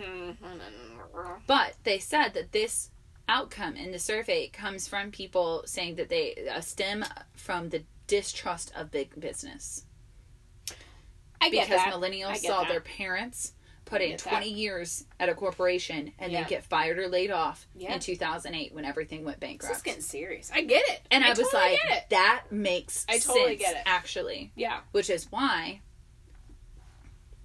But 1.47 1.75
they 1.85 1.99
said 1.99 2.35
that 2.35 2.53
this 2.53 2.91
outcome 3.29 3.77
in 3.77 3.93
the 3.93 3.99
survey 3.99 4.49
comes 4.49 4.89
from 4.89 5.11
people 5.11 5.63
saying 5.67 5.97
that 5.97 6.09
they 6.09 6.49
uh, 6.51 6.61
stem 6.61 7.05
from 7.35 7.69
the 7.71 7.85
distrust 8.07 8.73
of 8.75 8.91
big 8.91 9.19
business. 9.21 9.85
I 11.41 11.51
get 11.51 11.69
because 11.69 11.85
that. 11.85 11.93
Millennials 11.93 12.37
saw 12.39 12.61
that. 12.63 12.69
their 12.69 12.81
parents 12.81 13.53
put 13.89 14.01
in 14.03 14.11
get 14.11 14.19
that. 14.21 14.31
20 14.31 14.49
years 14.51 15.05
at 15.19 15.29
a 15.29 15.35
corporation 15.35 16.13
and 16.19 16.31
Yeah. 16.33 16.41
then 16.41 16.49
get 16.49 16.65
fired 16.65 16.99
or 16.99 17.09
laid 17.09 17.31
off 17.31 17.67
Yeah. 17.75 17.95
in 17.95 18.01
2008 18.01 18.73
when 18.75 18.85
everything 18.85 19.25
went 19.25 19.41
bankrupt. 19.41 19.71
This 19.71 19.79
is 19.79 19.83
getting 19.83 20.03
serious. 20.03 20.51
I 20.55 20.63
get 20.63 20.83
it. 20.89 21.01
And 21.11 21.25
I, 21.25 21.31
was 21.31 21.39
totally 21.39 21.79
like, 21.91 22.09
that 22.11 22.45
makes 22.51 23.07
I 23.09 23.19
totally 23.19 23.59
sense, 23.59 23.61
get 23.61 23.77
it. 23.77 23.83
actually. 23.87 24.53
yeah. 24.55 24.81
Which 24.93 25.11
is 25.11 25.31
why, 25.31 25.81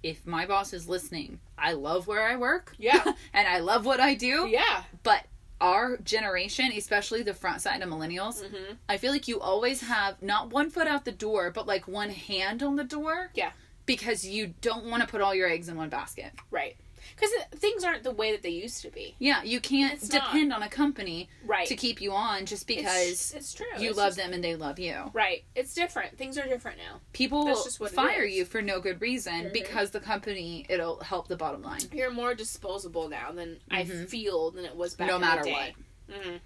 if 0.02 0.26
my 0.26 0.46
boss 0.46 0.72
is 0.72 0.88
listening, 0.88 1.40
I 1.56 1.72
love 1.72 2.06
where 2.06 2.26
I 2.26 2.36
work. 2.36 2.74
Yeah. 2.78 3.02
and 3.32 3.48
I 3.48 3.58
love 3.60 3.86
what 3.86 4.00
I 4.00 4.14
do. 4.14 4.46
Yeah. 4.48 4.82
But 5.02 5.24
our 5.60 5.96
generation, 5.98 6.70
especially 6.76 7.22
the 7.22 7.32
front 7.32 7.62
side 7.62 7.80
of 7.80 7.88
millennials, 7.88 8.42
Mm-hmm. 8.42 8.74
I 8.88 8.98
feel 8.98 9.12
like 9.12 9.28
you 9.28 9.40
always 9.40 9.80
have 9.80 10.20
not 10.20 10.50
one 10.50 10.68
foot 10.68 10.86
out 10.86 11.04
the 11.06 11.12
door, 11.12 11.50
but 11.50 11.66
like 11.66 11.88
one 11.88 12.10
hand 12.10 12.62
on 12.62 12.76
the 12.76 12.84
door. 12.84 13.30
Yeah. 13.34 13.52
Because 13.86 14.26
you 14.26 14.54
don't 14.62 14.86
want 14.86 15.02
to 15.02 15.08
put 15.08 15.20
all 15.20 15.34
your 15.34 15.48
eggs 15.48 15.68
in 15.68 15.76
one 15.76 15.88
basket. 15.90 16.32
Right. 16.50 16.76
Because 17.14 17.30
things 17.56 17.84
aren't 17.84 18.02
the 18.02 18.10
way 18.10 18.32
that 18.32 18.42
they 18.42 18.48
used 18.48 18.80
to 18.82 18.90
be. 18.90 19.14
Yeah, 19.18 19.42
you 19.42 19.60
can't 19.60 19.92
It's 20.02 20.10
not. 20.10 20.24
depend 20.32 20.54
on 20.54 20.62
a 20.62 20.70
company 20.70 21.28
Right. 21.44 21.66
to 21.68 21.76
keep 21.76 22.00
you 22.00 22.12
on 22.12 22.46
just 22.46 22.66
because 22.66 23.34
it's, 23.36 23.52
true. 23.52 23.66
you 23.78 23.90
It's 23.90 23.98
love 23.98 24.08
just- 24.08 24.16
them 24.16 24.32
and 24.32 24.42
they 24.42 24.56
love 24.56 24.78
you. 24.78 25.10
Right. 25.12 25.44
It's 25.54 25.74
different. 25.74 26.16
Things 26.16 26.38
are 26.38 26.46
different 26.48 26.78
now. 26.78 27.00
People 27.12 27.44
will 27.44 27.88
fire 27.88 28.24
you 28.24 28.46
for 28.46 28.62
no 28.62 28.80
good 28.80 29.02
reason 29.02 29.44
Mhm. 29.44 29.52
because 29.52 29.90
the 29.90 30.00
company 30.00 30.64
it'll 30.70 31.00
help 31.00 31.28
the 31.28 31.36
bottom 31.36 31.62
line. 31.62 31.80
You're 31.92 32.10
more 32.10 32.34
disposable 32.34 33.08
now 33.10 33.32
than 33.32 33.60
I 33.70 33.84
Mhm. 33.84 34.08
feel 34.08 34.50
than 34.50 34.64
it 34.64 34.74
was 34.74 34.94
back 34.94 35.08
no 35.08 35.16
in 35.16 35.20
matter 35.20 35.42
what. 35.42 35.46
day. 35.46 35.74
Mm-hmm. 36.10 36.36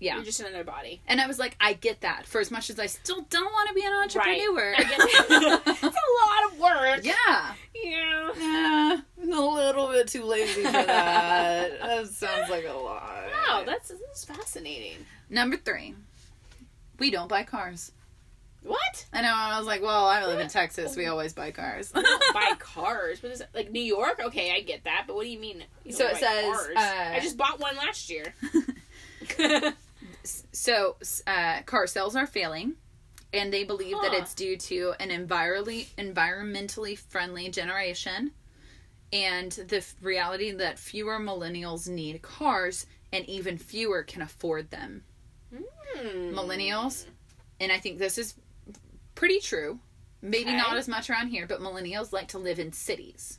Yeah. 0.00 0.16
You're 0.16 0.24
just 0.24 0.40
another 0.40 0.64
body. 0.64 1.00
And 1.06 1.20
I 1.20 1.26
was 1.26 1.38
like, 1.38 1.56
I 1.60 1.72
get 1.72 2.00
that. 2.02 2.26
For 2.26 2.40
as 2.40 2.50
much 2.50 2.68
as 2.68 2.78
I 2.78 2.86
still 2.86 3.22
don't 3.30 3.44
want 3.52 3.68
to 3.68 3.74
be 3.74 3.84
an 3.84 3.92
entrepreneur. 3.92 4.72
Right. 4.72 4.78
I 4.78 4.82
get 4.82 5.00
it's 5.66 5.82
a 5.82 5.86
lot 5.86 6.52
of 6.52 6.58
work. 6.58 7.04
yeah. 7.04 7.54
Yeah. 7.74 8.30
Yeah. 8.38 9.00
I'm 9.22 9.32
a 9.32 9.40
little 9.40 9.88
bit 9.88 10.08
too 10.08 10.24
lazy 10.24 10.62
for 10.64 10.72
that. 10.72 11.80
that 11.80 12.06
sounds 12.08 12.50
like 12.50 12.66
a 12.68 12.72
lot. 12.72 13.24
Wow, 13.48 13.62
that's, 13.64 13.88
that's 13.88 14.24
fascinating. 14.24 14.98
Number 15.30 15.56
three. 15.56 15.94
We 16.98 17.10
don't 17.10 17.28
buy 17.28 17.42
cars. 17.44 17.92
What? 18.62 19.06
I 19.12 19.20
know. 19.20 19.32
I 19.34 19.58
was 19.58 19.66
like, 19.66 19.82
well, 19.82 20.06
I 20.06 20.24
live 20.26 20.40
in 20.40 20.48
Texas. 20.48 20.96
We 20.96 21.06
always 21.06 21.34
buy 21.34 21.50
cars. 21.50 21.92
Buy 21.92 22.52
cars. 22.58 23.22
What 23.22 23.32
is 23.32 23.40
it? 23.42 23.48
Like 23.54 23.70
New 23.70 23.82
York? 23.82 24.20
Okay, 24.24 24.52
I 24.54 24.60
get 24.60 24.84
that. 24.84 25.04
But 25.06 25.16
what 25.16 25.24
do 25.24 25.30
you 25.30 25.38
mean? 25.38 25.64
You 25.84 25.92
So 25.92 26.06
it 26.06 26.16
says, 26.16 26.56
uh, 26.74 27.10
I 27.14 27.20
just 27.22 27.36
bought 27.36 27.60
one 27.60 27.76
last 27.76 28.08
year. 28.10 28.34
So 30.24 30.96
uh, 31.26 31.62
car 31.62 31.86
sales 31.86 32.16
are 32.16 32.26
failing 32.26 32.74
and 33.32 33.52
they 33.52 33.64
believe 33.64 33.96
that 34.02 34.14
it's 34.14 34.32
due 34.34 34.56
to 34.56 34.94
an 35.00 35.10
envirally, 35.10 35.86
environmentally 35.98 36.96
friendly 36.96 37.48
generation 37.50 38.30
and 39.12 39.52
the 39.52 39.78
f- 39.78 39.94
reality 40.00 40.52
that 40.52 40.78
fewer 40.78 41.18
millennials 41.18 41.88
need 41.88 42.22
cars 42.22 42.86
and 43.12 43.28
even 43.28 43.58
fewer 43.58 44.02
can 44.02 44.22
afford 44.22 44.70
them 44.70 45.02
Hmm. 45.54 46.34
millennials 46.34 47.04
and 47.60 47.70
i 47.70 47.78
think 47.78 47.98
this 47.98 48.18
is 48.18 48.34
pretty 49.14 49.38
true 49.38 49.78
maybe 50.22 50.48
Okay. 50.48 50.56
not 50.56 50.76
as 50.76 50.88
much 50.88 51.08
around 51.10 51.28
here 51.28 51.46
but 51.46 51.60
millennials 51.60 52.12
like 52.12 52.28
to 52.28 52.38
live 52.38 52.58
in 52.58 52.72
cities 52.72 53.38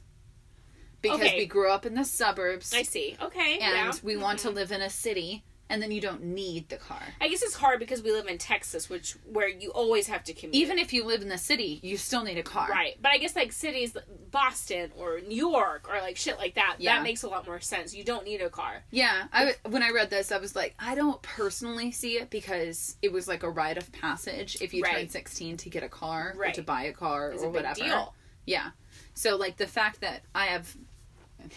because 1.01 1.19
Okay. 1.19 1.37
we 1.39 1.45
grew 1.45 1.69
up 1.69 1.85
in 1.85 1.93
the 1.95 2.05
suburbs 2.05 2.73
I 2.73 2.83
see. 2.83 3.17
Okay. 3.21 3.53
and 3.59 3.73
yeah. 3.75 3.93
we 4.03 4.15
want 4.15 4.39
to 4.39 4.49
Mhm. 4.49 4.53
live 4.55 4.71
in 4.71 4.81
a 4.81 4.89
city 4.89 5.43
and 5.69 5.81
then 5.81 5.89
you 5.91 5.99
don't 5.99 6.21
need 6.23 6.69
the 6.69 6.77
car 6.77 7.01
I 7.19 7.27
guess 7.27 7.41
it's 7.41 7.55
hard 7.55 7.79
because 7.79 8.03
we 8.03 8.11
live 8.11 8.27
in 8.27 8.37
Texas, 8.37 8.87
which 8.89 9.13
where 9.25 9.47
you 9.49 9.71
always 9.71 10.05
have 10.07 10.23
to 10.25 10.33
commute. 10.33 10.55
even 10.55 10.77
if 10.77 10.93
you 10.93 11.03
live 11.05 11.21
in 11.23 11.29
the 11.29 11.37
city, 11.39 11.79
you 11.81 11.97
still 11.97 12.23
need 12.23 12.37
a 12.37 12.43
car. 12.43 12.67
Right, 12.69 12.97
but 13.01 13.11
I 13.11 13.17
guess 13.17 13.35
like 13.35 13.51
cities, 13.51 13.97
Boston 14.31 14.91
or 14.97 15.19
New 15.21 15.49
York 15.49 15.89
or 15.89 15.99
like 16.01 16.17
shit 16.17 16.37
like 16.37 16.53
that, 16.55 16.75
Yeah. 16.79 16.95
that 16.97 17.03
makes 17.03 17.23
a 17.23 17.27
lot 17.27 17.47
more 17.47 17.59
sense. 17.59 17.95
You 17.95 18.03
don't 18.03 18.25
need 18.25 18.41
a 18.41 18.49
car. 18.49 18.83
Yeah. 18.91 19.23
I 19.33 19.55
when 19.67 19.81
I 19.81 19.89
read 19.89 20.09
this, 20.11 20.31
I 20.31 20.37
was 20.37 20.55
like, 20.55 20.75
I 20.77 20.93
don't 20.93 21.21
personally 21.23 21.91
see 21.91 22.17
it 22.19 22.29
because 22.29 22.97
it 23.01 23.11
was 23.11 23.27
like 23.27 23.43
a 23.43 23.49
rite 23.49 23.77
of 23.77 23.91
passage 23.91 24.57
if 24.61 24.73
you 24.73 24.83
turn 24.83 25.09
16 25.09 25.57
to 25.57 25.69
get 25.69 25.81
a 25.83 25.89
car 25.89 26.33
or 26.35 26.39
Right. 26.41 26.53
to 26.53 26.61
buy 26.61 26.83
a 26.83 26.93
car 26.93 27.31
It's 27.31 27.41
or 27.41 27.47
a 27.47 27.49
big 27.51 27.63
whatever. 27.63 27.79
deal. 27.79 28.15
Yeah. 28.45 28.71
So 29.15 29.35
like 29.35 29.57
the 29.57 29.67
fact 29.67 30.01
that 30.01 30.21
I 30.35 30.45
have 30.45 30.75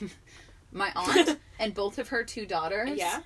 my 0.72 0.90
aunt 0.94 1.38
and 1.58 1.74
both 1.74 1.98
of 1.98 2.08
her 2.08 2.24
two 2.24 2.46
daughters. 2.46 2.90
Yeah. 2.98 3.20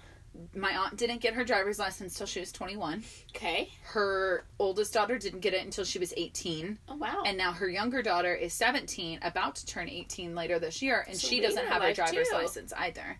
My 0.55 0.77
aunt 0.77 0.97
didn't 0.97 1.21
get 1.21 1.35
her 1.35 1.45
driver's 1.45 1.79
license 1.79 2.17
till 2.17 2.27
she 2.27 2.41
was 2.41 2.53
21. 2.53 3.03
Okay. 3.35 3.71
Her 3.85 4.45
oldest 4.59 4.93
daughter 4.95 5.19
didn't 5.19 5.41
get 5.41 5.53
it 5.55 5.65
until 5.65 5.85
she 5.85 5.99
was 5.99 6.15
18. 6.17 6.79
Oh 6.89 6.97
wow. 6.97 7.23
And 7.27 7.37
now 7.37 7.53
her 7.53 7.69
younger 7.69 8.03
daughter 8.03 8.35
is 8.35 8.53
17, 8.55 9.19
about 9.23 9.57
to 9.57 9.67
turn 9.67 9.89
18 9.89 10.35
later 10.35 10.59
this 10.59 10.81
year, 10.83 11.05
and 11.07 11.17
So 11.17 11.29
she 11.29 11.41
doesn't 11.41 11.67
have 11.67 11.83
a 11.83 11.87
life, 11.87 11.97
driver's 11.97 12.29
too. 12.29 12.35
license 12.35 12.73
either. 12.77 13.19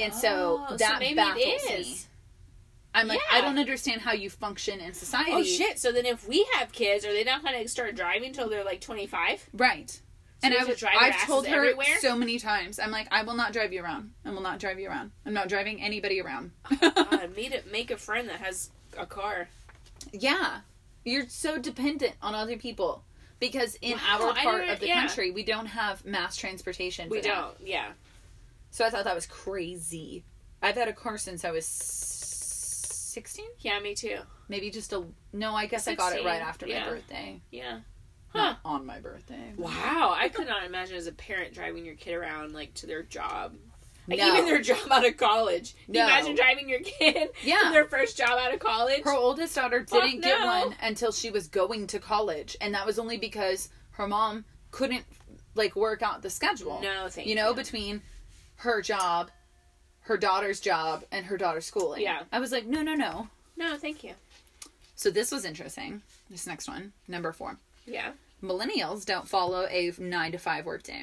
And 0.00 0.14
so 0.14 0.66
Oh, 0.68 0.76
that 0.76 0.98
maybe 1.00 1.16
baffles 1.16 1.44
it 1.44 1.78
me. 1.80 1.96
I'm 2.94 3.06
like, 3.06 3.18
Yeah. 3.30 3.38
I 3.38 3.40
don't 3.42 3.58
understand 3.58 4.00
how 4.00 4.12
you 4.12 4.30
function 4.30 4.80
in 4.80 4.90
oh, 4.90 4.94
society. 4.94 5.32
Oh 5.32 5.42
shit! 5.44 5.78
So 5.78 5.92
then, 5.92 6.06
if 6.06 6.26
we 6.26 6.46
have 6.54 6.72
kids, 6.72 7.04
are 7.04 7.12
they 7.12 7.22
not 7.22 7.42
going 7.42 7.60
to 7.62 7.68
start 7.68 7.94
driving 7.94 8.28
until 8.28 8.48
they're 8.48 8.64
like 8.64 8.80
twenty 8.80 9.06
five? 9.06 9.48
Right. 10.42 10.52
and 10.52 10.54
I 10.54 10.58
have 10.58 10.66
to 10.66 10.72
was, 10.72 10.80
drive 10.80 10.96
I've 10.98 11.26
told 11.26 11.46
her 11.46 11.56
everywhere? 11.56 11.98
so 12.00 12.16
many 12.16 12.38
times. 12.38 12.78
I'm 12.78 12.90
like, 12.90 13.08
I 13.10 13.22
will 13.22 13.34
not 13.34 13.52
drive 13.52 13.72
you 13.72 13.82
around. 13.82 14.12
I 14.24 14.30
will 14.30 14.40
not 14.42 14.58
drive 14.58 14.78
you 14.78 14.88
around. 14.88 15.10
I'm 15.26 15.34
not 15.34 15.48
driving 15.48 15.82
anybody 15.82 16.20
around. 16.20 16.52
Oh, 16.70 16.90
God, 16.94 17.30
meet 17.36 17.52
it, 17.52 17.70
make 17.70 17.90
a 17.90 17.96
friend 17.96 18.28
that 18.28 18.40
has 18.40 18.70
a 18.96 19.06
car. 19.06 19.48
yeah. 20.12 20.60
You're 21.04 21.28
so 21.28 21.56
dependent 21.58 22.12
on 22.20 22.34
other 22.34 22.56
people. 22.58 23.04
Because 23.38 23.76
in 23.80 23.92
Wow, 23.92 24.18
our 24.28 24.34
part 24.34 24.68
of 24.68 24.80
the 24.80 24.88
yeah. 24.88 25.00
country, 25.00 25.30
we 25.30 25.42
don't 25.42 25.64
have 25.64 26.04
mass 26.04 26.36
transportation. 26.36 27.08
We 27.08 27.22
that. 27.22 27.28
don't. 27.28 27.66
Yeah. 27.66 27.92
So 28.70 28.84
I 28.84 28.90
thought 28.90 29.04
that 29.04 29.14
was 29.14 29.24
crazy. 29.26 30.24
I've 30.62 30.74
had 30.74 30.88
a 30.88 30.92
car 30.92 31.16
since 31.16 31.42
I 31.42 31.50
was 31.50 31.64
16? 31.64 33.46
Yeah. 33.60 33.80
Me 33.80 33.94
too. 33.94 34.18
Maybe 34.48 34.70
just 34.70 34.92
a. 34.92 35.04
No, 35.32 35.54
I 35.54 35.66
guess 35.66 35.88
I 35.88 35.94
got 35.94 36.14
it 36.14 36.24
right 36.24 36.42
after 36.42 36.66
yeah. 36.66 36.84
my 36.84 36.88
birthday. 36.90 37.40
Yeah. 37.50 37.78
Huh. 38.32 38.54
On 38.64 38.86
my 38.86 39.00
birthday. 39.00 39.52
Wow. 39.56 40.14
I 40.16 40.28
could 40.28 40.46
not 40.46 40.64
imagine 40.64 40.96
as 40.96 41.06
a 41.08 41.12
parent 41.12 41.52
driving 41.54 41.84
your 41.84 41.96
kid 41.96 42.14
around 42.14 42.52
like 42.54 42.74
to 42.74 42.86
their 42.86 43.02
job. 43.02 43.56
Like 44.08 44.18
No. 44.18 44.32
even 44.32 44.44
their 44.46 44.60
job 44.60 44.78
out 44.90 45.04
of 45.06 45.16
college. 45.16 45.74
Can 45.86 45.94
you 45.94 46.00
No. 46.00 46.06
imagine 46.06 46.34
driving 46.36 46.68
your 46.68 46.80
kid 46.80 47.30
Yeah. 47.42 47.58
to 47.64 47.70
their 47.70 47.86
first 47.86 48.16
job 48.16 48.38
out 48.38 48.54
of 48.54 48.60
college? 48.60 49.02
Her 49.02 49.12
oldest 49.14 49.54
daughter 49.54 49.80
didn't 49.80 50.20
get 50.20 50.38
no. 50.40 50.46
one 50.46 50.76
until 50.80 51.10
she 51.12 51.30
was 51.30 51.48
going 51.48 51.86
to 51.88 51.98
college, 51.98 52.56
and 52.60 52.74
that 52.74 52.86
was 52.86 52.98
only 52.98 53.18
because 53.18 53.68
her 53.92 54.06
mom 54.06 54.44
couldn't 54.70 55.04
like 55.56 55.74
work 55.74 56.00
out 56.02 56.22
the 56.22 56.30
schedule. 56.30 56.80
no, 56.80 57.08
thank 57.08 57.26
you 57.26 57.34
know, 57.34 57.52
between 57.52 58.00
her 58.56 58.80
job, 58.80 59.30
her 60.02 60.16
daughter's 60.16 60.60
job, 60.60 61.02
and 61.10 61.26
her 61.26 61.36
daughter's 61.36 61.66
schooling. 61.66 62.02
Yeah. 62.02 62.22
I 62.30 62.38
was 62.38 62.52
like, 62.52 62.66
no, 62.66 62.82
no, 62.82 62.94
no. 62.94 63.28
No, 63.56 63.76
thank 63.76 64.04
you. 64.04 64.14
So 64.94 65.10
this 65.10 65.30
was 65.32 65.44
interesting. 65.44 66.02
This 66.30 66.46
next 66.46 66.68
one, 66.68 66.92
number 67.08 67.32
four. 67.32 67.58
Yeah. 67.90 68.12
Millennials 68.42 69.04
don't 69.04 69.28
follow 69.28 69.66
a 69.68 69.92
nine 69.98 70.32
to 70.32 70.38
five 70.38 70.64
workday. 70.64 71.02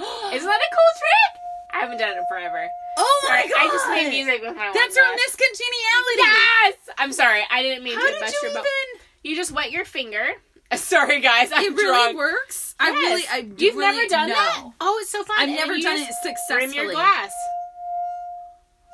Isn't 0.00 0.48
that 0.48 0.60
a 0.60 0.74
cool 0.74 0.92
trick? 0.96 1.42
I 1.72 1.80
haven't 1.80 1.98
done 1.98 2.16
it 2.16 2.24
forever. 2.28 2.66
Oh 2.96 3.24
Sorry, 3.26 3.42
I 3.56 3.68
just 3.70 3.88
made 3.88 4.10
music 4.10 4.40
with 4.42 4.56
my 4.56 4.70
That's 4.72 4.96
our 4.96 5.14
Miss 5.14 5.36
Congeniality. 5.36 6.18
Yes! 6.18 6.74
I'm 6.98 7.12
sorry. 7.12 7.42
I 7.50 7.62
didn't 7.62 7.84
mean 7.84 7.94
How 7.94 8.06
to 8.12 8.20
bust 8.20 8.34
you 8.42 8.48
your 8.48 8.58
even? 8.58 9.00
You 9.22 9.36
just 9.36 9.52
wet 9.52 9.70
your 9.70 9.84
finger. 9.84 10.26
Sorry, 10.74 11.20
guys. 11.20 11.50
I'm 11.52 11.64
It 11.72 11.76
really 11.76 12.12
drunk. 12.14 12.16
works. 12.16 12.74
I 12.78 12.90
Yes. 12.90 12.96
really, 12.96 13.24
I 13.30 13.36
You've 13.56 13.76
really, 13.76 13.96
never 13.96 14.08
done 14.08 14.28
that? 14.30 14.64
Oh, 14.80 14.98
it's 15.00 15.10
so 15.10 15.24
fun. 15.24 15.36
I've 15.38 15.48
And 15.48 15.56
never 15.56 15.78
done 15.78 15.98
it 15.98 16.12
successfully. 16.22 16.58
Rim 16.66 16.72
your 16.72 16.92
glass. 16.92 17.32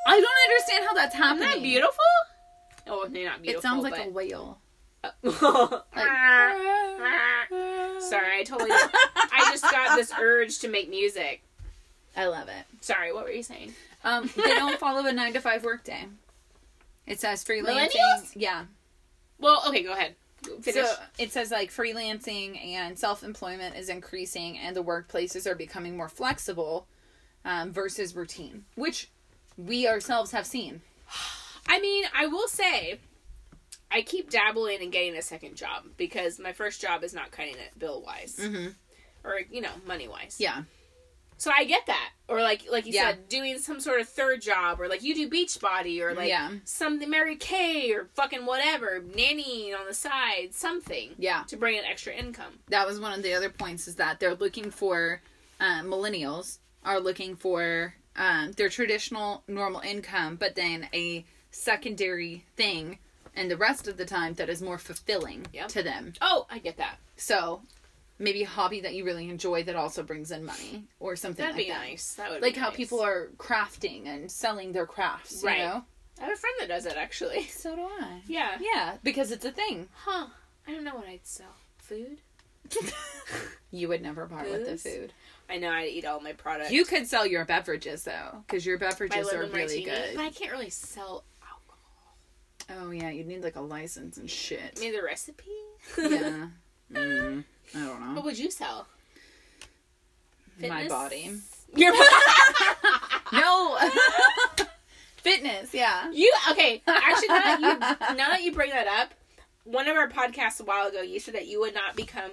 I 0.09 0.21
don't 0.21 0.51
understand 0.51 0.87
how 0.87 0.95
that's 0.95 1.15
happening. 1.15 1.49
Isn't 1.49 1.61
that 1.61 1.63
beautiful? 1.63 2.05
Oh, 2.89 3.07
no, 3.11 3.25
not 3.25 3.43
beautiful. 3.43 3.59
It 3.59 3.63
sounds 3.63 3.83
like 3.83 3.95
but... 3.95 4.07
a 4.07 4.11
whale. 4.11 4.61
Sorry, 5.05 5.13
I 8.39 8.45
totally. 8.45 8.71
I 8.71 9.49
just 9.51 9.63
got 9.63 9.97
this 9.97 10.13
urge 10.19 10.59
to 10.61 10.69
make 10.69 10.89
music. 10.89 11.43
I 12.17 12.27
love 12.27 12.49
it. 12.49 12.65
Sorry, 12.81 13.13
what 13.13 13.25
were 13.25 13.31
you 13.31 13.43
saying? 13.43 13.75
Um, 14.05 14.31
they 14.37 14.43
don't 14.43 14.79
follow 14.79 15.07
a 15.07 15.13
nine 15.13 15.33
to 15.35 15.41
five 15.41 15.65
workday. 15.65 16.07
It 17.07 17.21
says 17.21 17.45
freelancing. 17.45 17.89
Millennials? 17.89 18.33
Yeah. 18.35 18.65
Well, 19.39 19.63
okay, 19.69 19.83
go 19.83 19.93
ahead. 19.93 20.15
Finish. 20.63 20.87
So 20.87 20.95
it 21.19 21.33
says 21.33 21.51
like 21.51 21.71
freelancing 21.71 22.63
and 22.65 22.99
self 22.99 23.23
employment 23.23 23.77
is 23.77 23.89
increasing, 23.89 24.59
and 24.59 24.77
the 24.77 24.83
workplaces 24.83 25.47
are 25.47 25.55
becoming 25.55 25.97
more 25.97 26.09
flexible 26.09 26.87
um, 27.45 27.73
versus 27.73 28.15
routine, 28.15 28.65
which 28.75 29.09
we 29.57 29.89
ourselves 29.89 30.33
have 30.33 30.47
seen. 30.47 30.83
I 31.69 31.81
mean, 31.81 32.05
I 32.15 32.27
will 32.27 32.49
say, 32.49 33.01
I 33.91 34.03
keep 34.03 34.31
dabbling 34.31 34.83
in 34.83 34.91
getting 34.91 35.17
a 35.17 35.23
second 35.23 35.57
job 35.57 35.85
because 35.97 36.39
my 36.39 36.53
first 36.53 36.81
job 36.81 37.05
is 37.05 37.15
not 37.15 37.31
cutting 37.31 37.55
it 37.55 37.79
bill 37.79 38.03
wise 38.03 38.37
Mm-hmm. 38.41 38.69
or 39.25 39.41
you 39.51 39.61
know 39.61 39.71
money 39.87 40.09
wise. 40.09 40.37
Yeah. 40.39 40.63
So 41.39 41.51
I 41.55 41.65
get 41.65 41.85
that, 41.87 42.11
or 42.29 42.41
like 42.41 42.63
like 42.71 42.87
you 42.87 42.93
Yeah. 42.95 43.11
said, 43.11 43.29
doing 43.29 43.59
some 43.59 43.79
sort 43.79 44.01
of 44.01 44.09
third 44.09 44.41
job, 44.41 44.81
or 44.81 44.89
like 44.89 45.03
you 45.03 45.15
do 45.15 45.29
Beachbody, 45.29 46.01
or 46.01 46.15
like 46.15 46.29
Yeah. 46.31 46.51
something 46.65 47.11
Mary 47.11 47.37
Kay, 47.37 47.93
or 47.93 48.07
fucking 48.15 48.47
whatever, 48.47 49.03
nannying 49.03 49.79
on 49.79 49.87
the 49.87 49.93
side, 49.95 50.49
something 50.55 51.15
Yeah. 51.19 51.43
to 51.49 51.57
bring 51.59 51.77
in 51.77 51.85
extra 51.85 52.15
income. 52.15 52.61
That 52.69 52.87
was 52.87 52.99
one 52.99 53.13
of 53.13 53.23
the 53.23 53.35
other 53.35 53.51
points 53.51 53.87
is 53.87 53.97
that 53.97 54.19
they're 54.19 54.35
looking 54.35 54.71
for 54.71 55.21
uh, 55.61 55.81
millennials 55.83 56.59
are 56.85 57.01
looking 57.01 57.37
for 57.37 57.95
um, 58.17 58.53
their 58.53 58.71
traditional 58.71 59.43
normal 59.47 59.81
income, 59.83 60.37
but 60.37 60.55
then 60.55 60.89
a 60.95 61.25
secondary 61.51 62.45
thing, 62.57 62.99
and 63.37 63.51
the 63.51 63.57
rest 63.57 63.87
of 63.87 63.97
the 63.97 64.05
time 64.05 64.35
that 64.35 64.49
is 64.49 64.61
more 64.63 64.79
fulfilling 64.79 65.47
Yep. 65.53 65.69
to 65.69 65.83
them. 65.83 66.15
Oh, 66.21 66.47
I 66.51 66.59
get 66.59 66.77
that. 66.79 66.97
So 67.17 67.63
maybe 68.19 68.43
a 68.43 68.47
hobby 68.47 68.81
that 68.81 68.95
you 68.95 69.05
really 69.05 69.29
enjoy 69.29 69.63
that 69.65 69.77
also 69.77 70.03
brings 70.03 70.31
in 70.31 70.45
money 70.45 70.85
or 71.01 71.15
something 71.17 71.43
That'd 71.45 71.57
like 71.57 71.67
be 71.67 71.71
that. 71.73 71.79
nice. 71.81 72.15
That 72.15 72.31
would 72.31 72.43
Like 72.43 72.57
how 72.57 72.69
nice. 72.69 72.77
people 72.77 73.01
are 73.03 73.29
crafting 73.37 74.07
and 74.07 74.31
selling 74.31 74.73
their 74.73 74.87
crafts, 74.87 75.43
Right. 75.45 75.59
you 75.59 75.65
know? 75.65 75.85
I 76.19 76.25
have 76.25 76.33
a 76.33 76.37
friend 76.37 76.57
that 76.61 76.69
does 76.69 76.87
it 76.87 76.97
actually. 76.97 77.45
So 77.51 77.77
do 77.77 77.83
I. 77.83 78.23
Yeah. 78.27 78.57
Yeah, 78.61 78.97
because 79.03 79.31
it's 79.31 79.45
a 79.45 79.53
thing. 79.53 79.89
Huh. 79.93 80.29
I 80.67 80.73
don't 80.73 80.83
know 80.85 80.95
what 80.95 81.07
I'd 81.07 81.27
sell. 81.27 81.55
Food. 81.79 82.19
You 83.73 83.89
would 83.89 84.01
never 84.01 84.27
part 84.27 84.49
with 84.49 84.65
the 84.67 84.77
food. 84.79 85.13
I 85.51 85.59
know 85.59 85.71
I'd 85.71 85.89
eat 85.89 86.05
all 86.07 86.21
my 86.21 86.33
products. 86.33 86.71
You 86.71 86.85
could 86.85 87.07
sell 87.07 87.27
your 87.27 87.45
beverages 87.45 88.05
though, 88.05 88.43
because 88.47 88.65
your 88.65 88.79
beverages 88.79 89.29
are 89.33 89.41
really 89.41 89.85
martini, 89.85 90.15
but. 90.15 90.21
I 90.23 90.31
can't 90.31 90.53
really 90.53 90.71
sell. 90.71 91.25
Oh 92.71 92.91
yeah, 92.91 93.11
you'd 93.11 93.27
need 93.27 93.43
like 93.43 93.57
a 93.57 93.61
license 93.61 94.17
and 94.17 94.29
shit. 94.31 94.81
Need 94.81 94.93
the 94.93 95.03
recipe. 95.03 95.45
yeah. 95.99 96.49
Mm, 96.93 97.43
I 97.75 97.79
don't 97.81 98.01
know. 98.01 98.15
What 98.15 98.25
would 98.27 98.39
you 98.39 98.49
sell? 98.49 98.87
My 100.61 100.87
body. 100.87 101.33
Your 101.75 101.93
body? 101.93 102.05
No. 103.33 103.77
Fitness, 105.17 105.75
yeah. 105.75 106.09
You 106.13 106.33
okay? 106.53 106.81
Actually, 106.87 107.27
now 107.29 107.41
that 107.43 107.61
you 107.61 108.17
now 108.17 108.29
that 108.31 108.43
you 108.45 108.53
bring 108.53 108.71
that 108.71 108.87
up, 108.87 109.15
one 109.65 109.89
of 109.89 109.97
our 109.97 110.09
podcasts 110.09 110.61
a 110.61 110.65
while 110.65 110.87
ago, 110.87 111.03
you 111.03 111.19
said 111.19 111.35
that 111.35 111.49
you 111.49 111.59
would 111.59 111.75
not 111.75 111.97
become, 111.97 112.31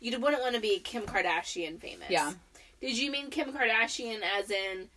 you 0.00 0.16
wouldn't 0.20 0.40
want 0.40 0.54
to 0.54 0.60
be 0.60 0.78
Kim 0.78 1.02
Kardashian 1.02 1.80
famous. 1.80 2.08
Yeah. 2.08 2.32
Did 2.80 2.96
you 2.96 3.10
mean 3.10 3.30
Kim 3.30 3.52
Kardashian 3.52 4.20
as 4.38 4.50
in 4.52 4.88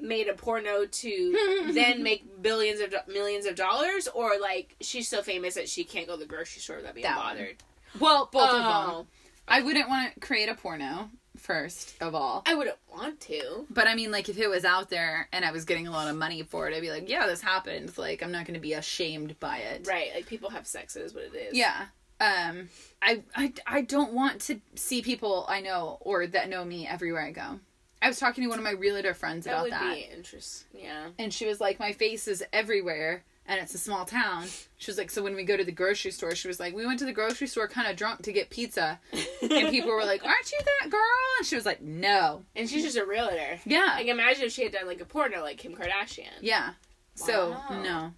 made 0.00 0.28
a 0.28 0.34
porno 0.34 0.86
to 0.86 1.70
then 1.72 2.02
make 2.02 2.42
billions 2.42 2.80
of 2.80 2.90
do- 2.90 3.12
millions 3.12 3.46
of 3.46 3.54
dollars, 3.56 4.08
or 4.14 4.38
like 4.40 4.76
she's 4.80 5.08
so 5.08 5.22
famous 5.22 5.54
that 5.54 5.68
she 5.68 5.84
can't 5.84 6.06
go 6.06 6.14
to 6.14 6.20
the 6.20 6.26
grocery 6.26 6.60
store 6.60 6.76
without 6.76 6.94
being 6.94 7.04
That 7.04 7.16
one. 7.18 7.26
bothered? 7.36 7.56
Well, 7.98 8.28
both 8.32 8.50
of 8.50 8.56
them. 8.56 8.64
Oh, 8.66 9.06
I 9.48 9.62
wouldn't 9.62 9.88
want 9.88 10.14
to 10.14 10.20
create 10.20 10.48
a 10.48 10.54
porno 10.54 11.10
first 11.38 11.94
of 12.00 12.14
all. 12.14 12.42
I 12.46 12.54
wouldn't 12.54 12.78
want 12.90 13.20
to. 13.20 13.66
But 13.70 13.86
I 13.86 13.94
mean, 13.94 14.10
like, 14.10 14.28
if 14.28 14.38
it 14.38 14.48
was 14.48 14.64
out 14.64 14.88
there 14.90 15.28
and 15.32 15.44
I 15.44 15.52
was 15.52 15.64
getting 15.66 15.86
a 15.86 15.90
lot 15.90 16.08
of 16.08 16.16
money 16.16 16.42
for 16.42 16.66
it, 16.68 16.74
I'd 16.74 16.80
be 16.80 16.90
like, 16.90 17.08
yeah, 17.10 17.26
this 17.26 17.42
happened. 17.42 17.96
Like, 17.98 18.22
I'm 18.22 18.32
not 18.32 18.46
going 18.46 18.54
to 18.54 18.60
be 18.60 18.72
ashamed 18.72 19.38
by 19.38 19.58
it. 19.58 19.86
Right, 19.86 20.08
like 20.14 20.26
people 20.26 20.50
have 20.50 20.66
sex. 20.66 20.96
It 20.96 21.02
is 21.02 21.14
what 21.14 21.24
it 21.24 21.34
is. 21.34 21.54
Yeah. 21.56 21.86
Um, 22.18 22.70
I, 23.02 23.22
I, 23.36 23.52
I 23.66 23.82
don't 23.82 24.14
want 24.14 24.40
to 24.42 24.60
see 24.74 25.02
people 25.02 25.44
I 25.48 25.60
know 25.60 25.98
or 26.00 26.26
that 26.26 26.48
know 26.48 26.64
me 26.64 26.86
everywhere 26.86 27.22
I 27.22 27.30
go. 27.32 27.60
I 28.06 28.08
was 28.08 28.20
talking 28.20 28.44
to 28.44 28.48
one 28.48 28.58
of 28.58 28.64
my 28.64 28.70
realtor 28.70 29.14
friends 29.14 29.46
that 29.46 29.50
about 29.50 29.64
would 29.64 29.72
that. 29.72 29.94
be 29.96 30.08
interesting. 30.14 30.80
Yeah. 30.80 31.08
And 31.18 31.34
she 31.34 31.44
was 31.44 31.60
like, 31.60 31.80
my 31.80 31.90
face 31.90 32.28
is 32.28 32.44
everywhere 32.52 33.24
and 33.48 33.60
it's 33.60 33.74
a 33.74 33.78
small 33.78 34.04
town. 34.04 34.46
She 34.76 34.88
was 34.88 34.96
like, 34.96 35.10
so 35.10 35.24
when 35.24 35.34
we 35.34 35.42
go 35.42 35.56
to 35.56 35.64
the 35.64 35.72
grocery 35.72 36.12
store, 36.12 36.36
she 36.36 36.46
was 36.46 36.60
like, 36.60 36.72
we 36.72 36.86
went 36.86 37.00
to 37.00 37.04
the 37.04 37.12
grocery 37.12 37.48
store 37.48 37.66
kind 37.66 37.88
of 37.90 37.96
drunk 37.96 38.22
to 38.22 38.32
get 38.32 38.48
pizza. 38.48 39.00
And 39.42 39.50
people 39.70 39.90
were 39.90 40.04
like, 40.04 40.24
aren't 40.24 40.52
you 40.52 40.58
that 40.64 40.88
girl? 40.88 41.00
And 41.38 41.46
she 41.48 41.56
was 41.56 41.66
like, 41.66 41.82
no. 41.82 42.44
and 42.54 42.70
she's 42.70 42.84
just 42.84 42.96
a 42.96 43.04
realtor. 43.04 43.58
Yeah. 43.64 43.94
Like 43.96 44.06
imagine 44.06 44.44
if 44.44 44.52
she 44.52 44.62
had 44.62 44.70
done 44.70 44.86
like 44.86 45.00
a 45.00 45.04
porno 45.04 45.42
like 45.42 45.58
Kim 45.58 45.74
Kardashian. 45.74 46.30
Yeah. 46.40 46.74
So 47.16 47.56
no, 47.70 48.12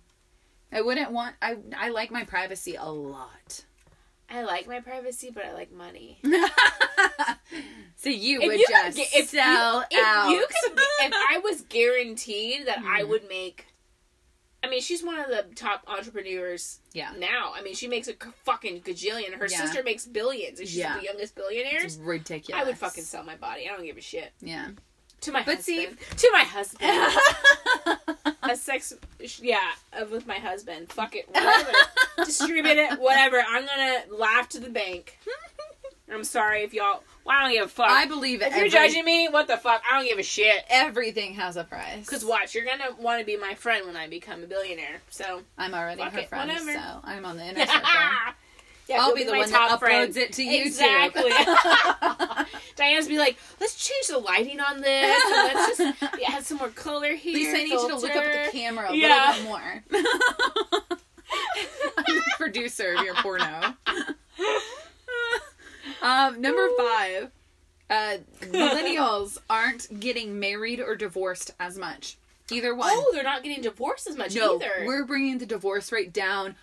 I 0.70 0.83
wouldn't 0.83 1.12
want. 1.12 1.35
I 1.40 1.57
I 1.74 1.88
like 1.88 2.11
my 2.11 2.24
privacy 2.24 2.74
a 2.74 2.90
lot. 2.90 3.64
I 4.29 4.42
like 4.42 4.66
my 4.66 4.81
privacy, 4.81 5.31
but 5.33 5.46
I 5.46 5.55
like 5.55 5.72
money. 5.72 6.18
so 7.96 8.09
you 8.11 8.40
If 8.40 8.46
would 8.48 8.59
you 8.61 8.66
just 8.68 8.96
get- 8.96 9.09
if 9.12 9.33
you- 9.33 9.40
sell 9.40 9.85
if 9.90 10.04
out. 10.07 10.31
you 10.31 10.46
could, 10.64 10.72
if 10.78 11.12
I 11.14 11.38
was 11.44 11.62
guaranteed 11.62 12.66
that 12.66 12.78
I 12.78 13.02
Mhm. 13.02 13.09
would 13.09 13.28
make, 13.28 13.66
I 14.62 14.68
mean, 14.68 14.81
she's 14.81 15.02
one 15.04 15.18
of 15.18 15.28
the 15.28 15.44
top 15.54 15.85
entrepreneurs 15.87 16.81
yeah, 16.92 17.12
now. 17.16 17.52
I 17.54 17.62
mean, 17.62 17.74
she 17.74 17.87
makes 17.87 18.09
a 18.09 18.14
fucking 18.44 18.81
gajillion. 18.83 19.33
Her 19.35 19.46
Yeah. 19.48 19.61
sister 19.64 19.83
makes 19.83 20.04
billions, 20.07 20.59
and 20.59 20.68
she's 20.68 20.78
Yeah. 20.78 20.96
the 20.98 21.04
youngest 21.04 21.35
it's 21.38 21.96
ridiculous. 21.96 22.61
I 22.62 22.66
would 22.66 22.76
fucking 22.78 23.04
sell 23.04 23.22
my 23.22 23.37
body. 23.37 23.68
I 23.68 23.72
don't 23.76 23.85
give 23.85 23.96
a 23.96 24.00
shit. 24.00 24.33
Yeah. 24.40 24.70
To 25.22 25.33
my 25.33 25.42
But 25.44 25.62
see- 25.62 25.87
husband. 25.87 26.18
to 26.18 26.31
my 26.33 26.44
husband. 26.44 27.18
a 28.42 28.57
sex, 28.57 28.92
yeah, 29.40 29.72
with 30.11 30.26
my 30.26 30.38
husband. 30.38 30.92
Fuck 30.92 31.16
it, 31.16 31.28
whatever. 31.28 31.72
Distribute 32.24 32.66
it, 32.78 32.98
whatever. 33.00 33.40
I'm 33.46 33.66
gonna 33.66 34.04
laugh 34.11 34.48
to 34.50 34.61
the 34.61 34.70
bank. 34.70 35.18
I'm 36.12 36.25
sorry 36.25 36.62
if 36.62 36.73
y'all. 36.73 37.03
Well, 37.25 37.37
I 37.37 37.42
don't 37.44 37.53
give 37.53 37.64
a 37.66 37.68
fuck. 37.68 37.90
I 37.90 38.07
believe 38.07 38.40
it. 38.40 38.53
if 38.53 38.57
you're 38.57 38.68
judging 38.68 39.05
me, 39.05 39.29
what 39.29 39.47
the 39.47 39.57
fuck? 39.59 39.83
I 39.90 39.99
don't 39.99 40.09
give 40.09 40.18
a 40.18 40.23
shit. 40.23 40.64
everything 40.71 41.35
has 41.35 41.57
a 41.57 41.64
price. 41.64 42.09
Cause 42.09 42.25
watch, 42.25 42.55
you're 42.55 42.64
gonna 42.64 42.94
want 42.99 43.21
to 43.21 43.27
be 43.27 43.37
my 43.37 43.55
friend 43.55 43.87
when 43.87 43.97
I 43.97 44.09
become 44.09 44.42
a 44.42 44.47
billionaire. 44.47 45.01
So 45.11 45.42
I'm 45.59 45.75
already 45.75 46.03
her 46.03 46.18
it, 46.21 46.29
friend, 46.29 46.49
whatever. 46.49 46.73
so 46.73 47.01
I'm 47.05 47.25
on 47.27 47.37
the 47.37 47.44
inner 47.49 47.66
circle. 47.66 47.81
yeah, 48.88 48.97
I'll 49.01 49.09
you'll 49.09 49.16
be 49.16 49.25
the 49.25 49.33
one 49.33 49.51
that 49.51 49.71
uploads 49.73 49.79
friend. 49.81 50.16
it 50.16 50.33
to 50.33 50.42
YouTube. 50.42 50.66
Exactly. 50.66 51.31
Diana's 52.77 53.09
be 53.09 53.18
like, 53.18 53.37
let's 53.61 53.75
change 53.87 54.07
the 54.07 54.18
lighting 54.18 54.61
on 54.61 54.81
this. 54.81 55.23
Let's 55.31 55.79
just 55.79 56.03
yeah, 56.18 56.29
add 56.37 56.44
some 56.44 56.57
more 56.59 56.71
color 56.71 57.14
here. 57.14 57.35
Lisa, 57.35 57.51
I 57.59 57.62
need 57.64 57.73
you 57.73 57.88
to 57.88 57.97
look 57.97 58.16
up 58.16 58.25
at 58.25 58.47
the 58.47 58.59
camera 58.59 58.90
a 58.90 58.97
Yeah. 58.97 59.35
little 59.35 59.35
bit 59.35 59.44
more. 59.44 59.85
I'm 61.99 62.05
the 62.14 62.23
producer 62.38 62.94
of 62.94 63.05
your 63.05 63.14
porno. 63.16 63.75
Um, 66.02 66.40
number 66.40 66.68
five. 66.78 67.30
Uh, 67.90 68.18
millennials 68.40 69.38
aren't 69.48 69.98
getting 70.00 70.38
married 70.38 70.78
or 70.80 70.94
divorced 70.94 71.52
as 71.58 71.78
much. 71.78 72.16
Either 72.50 72.74
one. 72.74 72.90
Oh, 72.92 73.11
they're 73.14 73.22
not 73.22 73.42
getting 73.42 73.62
divorced 73.62 74.06
as 74.08 74.16
much 74.16 74.34
no, 74.34 74.56
either. 74.56 74.84
we're 74.87 75.04
bringing 75.06 75.38
the 75.38 75.46
divorce 75.46 75.90
rate 75.92 76.12
down 76.12 76.54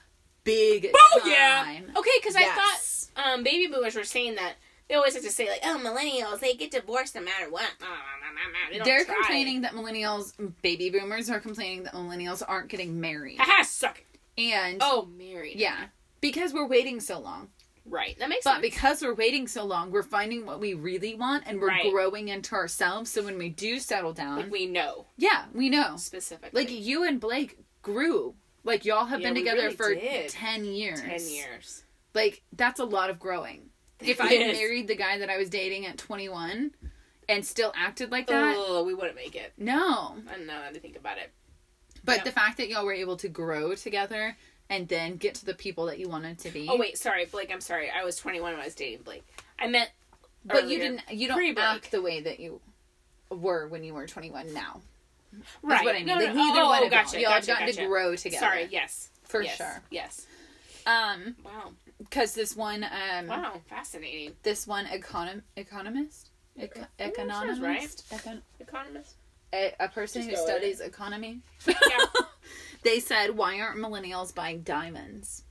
big 0.43 0.91
oh 0.93 1.19
time. 1.24 1.32
yeah. 1.32 2.00
Okay, 2.00 2.10
because 2.19 2.36
Yes. 2.36 3.10
I 3.15 3.21
thought 3.21 3.34
um, 3.34 3.43
baby 3.43 3.67
boomers 3.71 3.95
were 3.95 4.04
saying 4.04 4.36
that 4.36 4.54
they 4.88 4.93
always 4.95 5.15
have 5.15 5.24
to 5.24 5.32
say 5.32 5.50
like, 5.50 5.62
oh, 5.63 5.80
millennials 5.84 6.39
they 6.41 6.54
get 6.54 6.69
divorced 6.71 7.15
no 7.15 7.21
matter 7.21 7.50
what. 7.50 7.71
They 8.71 8.80
try. 9.06 9.15
complaining 9.15 9.62
that 9.62 9.71
millennials, 9.74 10.34
baby 10.62 10.89
boomers, 10.89 11.30
are 11.30 11.39
complaining 11.39 11.84
that 11.84 11.93
millennials 11.93 12.43
aren't 12.48 12.67
getting 12.69 13.00
married. 13.00 13.38
Haha, 13.39 13.63
suck 13.63 14.00
it. 14.00 14.41
And 14.41 14.80
Oh, 14.84 15.08
married. 15.17 15.56
yeah, 15.58 15.86
because 16.21 16.54
we're 16.54 16.67
waiting 16.67 17.00
so 17.00 17.19
long. 17.19 17.50
Right. 17.88 18.17
That 18.19 18.30
makes 18.30 18.43
But 18.43 18.52
sense. 18.52 18.58
But 18.62 18.62
because 18.63 19.02
we're 19.02 19.13
waiting 19.13 19.48
so 19.48 19.63
long, 19.63 19.91
we're 19.91 20.02
finding 20.04 20.45
what 20.45 20.60
we 20.60 20.74
really 20.74 21.13
want 21.15 21.43
and 21.45 21.60
we're 21.62 21.67
Right. 21.67 21.91
growing 21.91 22.30
into 22.30 22.56
ourselves. 22.56 23.12
So 23.12 23.24
when 23.24 23.38
we 23.38 23.50
do 23.50 23.80
settle 23.80 24.12
down, 24.13 24.38
like 24.38 24.52
we 24.52 24.65
know 24.65 25.06
yeah, 25.17 25.45
we 25.54 25.69
know. 25.69 25.95
specifically. 25.98 26.60
Like 26.63 26.71
you 26.71 27.04
and 27.04 27.19
Blake 27.19 27.60
grew. 27.84 28.36
Like 28.63 28.86
y'all 28.86 29.06
have 29.06 29.21
Yeah, 29.21 29.28
been 29.28 29.36
together 29.36 29.62
really 29.63 29.76
for 29.76 29.93
did. 29.93 30.30
10 30.30 30.65
years. 30.65 31.00
ten 31.02 31.21
years. 31.28 31.84
Like 32.15 32.41
that's 32.54 32.80
a 32.80 32.86
lot 32.86 33.10
of 33.12 33.19
growing. 33.19 33.69
If 34.00 34.19
I 34.19 34.30
married 34.30 34.88
the 34.88 34.95
guy 34.95 35.19
that 35.19 35.30
I 35.30 35.38
was 35.38 35.50
dating 35.50 35.86
at 35.86 35.98
21 35.98 36.71
and 37.30 37.45
still 37.45 37.71
acted 37.76 38.12
like 38.12 38.28
that, 38.28 38.56
Oh, 38.58 38.84
we 38.84 38.93
wouldn't 38.93 39.15
make 39.15 39.36
it. 39.36 39.54
no. 39.58 40.15
I 40.28 40.32
don't 40.38 40.48
know 40.48 40.60
how 40.62 40.69
to 40.71 40.80
think 40.80 40.95
about 40.98 41.17
it. 41.19 41.32
But 42.04 42.24
the 42.24 42.32
fact 42.32 42.58
that 42.58 42.67
y'all 42.67 42.86
were 42.86 42.93
able 42.93 43.17
to 43.17 43.30
grow 43.30 43.74
together 43.76 44.38
and 44.69 44.88
then 44.88 45.17
get 45.17 45.36
to 45.36 45.45
the 45.45 45.54
people 45.54 45.86
that 45.86 45.99
you 45.99 46.10
wanted 46.10 46.39
to 46.39 46.49
be. 46.51 46.67
Oh 46.69 46.78
wait, 46.78 46.97
sorry, 46.97 47.25
Blake. 47.25 47.51
I'm 47.51 47.62
sorry. 47.62 47.89
I 47.89 48.04
was 48.04 48.15
21 48.17 48.51
when 48.54 48.62
I 48.62 48.65
was 48.65 48.75
dating 48.75 49.04
Blake. 49.04 49.23
I 49.60 49.67
meant. 49.67 49.89
but 50.43 50.67
you 50.67 50.80
didn't 50.80 51.01
you 51.12 51.28
don't 51.28 51.38
Pre-break. 51.38 51.65
act 51.65 51.91
the 51.91 52.01
way 52.01 52.21
that 52.21 52.39
you 52.39 52.60
were 53.30 53.67
when 53.67 53.84
you 53.84 53.93
were 53.93 54.08
21 54.08 54.54
now. 54.54 54.82
Right. 55.62 55.82
Is 55.82 55.86
what 55.86 55.95
I 55.95 55.97
mean. 55.99 56.08
No, 56.08 56.15
like 56.15 56.28
no, 56.30 56.34
neither 56.34 56.62
oh, 56.62 56.69
one 56.69 56.84
oh, 56.84 56.86
of 56.86 56.91
gotcha, 56.91 57.19
y'all, 57.19 57.32
gotcha, 57.32 57.47
gotten 57.47 57.65
gotcha. 57.67 57.82
to 57.82 57.88
grow 57.88 58.15
together. 58.15 58.39
Sorry. 58.45 58.67
Yes. 58.71 59.10
For 59.23 59.41
Yes, 59.41 59.58
sure. 59.58 59.82
Yes. 59.91 60.25
Um, 60.86 61.36
Wow. 61.43 61.71
because 61.97 62.34
this 62.36 62.56
one, 62.56 62.84
um, 62.86 63.28
Wow. 63.28 63.62
Fascinating. 63.69 64.34
this 64.43 64.65
one 64.67 64.86
econom- 64.86 65.41
economist, 65.58 66.30
Eco- 66.58 66.80
Ooh, 66.80 66.84
sounds 66.97 67.17
economist, 67.17 68.06
Econ- 68.12 68.41
Economist. 68.60 69.15
a, 69.51 69.73
a 69.80 69.89
person 69.89 70.21
Just 70.21 70.38
who 70.38 70.43
studies 70.47 70.80
economy. 70.80 71.41
Yeah. 71.67 71.73
They 72.86 73.02
said, 73.02 73.36
"Why 73.36 73.60
aren't 73.60 73.78
millennials 73.80 74.34
buying 74.34 74.62
diamonds?" 74.62 75.43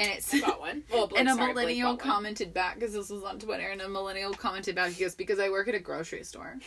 And 0.00 0.10
it's 0.10 0.34
I 0.34 0.40
bought 0.40 0.60
one. 0.60 0.82
Well, 0.92 1.06
Blake, 1.06 1.20
and 1.20 1.28
a 1.28 1.34
sorry, 1.34 1.54
millennial 1.54 1.96
commented 1.96 2.52
back 2.52 2.74
because 2.74 2.92
this 2.92 3.08
was 3.08 3.22
on 3.22 3.38
Twitter, 3.38 3.68
and 3.68 3.80
a 3.80 3.88
millennial 3.88 4.34
commented 4.34 4.74
back. 4.74 4.90
He 4.92 5.04
goes, 5.04 5.14
"Because 5.14 5.38
I 5.38 5.48
work 5.48 5.68
at 5.68 5.74
a 5.74 5.78
grocery 5.78 6.24
store." 6.24 6.58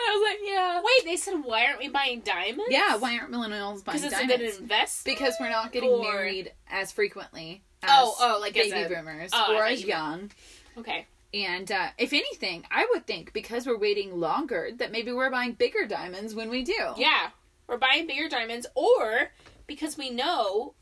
I 0.00 0.14
was 0.14 0.22
like, 0.30 0.38
"Yeah, 0.44 0.80
Wait, 0.82 1.04
they 1.04 1.16
said 1.16 1.34
why 1.44 1.66
aren't 1.66 1.78
we 1.78 1.88
buying 1.88 2.20
diamonds? 2.20 2.64
yeah. 2.70 2.96
Why 2.96 3.18
aren't 3.18 3.32
millennials 3.32 3.84
buying 3.84 3.98
Because 3.98 4.04
it's 4.04 4.12
diamonds?" 4.12 4.34
a 4.34 4.38
good 4.38 4.60
investment. 4.62 5.18
because 5.18 5.34
we're 5.40 5.50
not 5.50 5.72
getting 5.72 5.90
Or- 5.90 6.02
married 6.02 6.52
as 6.70 6.92
frequently 6.92 7.62
oh, 7.82 7.86
as 7.86 7.90
Oh, 8.20 8.36
oh, 8.36 8.40
like 8.40 8.56
as 8.56 8.70
baby 8.70 8.82
a- 8.94 8.96
boomers 8.96 9.30
oh, 9.34 9.56
or 9.56 9.64
as 9.64 9.84
young. 9.84 10.30
Okay. 10.78 11.06
And 11.34 11.70
uh, 11.70 11.88
if 11.98 12.12
anything, 12.12 12.64
I 12.70 12.86
would 12.90 13.06
think 13.06 13.32
because 13.32 13.66
we're 13.66 13.78
waiting 13.78 14.18
longer 14.18 14.70
that 14.76 14.92
maybe 14.92 15.12
we're 15.12 15.30
buying 15.30 15.52
bigger 15.52 15.86
diamonds 15.86 16.34
when 16.34 16.48
we 16.48 16.64
do. 16.64 16.94
Yeah, 16.96 17.30
we're 17.66 17.76
buying 17.78 18.06
bigger 18.06 18.28
diamonds, 18.28 18.66
or 18.74 19.30
because 19.66 19.98
we 19.98 20.10
know, 20.10 20.74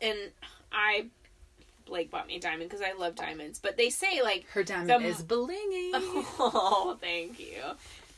and 0.00 0.16
I, 0.70 1.06
Blake 1.84 2.10
bought 2.10 2.28
me 2.28 2.36
a 2.36 2.40
diamond 2.40 2.70
because 2.70 2.82
I 2.82 2.92
love 2.92 3.16
diamonds. 3.16 3.58
But 3.58 3.76
they 3.76 3.90
say 3.90 4.22
like, 4.22 4.46
Her 4.50 4.62
diamond 4.62 5.04
The- 5.04 5.08
is 5.08 5.22
blingy. 5.22 5.90
oh, 5.94 6.96
thank 7.00 7.40
you. 7.40 7.62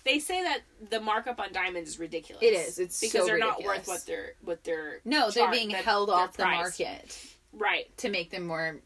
They 0.04 0.18
say 0.18 0.42
that 0.42 0.60
the 0.88 1.00
markup 1.00 1.38
on 1.40 1.52
diamonds 1.52 1.90
is 1.90 1.98
ridiculous. 1.98 2.42
It 2.42 2.54
is. 2.54 2.78
It's 2.78 3.00
because 3.00 3.20
so 3.20 3.26
they're 3.26 3.38
not 3.38 3.62
worth 3.62 3.86
what 3.86 4.04
they're 4.06 4.32
what 4.42 4.64
they're 4.64 5.00
no, 5.04 5.30
they're 5.30 5.50
being 5.50 5.70
held 5.70 6.08
off 6.08 6.36
the 6.36 6.42
price. 6.42 6.78
market 6.80 7.36
right. 7.52 7.96
to 7.98 8.08
make 8.08 8.30
them 8.30 8.46
more 8.46 8.80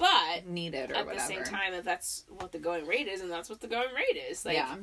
But 0.00 0.46
needed 0.48 0.90
or 0.90 0.96
at 0.96 1.06
whatever. 1.06 1.14
the 1.14 1.20
same 1.20 1.44
time, 1.44 1.74
if 1.74 1.84
that's 1.84 2.24
what 2.28 2.50
the 2.50 2.58
going 2.58 2.86
rate 2.86 3.06
is, 3.06 3.20
and 3.20 3.30
that's 3.30 3.48
what 3.48 3.60
the 3.60 3.68
going 3.68 3.94
rate 3.94 4.18
is, 4.30 4.44
like 4.44 4.56
yeah, 4.56 4.76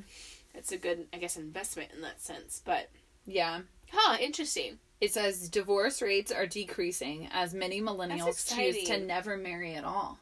it's 0.53 0.71
a 0.71 0.77
good, 0.77 1.07
I 1.11 1.17
guess, 1.17 1.35
investment 1.35 1.89
in 1.93 2.01
that 2.01 2.21
sense. 2.21 2.61
But 2.63 2.89
yeah. 3.25 3.61
huh, 3.91 4.17
interesting. 4.21 4.79
It 5.01 5.11
says 5.13 5.49
divorce 5.49 6.01
rates 6.01 6.31
are 6.31 6.47
decreasing 6.47 7.29
as 7.31 7.53
many 7.53 7.81
millennials 7.81 8.55
choose 8.55 8.83
to 8.85 8.97
never 8.99 9.37
marry 9.37 9.75
at 9.75 9.83
all. 9.83 10.19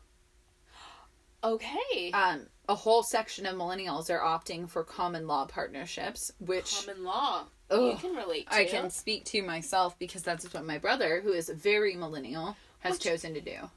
Okay. 1.43 2.11
Um, 2.11 2.47
a 2.67 2.75
whole 2.75 3.03
section 3.03 3.45
of 3.45 3.55
millennials 3.55 4.09
are 4.09 4.19
opting 4.19 4.67
for 4.67 4.83
common 4.83 5.27
law 5.27 5.45
partnerships, 5.45 6.31
which 6.39 6.85
Common 6.85 7.03
law. 7.03 7.43
Ugh. 7.69 7.91
you 7.91 7.97
can 7.97 8.15
relate 8.15 8.49
to. 8.49 8.55
I 8.55 8.65
can 8.65 8.89
speak 8.89 9.25
to 9.25 9.43
myself 9.43 9.97
because 9.99 10.23
that's 10.23 10.51
what 10.53 10.65
my 10.65 10.77
brother, 10.77 11.21
who 11.21 11.31
is 11.33 11.49
very 11.49 11.95
millennial, 11.95 12.57
has 12.79 12.93
Which- 12.93 13.03
chosen 13.03 13.33
to 13.35 13.41
do. 13.41 13.69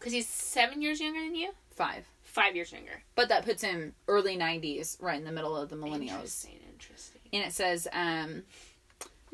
Because 0.00 0.12
he's 0.12 0.26
seven 0.28 0.82
years 0.82 1.00
younger 1.00 1.20
than 1.20 1.36
you? 1.36 1.50
Five. 1.70 2.06
Five 2.24 2.56
years 2.56 2.72
younger. 2.72 3.02
But 3.14 3.28
that 3.28 3.44
puts 3.44 3.62
him 3.62 3.94
early 4.08 4.36
90s, 4.36 5.00
right 5.00 5.18
in 5.18 5.24
the 5.24 5.30
middle 5.32 5.56
of 5.56 5.68
the 5.68 5.76
millennials. 5.76 6.46
Interesting, 6.46 6.58
Interesting. 6.72 7.20
and 7.32 7.44
it 7.44 7.52
says 7.52 7.86
um, 7.92 8.42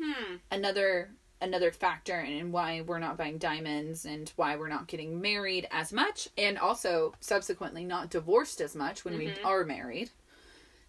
Hmm. 0.01 0.35
another 0.51 1.09
another 1.41 1.71
factor 1.71 2.19
in 2.19 2.51
why 2.51 2.81
we're 2.81 2.97
not 2.99 3.15
buying 3.17 3.37
diamonds 3.37 4.05
and 4.05 4.31
why 4.35 4.55
we're 4.55 4.67
not 4.67 4.87
getting 4.87 5.21
married 5.21 5.67
as 5.71 5.93
much 5.93 6.27
and 6.37 6.57
also 6.57 7.13
subsequently 7.19 7.83
not 7.85 8.09
divorced 8.09 8.59
as 8.59 8.75
much 8.75 9.05
when 9.05 9.17
we 9.19 9.31
are 9.43 9.63
married 9.63 10.09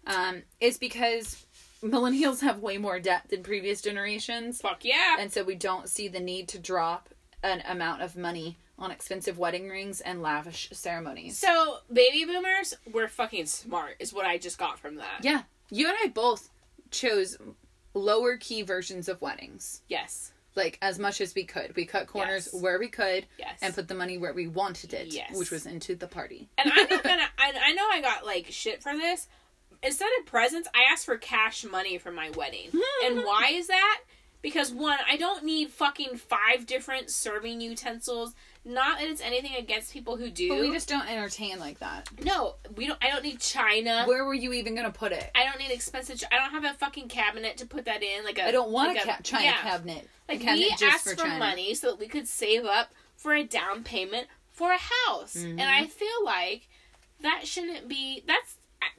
um, 0.07 0.41
is 0.59 0.79
because 0.79 1.45
millennials 1.83 2.41
have 2.41 2.59
way 2.59 2.77
more 2.79 2.99
debt 2.99 3.23
than 3.29 3.43
previous 3.43 3.79
generations 3.81 4.59
Fuck 4.61 4.83
yeah. 4.85 5.17
and 5.19 5.31
so 5.31 5.43
we 5.43 5.53
don't 5.55 5.87
see 5.87 6.07
the 6.07 6.19
need 6.19 6.47
to 6.47 6.57
drop 6.59 7.09
an 7.43 7.61
amount 7.67 8.01
of 8.01 8.15
money 8.17 8.57
on 8.79 8.91
expensive 8.91 9.37
wedding 9.37 9.69
rings 9.69 10.01
and 10.01 10.21
lavish 10.21 10.69
ceremonies 10.71 11.37
So 11.37 11.77
baby 11.91 12.25
boomers 12.25 12.73
were 12.91 13.07
fucking 13.07 13.45
smart, 13.45 13.95
is 13.99 14.13
what 14.13 14.25
I 14.25 14.37
just 14.37 14.57
got 14.57 14.79
from 14.79 14.95
that. 14.95 15.19
yeah 15.23 15.43
you 15.71 15.87
and 15.87 15.95
i 16.03 16.07
both 16.07 16.49
chose 16.91 17.37
lower 17.93 18.37
key 18.37 18.61
versions 18.63 19.07
of 19.09 19.21
weddings 19.21 19.81
Yes. 19.87 20.31
like 20.55 20.77
as 20.81 20.97
much 20.99 21.21
as 21.21 21.35
we 21.35 21.43
could. 21.43 21.75
We 21.75 21.85
cut 21.85 22.07
corners 22.07 22.49
Yes. 22.51 22.61
where 22.61 22.79
we 22.79 22.87
could 22.87 23.25
Yes. 23.37 23.59
and 23.61 23.73
put 23.75 23.87
the 23.87 23.93
money 23.95 24.17
where 24.17 24.33
we 24.33 24.47
wanted 24.47 24.93
it, 24.93 25.07
Yes. 25.13 25.35
which 25.37 25.51
was 25.51 25.65
into 25.65 25.95
the 25.95 26.07
party. 26.07 26.49
And 26.57 26.71
I'm 26.73 26.87
not 26.89 27.03
gonna. 27.11 27.27
I, 27.37 27.53
I 27.65 27.73
know 27.73 27.87
I 27.91 28.01
got 28.01 28.25
like 28.25 28.47
shit 28.49 28.81
for 28.81 28.93
this. 28.93 29.27
Instead 29.83 30.09
of 30.19 30.25
presents, 30.25 30.67
I 30.73 30.91
asked 30.91 31.05
for 31.05 31.17
cash 31.17 31.63
money 31.63 31.97
for 31.97 32.11
my 32.11 32.29
wedding. 32.31 32.69
and 33.05 33.17
why 33.23 33.51
is 33.53 33.67
that? 33.67 34.01
Because 34.41 34.71
one, 34.71 34.97
I 35.09 35.15
don't 35.17 35.43
need 35.43 35.69
fucking 35.69 36.17
five 36.17 36.65
different 36.65 37.09
serving 37.11 37.61
utensils. 37.61 38.33
Not 38.65 38.99
that 38.99 39.07
it's 39.07 39.21
anything 39.21 39.55
against 39.57 39.93
people 39.93 40.17
who 40.17 40.29
do. 40.29 40.49
But 40.49 40.59
we 40.59 40.71
just 40.71 40.89
don't 40.89 41.09
entertain 41.09 41.59
like 41.59 41.79
that. 41.79 42.09
no, 42.23 42.55
we 42.75 42.87
don't. 42.87 43.03
I 43.03 43.09
don't 43.09 43.23
need 43.23 43.39
china. 43.39 44.03
Where 44.05 44.25
were 44.25 44.33
you 44.33 44.53
even 44.53 44.75
gonna 44.75 44.91
put 44.91 45.11
it? 45.11 45.31
I 45.33 45.45
don't 45.45 45.57
need 45.59 45.71
expensive. 45.73 46.21
I 46.31 46.35
don't 46.37 46.51
have 46.51 46.65
a 46.75 46.77
fucking 46.77 47.07
cabinet 47.07 47.57
to 47.57 47.65
put 47.65 47.85
that 47.85 48.03
in. 48.03 48.23
Like 48.25 48.37
a. 48.37 48.47
I 48.47 48.51
don't 48.51 48.71
want 48.71 48.93
like 48.95 49.03
a, 49.03 49.07
ca- 49.07 49.17
china 49.23 49.45
yeah. 49.45 49.53
cabinet. 49.61 50.07
A 50.27 50.33
Like 50.33 50.41
cabinet 50.41 50.67
we 50.79 50.87
asked 50.87 51.09
for 51.09 51.15
for, 51.15 51.27
money 51.27 51.73
so 51.73 51.87
that 51.91 51.99
we 51.99 52.07
could 52.07 52.27
save 52.27 52.65
up 52.65 52.91
for 53.15 53.33
a 53.33 53.43
down 53.43 53.83
payment 53.83 54.27
for 54.51 54.71
a 54.71 54.77
house, 55.07 55.35
Mm-hmm. 55.35 55.57
and 55.59 55.69
I 55.69 55.85
feel 55.87 56.07
like 56.25 56.67
that 57.21 57.47
shouldn't 57.47 57.87
be. 57.87 58.23
That's 58.27 58.55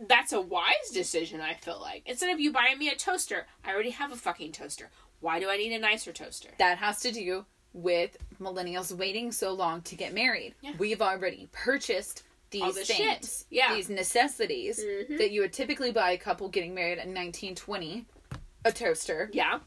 that's 0.09 0.33
a 0.33 0.41
wise 0.41 0.91
decision. 0.93 1.41
I 1.43 1.55
feel 1.55 1.79
like 1.81 2.03
instead 2.07 2.31
of 2.31 2.41
you 2.41 2.51
buying 2.51 2.79
me 2.79 2.89
a 2.89 2.97
toaster, 2.97 3.47
I 3.65 3.73
already 3.73 3.91
have 3.91 4.11
a 4.11 4.17
fucking 4.17 4.53
toaster. 4.53 4.91
Why 5.21 5.39
do 5.39 5.51
I 5.51 5.59
need 5.59 5.73
a 5.75 5.79
nicer 5.79 6.13
toaster? 6.13 6.49
That 6.59 6.79
has 6.79 7.01
to 7.01 7.13
do 7.13 7.45
with 7.73 8.17
millennials 8.41 8.93
waiting 8.93 9.31
so 9.33 9.53
long 9.53 9.83
to 9.83 9.95
get 9.95 10.13
married. 10.15 10.55
Yeah. 10.61 10.73
We've 10.79 11.01
already 11.03 11.49
purchased 11.53 12.23
these 12.51 12.75
this 12.75 12.89
things. 12.89 13.47
Yeah. 13.51 13.75
these 13.75 13.89
necessities 13.89 14.81
Mhm. 14.81 15.19
that 15.19 15.31
you 15.31 15.41
would 15.43 15.53
typically 15.53 15.93
buy 15.93 16.11
a 16.13 16.19
couple 16.19 16.49
getting 16.49 16.75
married 16.75 16.99
in 16.99 17.15
1920, 17.15 18.07
a 18.65 18.73
toaster, 18.73 19.31
Yeah. 19.33 19.61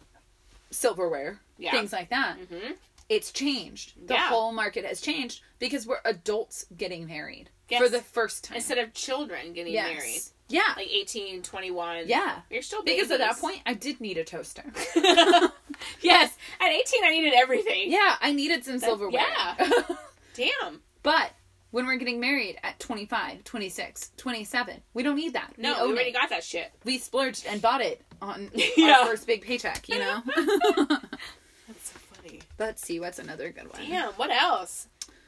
silverware, 0.70 1.40
Yeah. 1.58 1.72
things 1.72 1.94
like 1.94 2.10
that. 2.10 2.38
hmm 2.38 2.74
it's 3.10 3.32
changed. 3.34 3.94
The 4.08 4.14
Yeah. 4.14 4.30
whole 4.30 4.54
market 4.54 4.86
has 4.86 5.02
changed 5.02 5.42
because 5.60 5.86
we're 5.86 6.00
adults 6.06 6.66
getting 6.76 7.06
married 7.06 7.50
Yes. 7.70 7.82
for 7.82 7.90
the 7.90 8.02
first 8.02 8.46
time. 8.46 8.56
Instead 8.56 8.78
of 8.80 8.94
children 8.94 9.52
getting 9.54 9.74
yes. 9.74 9.94
married, 9.98 10.22
Yeah. 10.48 10.74
like 10.78 10.88
18, 10.90 11.44
21. 11.44 12.08
yeah. 12.08 12.42
You're 12.50 12.62
still 12.62 12.82
Because 12.82 13.12
at 13.12 13.20
that 13.20 13.38
point, 13.38 13.62
I 13.66 13.74
did 13.74 14.00
need 14.00 14.18
a 14.18 14.24
toaster. 14.24 14.64
yes, 16.02 16.36
at 16.60 16.70
18, 16.70 17.04
I 17.04 17.10
needed 17.12 17.34
everything. 17.36 17.92
yeah, 17.92 18.16
I 18.22 18.32
needed 18.34 18.64
some 18.66 18.80
silverware. 18.80 19.22
yeah. 19.22 19.82
Damn. 20.36 20.82
but 21.04 21.32
when 21.72 21.86
we're 21.86 21.96
getting 21.98 22.20
married 22.20 22.58
at 22.64 22.80
25, 22.80 23.44
26, 23.44 24.12
27, 24.18 24.82
we 24.94 25.02
don't 25.04 25.16
need 25.16 25.34
that. 25.34 25.54
No, 25.58 25.74
we, 25.86 25.88
we 25.88 25.94
already 25.96 26.10
it. 26.10 26.14
got 26.14 26.30
that 26.30 26.44
shit. 26.44 26.72
we 26.86 26.98
splurged 26.98 27.46
and 27.48 27.62
bought 27.62 27.82
it 27.82 28.02
on 28.22 28.50
Yeah. 28.78 28.98
our 29.02 29.06
first 29.08 29.26
big 29.28 29.42
paycheck, 29.44 29.88
you 29.90 30.00
know? 30.00 30.22
That's 30.26 31.92
so 31.92 32.00
funny. 32.14 32.42
Let's 32.60 32.82
see 32.86 33.00
what's 33.00 33.20
another 33.20 33.50
good 33.52 33.72
one. 33.72 33.82
Damn, 33.88 34.14
what 34.14 34.30
else? 34.32 34.88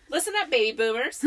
Listen 0.10 0.34
up, 0.40 0.52
baby 0.52 0.78
boomers. 0.78 1.24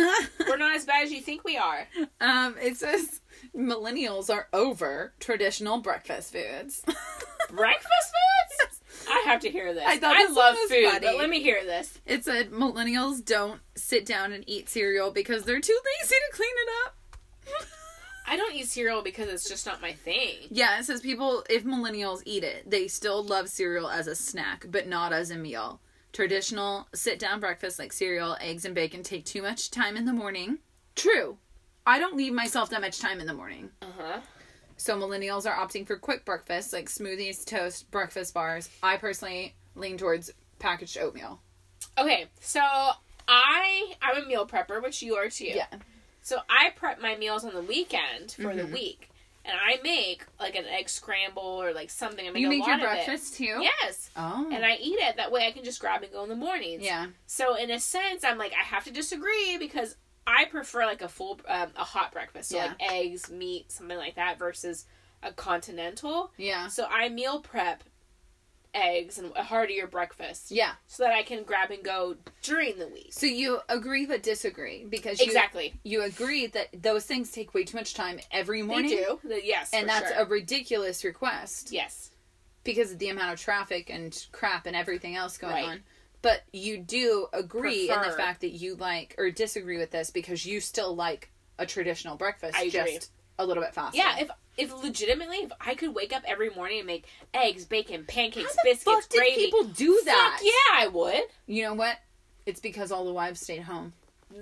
We're 0.46 0.56
not 0.56 0.76
as 0.76 0.84
bad 0.84 1.02
as 1.04 1.10
you 1.12 1.20
think 1.20 1.42
we 1.44 1.56
are. 1.56 1.88
um, 2.20 2.54
it 2.62 2.76
says 2.76 3.20
millennials 3.56 4.32
are 4.32 4.46
over 4.52 5.14
traditional 5.18 5.78
breakfast 5.78 6.32
foods. 6.32 6.82
Breakfast 7.50 7.88
foods? 7.90 8.67
I 9.08 9.22
have 9.26 9.40
to 9.40 9.50
hear 9.50 9.72
this. 9.74 9.84
I 9.86 9.98
thought 9.98 10.14
this 10.16 10.36
love 10.36 10.56
food, 10.68 10.84
funny. 10.84 11.00
but 11.06 11.16
let 11.16 11.30
me 11.30 11.40
hear 11.42 11.64
this. 11.64 11.98
It 12.06 12.24
said 12.24 12.50
millennials 12.50 13.24
don't 13.24 13.60
sit 13.74 14.04
down 14.06 14.32
and 14.32 14.44
eat 14.46 14.68
cereal 14.68 15.10
because 15.10 15.44
they're 15.44 15.60
too 15.60 15.78
lazy 16.00 16.14
to 16.14 16.36
clean 16.36 16.50
it 16.56 16.68
up. 16.86 16.94
I 18.26 18.36
don't 18.36 18.54
eat 18.54 18.68
cereal 18.68 19.02
because 19.02 19.28
it's 19.28 19.48
just 19.48 19.64
not 19.64 19.80
my 19.80 19.92
thing. 19.94 20.36
yeah, 20.50 20.78
it 20.78 20.84
says 20.84 21.00
people, 21.00 21.44
if 21.48 21.64
millennials 21.64 22.20
eat 22.26 22.44
it, 22.44 22.68
they 22.68 22.86
still 22.86 23.22
love 23.22 23.48
cereal 23.48 23.88
as 23.88 24.06
a 24.06 24.14
snack, 24.14 24.66
but 24.70 24.86
not 24.86 25.14
as 25.14 25.30
a 25.30 25.36
meal. 25.36 25.80
Traditional 26.12 26.88
sit 26.94 27.18
down 27.18 27.40
breakfast 27.40 27.78
like 27.78 27.92
cereal, 27.92 28.36
eggs, 28.40 28.64
and 28.66 28.74
bacon 28.74 29.02
take 29.02 29.24
too 29.24 29.40
much 29.40 29.70
time 29.70 29.96
in 29.96 30.04
the 30.04 30.12
morning. 30.12 30.58
True. 30.94 31.38
I 31.86 31.98
don't 31.98 32.16
leave 32.16 32.34
myself 32.34 32.68
that 32.70 32.82
much 32.82 32.98
time 32.98 33.18
in 33.20 33.26
the 33.26 33.32
morning. 33.32 33.70
Uh 33.80 33.86
huh. 33.98 34.20
So 34.78 34.96
millennials 34.96 35.44
are 35.44 35.54
opting 35.54 35.86
for 35.86 35.96
quick 35.96 36.24
breakfasts 36.24 36.72
like 36.72 36.86
smoothies, 36.88 37.44
toast, 37.44 37.90
breakfast 37.90 38.32
bars. 38.32 38.70
I 38.82 38.96
personally 38.96 39.54
lean 39.74 39.98
towards 39.98 40.30
packaged 40.58 40.96
oatmeal. 40.98 41.40
Okay, 41.98 42.26
so 42.40 42.60
I 43.26 43.92
I'm 44.00 44.22
a 44.22 44.26
meal 44.26 44.46
prepper, 44.46 44.82
which 44.82 45.02
you 45.02 45.16
are 45.16 45.28
too. 45.28 45.46
Yeah. 45.46 45.66
So 46.22 46.38
I 46.48 46.70
prep 46.70 47.00
my 47.00 47.16
meals 47.16 47.44
on 47.44 47.54
the 47.54 47.60
weekend 47.62 48.32
for 48.32 48.54
the 48.54 48.62
Mhm. 48.62 48.72
week, 48.72 49.10
and 49.44 49.56
I 49.58 49.80
make 49.82 50.24
like 50.38 50.54
an 50.56 50.64
egg 50.66 50.88
scramble 50.88 51.42
or 51.42 51.72
like 51.72 51.90
something. 51.90 52.26
I 52.26 52.30
make 52.30 52.40
You 52.40 52.46
a 52.48 52.50
make 52.50 52.60
lot 52.60 52.66
your 52.68 52.76
of 52.76 52.82
it. 52.82 53.06
breakfast 53.06 53.34
too? 53.36 53.58
Yes. 53.60 54.10
Oh. 54.16 54.48
And 54.52 54.64
I 54.64 54.76
eat 54.76 54.98
it. 55.00 55.16
That 55.16 55.32
way 55.32 55.46
I 55.46 55.52
can 55.52 55.64
just 55.64 55.80
grab 55.80 56.02
and 56.02 56.12
go 56.12 56.22
in 56.22 56.28
the 56.28 56.36
mornings. 56.36 56.82
yeah. 56.84 57.06
So 57.26 57.54
in 57.56 57.70
a 57.70 57.80
sense, 57.80 58.22
I'm 58.24 58.38
like 58.38 58.52
I 58.52 58.62
have 58.62 58.84
to 58.84 58.90
disagree 58.92 59.56
because 59.58 59.96
I 60.28 60.44
prefer 60.44 60.84
like 60.84 61.00
a 61.02 61.08
full 61.08 61.40
um, 61.48 61.70
a 61.76 61.84
hot 61.84 62.12
breakfast, 62.12 62.50
so 62.50 62.56
Yeah. 62.58 62.66
like 62.66 62.92
eggs, 62.92 63.30
meat, 63.30 63.72
something 63.72 63.96
like 63.96 64.16
that, 64.16 64.38
versus 64.38 64.84
a 65.22 65.32
continental. 65.32 66.30
Yeah. 66.36 66.68
So 66.68 66.84
I 66.88 67.08
meal 67.08 67.40
prep 67.40 67.82
eggs 68.74 69.18
and 69.18 69.32
a 69.34 69.42
heartier 69.42 69.86
breakfast 69.86 70.50
Yeah. 70.50 70.72
so 70.86 71.02
that 71.02 71.12
I 71.12 71.22
can 71.22 71.42
grab 71.42 71.70
and 71.70 71.82
go 71.82 72.16
during 72.42 72.78
the 72.78 72.86
week. 72.86 73.08
So 73.12 73.24
you 73.26 73.60
agree 73.68 74.04
but 74.04 74.22
disagree 74.22 74.84
because 74.84 75.18
you, 75.18 75.26
Exactly. 75.26 75.74
you 75.84 76.02
agree 76.02 76.46
that 76.48 76.68
those 76.82 77.06
things 77.06 77.32
take 77.32 77.54
way 77.54 77.64
too 77.64 77.78
much 77.78 77.94
time 77.94 78.20
every 78.30 78.62
morning. 78.62 78.90
They 78.90 78.96
do. 78.96 79.40
Yes. 79.42 79.70
And 79.72 79.88
that's 79.88 80.10
sure. 80.12 80.18
a 80.22 80.26
ridiculous 80.26 81.02
request 81.02 81.72
yes. 81.72 82.10
because 82.62 82.92
of 82.92 82.98
the 82.98 83.08
amount 83.08 83.32
of 83.32 83.40
traffic 83.40 83.88
and 83.90 84.26
crap 84.32 84.66
and 84.66 84.76
everything 84.76 85.16
else 85.16 85.38
going 85.38 85.54
Right. 85.54 85.64
on. 85.64 85.84
But 86.22 86.42
you 86.52 86.78
do 86.78 87.26
agree 87.32 87.90
in 87.90 88.00
the 88.02 88.10
fact 88.10 88.40
that 88.40 88.50
you 88.50 88.74
like 88.74 89.14
or 89.18 89.30
disagree 89.30 89.78
with 89.78 89.90
this 89.90 90.10
because 90.10 90.44
you 90.44 90.60
still 90.60 90.94
like 90.94 91.30
a 91.58 91.66
traditional 91.66 92.16
breakfast 92.16 92.56
I 92.56 92.62
agree. 92.64 92.70
just 92.96 93.10
a 93.38 93.46
little 93.46 93.62
bit 93.62 93.74
faster. 93.74 93.96
Yeah. 93.98 94.18
If 94.18 94.30
if 94.56 94.72
legitimately, 94.82 95.36
if 95.38 95.52
I 95.60 95.74
could 95.76 95.94
wake 95.94 96.12
up 96.12 96.22
every 96.26 96.50
morning 96.50 96.78
and 96.78 96.86
make 96.88 97.04
eggs, 97.32 97.64
bacon, 97.64 98.04
pancakes, 98.08 98.56
biscuits, 98.64 98.82
fuck 98.82 99.08
did 99.08 99.18
gravy, 99.18 99.44
people 99.44 99.64
do 99.64 100.00
that? 100.06 100.40
Yeah, 100.42 100.82
I 100.84 100.88
would. 100.88 101.22
You 101.46 101.62
know 101.62 101.74
what? 101.74 101.96
It's 102.46 102.58
because 102.58 102.90
all 102.90 103.04
the 103.04 103.12
wives 103.12 103.40
stayed 103.40 103.62
home. 103.62 103.92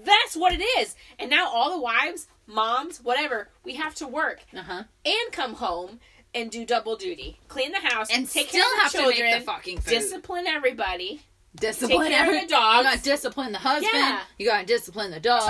That's 0.05 0.35
what 0.35 0.55
it 0.55 0.63
is. 0.81 0.97
And 1.19 1.29
now 1.29 1.49
all 1.49 1.71
the 1.77 1.83
wives, 1.83 2.27
moms, 2.47 2.99
whatever, 3.05 3.51
we 3.65 3.75
have 3.75 3.95
to 3.97 4.07
work 4.09 4.41
Uh 4.57 4.63
huh. 4.63 4.83
and 5.05 5.33
come 5.33 5.55
home 5.55 6.01
and 6.35 6.51
do 6.51 6.65
double 6.65 6.97
duty, 6.97 7.39
clean 7.49 7.73
the 7.73 7.81
house, 7.81 8.09
And 8.11 8.29
take 8.29 8.49
still 8.49 8.63
care 8.65 8.75
of 8.77 8.83
have 8.83 8.93
the 8.93 8.99
to 8.99 9.05
children, 9.05 9.31
make 9.31 9.39
the 9.41 9.45
fucking 9.45 9.79
food. 9.81 9.91
discipline 9.91 10.47
everybody. 10.47 11.21
Discipline 11.57 12.07
take 12.09 12.13
care 12.17 12.35
of 12.35 12.41
the 12.43 12.49
dogs. 12.49 12.79
You 12.79 12.91
gotta 12.91 13.03
discipline 13.03 13.53
the 13.53 13.59
husband. 13.59 13.91
Yeah. 13.95 14.21
You 14.39 14.47
gotta 14.47 14.67
discipline 14.67 15.11
the 15.11 15.21
dogs. 15.21 15.45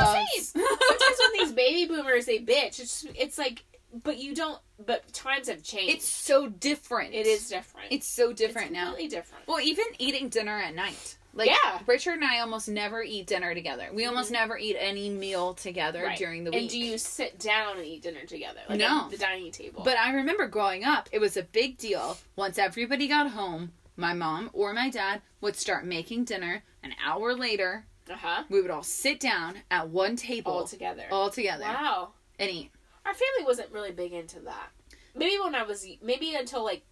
What 0.54 0.68
Sometimes 0.88 1.18
when 1.20 1.32
these 1.40 1.52
baby 1.52 1.86
boomers 1.92 2.26
they 2.26 2.38
bitch, 2.38 2.80
it's 2.80 3.06
it's 3.14 3.38
like, 3.38 3.64
but 4.02 4.18
you 4.18 4.34
don't. 4.34 4.58
But 4.84 5.10
times 5.12 5.48
have 5.48 5.62
changed. 5.62 5.94
it's 5.94 6.06
so 6.08 6.48
different. 6.48 7.14
it 7.14 7.26
is 7.26 7.48
different. 7.48 7.88
It's 7.90 8.06
so 8.06 8.32
different 8.32 8.68
It's 8.68 8.74
now. 8.74 8.84
completely 8.86 9.08
different. 9.16 9.46
Well, 9.48 9.60
even 9.60 9.84
eating 9.98 10.28
dinner 10.28 10.58
at 10.58 10.74
night. 10.74 11.16
Like 11.32 11.48
Yeah. 11.50 11.80
Richard 11.86 12.12
and 12.14 12.24
I 12.24 12.40
almost 12.40 12.66
never 12.68 13.02
eat 13.02 13.26
dinner 13.26 13.54
together. 13.54 13.88
We 13.92 14.06
almost 14.06 14.30
Mhm. 14.30 14.34
never 14.34 14.58
eat 14.58 14.76
any 14.78 15.10
meal 15.10 15.52
together 15.54 16.04
Right. 16.04 16.16
during 16.18 16.44
the 16.44 16.50
week. 16.50 16.60
And 16.62 16.70
do 16.70 16.78
you 16.78 16.96
sit 16.98 17.38
down 17.38 17.76
and 17.76 17.84
eat 17.86 18.02
dinner 18.02 18.24
together? 18.24 18.60
Like 18.68 18.78
No. 18.78 19.04
at 19.04 19.10
the 19.10 19.18
dining 19.18 19.50
table. 19.52 19.82
But 19.82 19.98
I 19.98 20.12
remember 20.12 20.46
growing 20.46 20.82
up, 20.84 21.08
it 21.12 21.18
was 21.18 21.36
a 21.36 21.42
big 21.42 21.76
deal. 21.78 22.16
Once 22.36 22.56
everybody 22.58 23.06
got 23.06 23.30
home, 23.32 23.72
my 23.96 24.12
mom 24.14 24.50
or 24.52 24.72
my 24.72 24.90
dad 24.90 25.22
would 25.40 25.56
start 25.56 25.84
making 25.86 26.24
dinner. 26.24 26.62
An 26.82 26.92
hour 27.04 27.34
later, 27.34 27.86
uh 28.10 28.14
huh. 28.16 28.44
we 28.48 28.60
would 28.62 28.70
all 28.70 28.82
sit 28.82 29.18
down 29.18 29.56
at 29.70 29.88
one 29.88 30.16
table 30.16 30.52
All 30.52 30.66
together. 30.66 31.04
all 31.10 31.30
together 31.30 31.64
Wow. 31.64 32.10
and 32.38 32.50
eat. 32.50 32.70
Our 33.04 33.14
family 33.14 33.44
wasn't 33.44 33.72
really 33.72 33.92
big 33.92 34.12
into 34.12 34.40
that. 34.40 34.70
Maybe 35.14 35.38
when 35.42 35.54
I 35.54 35.62
was 35.62 35.86
maybe 36.02 36.34
until 36.34 36.62
like 36.64 36.82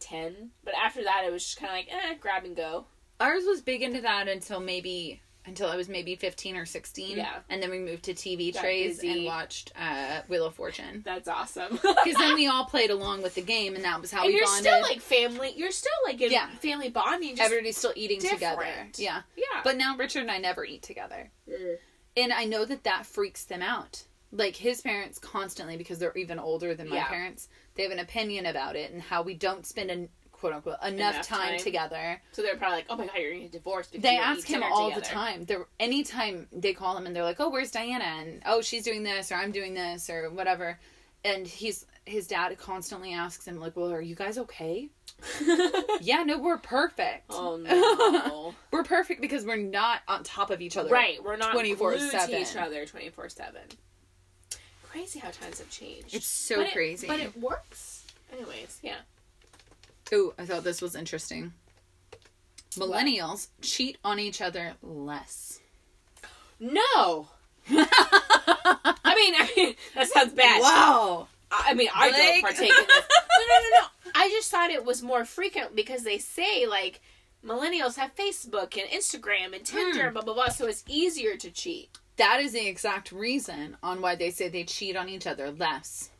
ten, 0.00 0.50
but 0.64 0.74
after 0.74 1.02
that 1.04 1.24
it 1.26 1.32
was 1.32 1.44
just 1.44 1.58
kind 1.58 1.70
of 1.70 1.76
like 1.76 1.88
eh, 1.90 2.14
grab 2.20 2.44
and 2.44 2.56
go. 2.56 2.86
Ours 3.20 3.44
was 3.46 3.60
big 3.60 3.82
into 3.82 4.00
that 4.02 4.28
until 4.28 4.60
maybe 4.60 5.20
until 5.48 5.68
I 5.68 5.76
was 5.76 5.88
maybe 5.88 6.14
15 6.14 6.56
or 6.56 6.66
16. 6.66 7.16
Yeah. 7.16 7.30
And 7.48 7.62
then 7.62 7.70
we 7.70 7.78
moved 7.78 8.04
to 8.04 8.14
TV 8.14 8.52
Got 8.54 8.60
trays 8.62 8.96
busy. 8.96 9.10
and 9.12 9.24
watched 9.24 9.72
uh, 9.80 10.20
Wheel 10.28 10.44
of 10.46 10.54
Fortune. 10.54 11.02
That's 11.04 11.28
awesome. 11.28 11.78
Because 12.04 12.14
then 12.18 12.34
we 12.34 12.46
all 12.52 12.64
played 12.66 12.90
along 12.90 13.22
with 13.22 13.34
the 13.34 13.42
game, 13.42 13.74
and 13.74 13.84
that 13.84 14.00
was 14.00 14.10
how 14.12 14.20
and 14.22 14.28
we 14.28 14.34
you're 14.36 14.44
bonded. 14.44 14.64
still 14.64 14.80
like 14.82 15.00
family. 15.00 15.52
You're 15.56 15.70
still 15.72 15.90
like 16.06 16.20
in 16.20 16.30
Yeah. 16.30 16.48
family 16.60 16.90
bonding. 16.90 17.36
Just, 17.36 17.42
Everybody's 17.46 17.76
still 17.76 17.92
eating 17.96 18.20
together. 18.20 18.62
different. 18.62 18.98
Yeah. 18.98 19.22
yeah. 19.36 19.60
But 19.64 19.76
now 19.76 19.96
Richard 19.96 20.20
and 20.20 20.30
I 20.30 20.38
never 20.38 20.64
eat 20.64 20.82
together. 20.82 21.30
Mm. 21.50 21.76
And 22.16 22.32
I 22.32 22.44
know 22.44 22.64
that 22.64 22.84
that 22.84 23.06
freaks 23.06 23.44
them 23.44 23.62
out. 23.62 24.04
Like 24.30 24.56
his 24.56 24.82
parents 24.82 25.18
constantly, 25.18 25.76
because 25.78 25.98
they're 25.98 26.16
even 26.16 26.38
older 26.38 26.74
than 26.74 26.90
my 26.90 26.96
Yeah. 26.96 27.08
parents, 27.08 27.48
they 27.74 27.82
have 27.84 27.92
an 27.92 27.98
opinion 27.98 28.44
about 28.44 28.76
it 28.76 28.92
and 28.92 29.00
how 29.00 29.22
we 29.22 29.32
don't 29.34 29.64
spend 29.64 29.90
an 29.90 30.08
quote 30.38 30.52
unquote 30.52 30.76
enough, 30.82 31.14
Enough 31.14 31.26
time, 31.26 31.48
time. 31.50 31.58
together. 31.58 32.22
so 32.32 32.42
they're 32.42 32.56
probably 32.56 32.76
like, 32.78 32.86
"Oh 32.90 32.96
my 32.96 33.06
god, 33.06 33.16
you're 33.18 33.30
gonna 33.32 33.42
get 33.42 33.52
divorced." 33.52 33.92
Because 33.92 34.02
They 34.02 34.16
ask 34.16 34.46
him 34.46 34.62
all 34.62 34.90
the 34.90 35.00
time. 35.00 35.44
They're 35.44 35.66
anytime 35.80 36.46
they 36.52 36.72
call 36.74 36.96
him 36.96 37.06
and 37.06 37.14
they're 37.16 37.24
like, 37.24 37.40
"Oh, 37.40 37.48
where's 37.50 37.70
Diana?" 37.70 38.04
and 38.04 38.42
"Oh, 38.46 38.62
she's 38.62 38.84
doing 38.84 39.02
this 39.02 39.30
or 39.32 39.36
I'm 39.36 39.52
doing 39.52 39.74
this 39.74 40.08
or 40.08 40.30
whatever," 40.30 40.78
and 41.24 41.46
he's 41.46 41.84
his 42.04 42.26
dad 42.26 42.56
constantly 42.58 43.12
asks 43.12 43.46
him 43.46 43.58
like, 43.60 43.76
"Well, 43.76 43.92
are 43.92 44.00
you 44.00 44.14
guys 44.14 44.38
okay?" 44.38 44.88
yeah, 46.00 46.22
no, 46.22 46.38
we're 46.38 46.58
perfect. 46.58 47.24
oh 47.30 47.56
no! 47.60 48.54
We're 48.70 48.84
perfect 48.84 49.20
because 49.20 49.44
we're 49.44 49.56
not 49.56 50.00
on 50.06 50.22
top 50.22 50.50
of 50.50 50.60
each 50.62 50.76
other. 50.76 50.90
right, 50.90 51.22
we're 51.22 51.36
not 51.36 51.54
24/7. 51.56 51.76
glued 51.78 52.10
to 52.10 52.40
each 52.40 52.56
other 52.56 52.86
twenty 52.86 53.08
four 53.10 53.28
seven. 53.28 53.62
Crazy 54.84 55.18
how 55.18 55.30
times 55.30 55.58
have 55.58 55.68
changed. 55.70 56.14
It's 56.14 56.26
so 56.26 56.56
But 56.56 56.68
it- 56.68 56.72
crazy. 56.72 57.06
but 57.06 57.20
it 57.20 57.36
works. 57.36 58.04
Anyways, 58.32 58.78
yeah. 58.82 58.96
Ooh, 60.12 60.32
I 60.38 60.44
thought 60.46 60.64
this 60.64 60.80
was 60.82 60.94
interesting. 60.96 61.52
Millennials 62.72 63.48
cheat 63.60 63.98
on 64.04 64.18
each 64.18 64.40
other 64.40 64.72
less. 64.82 65.60
No. 66.60 67.28
I 67.70 69.14
mean, 69.16 69.34
I 69.34 69.52
mean 69.56 69.74
that 69.94 70.08
sounds 70.08 70.32
bad. 70.32 70.60
Wow. 70.60 71.28
I 71.50 71.74
mean, 71.74 71.88
I 71.94 72.10
Blake. 72.10 72.22
don't 72.22 72.42
partake 72.42 72.70
in 72.70 72.86
this. 72.86 73.04
No, 73.38 73.44
no, 73.46 73.60
no, 73.62 73.80
no. 73.80 74.10
I 74.20 74.28
just 74.30 74.50
thought 74.50 74.70
it 74.70 74.84
was 74.84 75.00
more 75.02 75.24
frequent 75.24 75.76
because 75.76 76.02
they 76.02 76.18
say 76.18 76.66
like 76.66 77.00
millennials 77.46 77.94
have 77.96 78.14
Facebook 78.16 78.76
and 78.76 78.90
Instagram 78.90 79.54
and 79.54 79.64
Tinder 79.64 80.00
Hmm. 80.00 80.06
and 80.06 80.14
blah 80.14 80.22
blah 80.22 80.34
blah, 80.34 80.48
so 80.48 80.66
it's 80.66 80.82
easier 80.88 81.36
to 81.36 81.50
cheat. 81.50 81.88
That 82.16 82.40
is 82.40 82.52
the 82.52 82.66
exact 82.66 83.12
reason 83.12 83.76
on 83.82 84.00
why 84.00 84.16
they 84.16 84.30
say 84.30 84.48
they 84.48 84.64
cheat 84.64 84.96
on 84.96 85.08
each 85.08 85.26
other 85.26 85.52
less. 85.52 86.10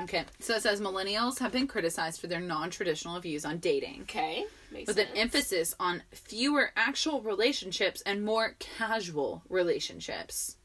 Okay, 0.00 0.24
so 0.40 0.54
it 0.54 0.62
says 0.62 0.80
millennials 0.80 1.38
have 1.38 1.52
been 1.52 1.66
criticized 1.66 2.20
for 2.20 2.26
their 2.26 2.40
non 2.40 2.70
traditional 2.70 3.20
views 3.20 3.44
on 3.44 3.58
dating, 3.58 4.00
Okay, 4.02 4.46
makes 4.72 4.86
with 4.88 4.96
sense. 4.96 5.10
an 5.10 5.16
emphasis 5.16 5.74
on 5.78 6.02
fewer 6.12 6.70
actual 6.76 7.20
relationships 7.20 8.02
and 8.06 8.24
more 8.24 8.56
casual 8.58 9.42
relationships. 9.48 10.56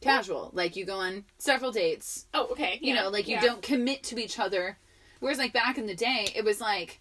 Casual, 0.00 0.50
like 0.52 0.76
you 0.76 0.84
go 0.84 0.98
on 1.00 1.24
several 1.38 1.72
dates, 1.72 2.26
Oh, 2.32 2.46
okay. 2.52 2.78
you 2.80 2.94
yeah, 2.94 3.02
know, 3.02 3.08
like 3.08 3.26
you 3.26 3.34
yeah. 3.34 3.40
don't 3.42 3.62
commit 3.62 4.04
to 4.04 4.18
each 4.20 4.38
other. 4.38 4.78
Whereas, 5.18 5.38
like 5.38 5.52
back 5.52 5.76
in 5.76 5.86
the 5.86 5.96
day, 5.96 6.28
it 6.36 6.44
was 6.44 6.60
like 6.60 7.00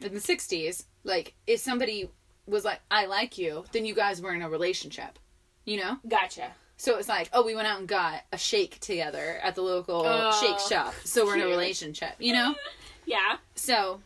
in 0.00 0.14
the 0.14 0.20
'60s, 0.20 0.84
like 1.04 1.34
if 1.46 1.60
somebody 1.60 2.08
was 2.46 2.64
like, 2.64 2.80
"I 2.90 3.04
like 3.04 3.36
you," 3.36 3.64
then 3.72 3.84
you 3.84 3.94
guys 3.94 4.22
were 4.22 4.32
in 4.34 4.40
a 4.40 4.48
relationship, 4.48 5.18
you 5.66 5.76
know. 5.76 5.98
Gotcha. 6.08 6.52
So 6.80 6.96
it's 6.96 7.10
like, 7.10 7.28
oh, 7.34 7.44
we 7.44 7.54
went 7.54 7.68
out 7.68 7.78
and 7.78 7.86
got 7.86 8.22
a 8.32 8.38
shake 8.38 8.80
together 8.80 9.38
at 9.42 9.54
the 9.54 9.60
local 9.60 10.02
Oh, 10.06 10.32
shake 10.40 10.58
shop, 10.60 10.94
so 11.04 11.26
we're 11.26 11.34
in 11.36 11.42
a 11.42 11.46
relationship, 11.46 12.12
you 12.18 12.32
know. 12.32 12.54
Yeah. 13.06 13.36
So 13.56 14.00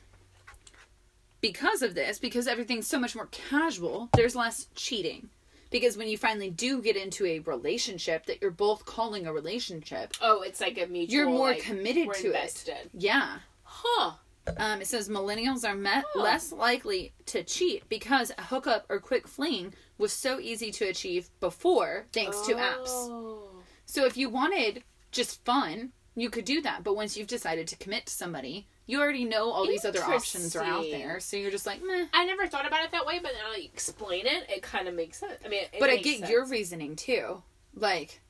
because 1.41 1.83
of 1.83 1.95
this, 1.95 2.19
because 2.19 2.47
everything's 2.49 2.87
so 2.87 2.99
much 2.99 3.15
more 3.15 3.27
casual, 3.31 4.09
there's 4.15 4.35
less 4.35 4.67
cheating. 4.75 5.29
Because 5.71 5.97
when 5.97 6.09
you 6.09 6.17
finally 6.17 6.51
do 6.51 6.81
get 6.81 6.97
into 6.97 7.27
a 7.27 7.41
relationship 7.41 8.27
that 8.27 8.41
you're 8.41 8.51
both 8.51 8.87
calling 8.87 9.27
a 9.27 9.33
relationship, 9.33 10.15
Oh, 10.23 10.41
it's 10.43 10.61
like 10.61 10.79
a 10.81 10.87
mutual. 10.87 11.15
you're 11.15 11.27
more 11.29 11.51
like, 11.51 11.61
committed 11.63 12.13
to 12.15 12.27
invested. 12.29 12.71
it. 12.77 12.91
Yeah. 12.95 13.39
Huh. 13.65 14.13
Um, 14.57 14.81
it 14.81 14.87
says 14.87 15.09
millennials 15.09 15.69
are 15.69 15.75
met 15.75 16.05
Huh. 16.15 16.23
less 16.23 16.51
likely 16.51 17.13
to 17.27 17.43
cheat 17.45 17.89
because 17.89 18.33
a 18.39 18.43
hookup 18.43 18.87
or 18.89 18.99
quick 19.01 19.29
fling 19.29 19.75
was 19.99 20.13
so 20.13 20.41
easy 20.41 20.71
to 20.73 20.85
achieve 20.87 21.29
before 21.41 22.07
thanks 22.13 22.41
to 22.43 22.55
apps. 22.55 22.89
Oh. 22.89 23.49
So 23.87 24.05
if 24.07 24.17
you 24.17 24.29
wanted 24.29 24.83
just 25.13 25.45
fun, 25.45 25.93
you 26.17 26.31
could 26.31 26.45
do 26.45 26.61
that. 26.63 26.83
But 26.85 26.97
once 26.97 27.17
you've 27.17 27.27
decided 27.29 27.67
to 27.69 27.77
commit 27.77 28.07
to 28.07 28.13
somebody, 28.13 28.67
you 28.87 29.01
already 29.01 29.25
know 29.25 29.51
all 29.51 29.67
these 29.67 29.85
other 29.85 30.03
options 30.05 30.55
are 30.57 30.63
out 30.65 30.85
there. 30.91 31.21
So 31.21 31.37
you're 31.37 31.51
just 31.51 31.67
like, 31.67 31.81
meh. 31.83 32.07
I 32.13 32.25
never 32.25 32.47
thought 32.47 32.67
about 32.67 32.85
it 32.85 32.93
that 32.93 33.07
way, 33.07 33.19
but 33.23 33.33
now 33.33 33.55
you 33.57 33.65
explain 33.65 34.27
it, 34.27 34.49
it 34.51 34.63
kind 34.63 34.89
of 34.89 34.95
makes 34.95 35.19
sense. 35.19 35.39
I 35.45 35.49
mean, 35.49 35.63
but 35.79 35.91
I 35.91 35.97
get 35.97 36.19
sense. 36.19 36.31
your 36.31 36.47
reasoning 36.47 36.97
too. 36.97 37.43
Like, 37.75 38.21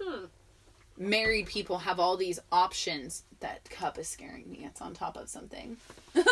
Hmm. 0.00 0.26
married 0.96 1.46
people 1.46 1.78
have 1.78 1.98
all 2.00 2.16
these 2.16 2.38
options. 2.52 3.24
That 3.40 3.68
cup 3.70 3.98
is 3.98 4.08
scaring 4.08 4.50
me. 4.50 4.64
It's 4.64 4.80
on 4.80 4.94
top 4.94 5.16
of 5.16 5.28
something. 5.28 5.76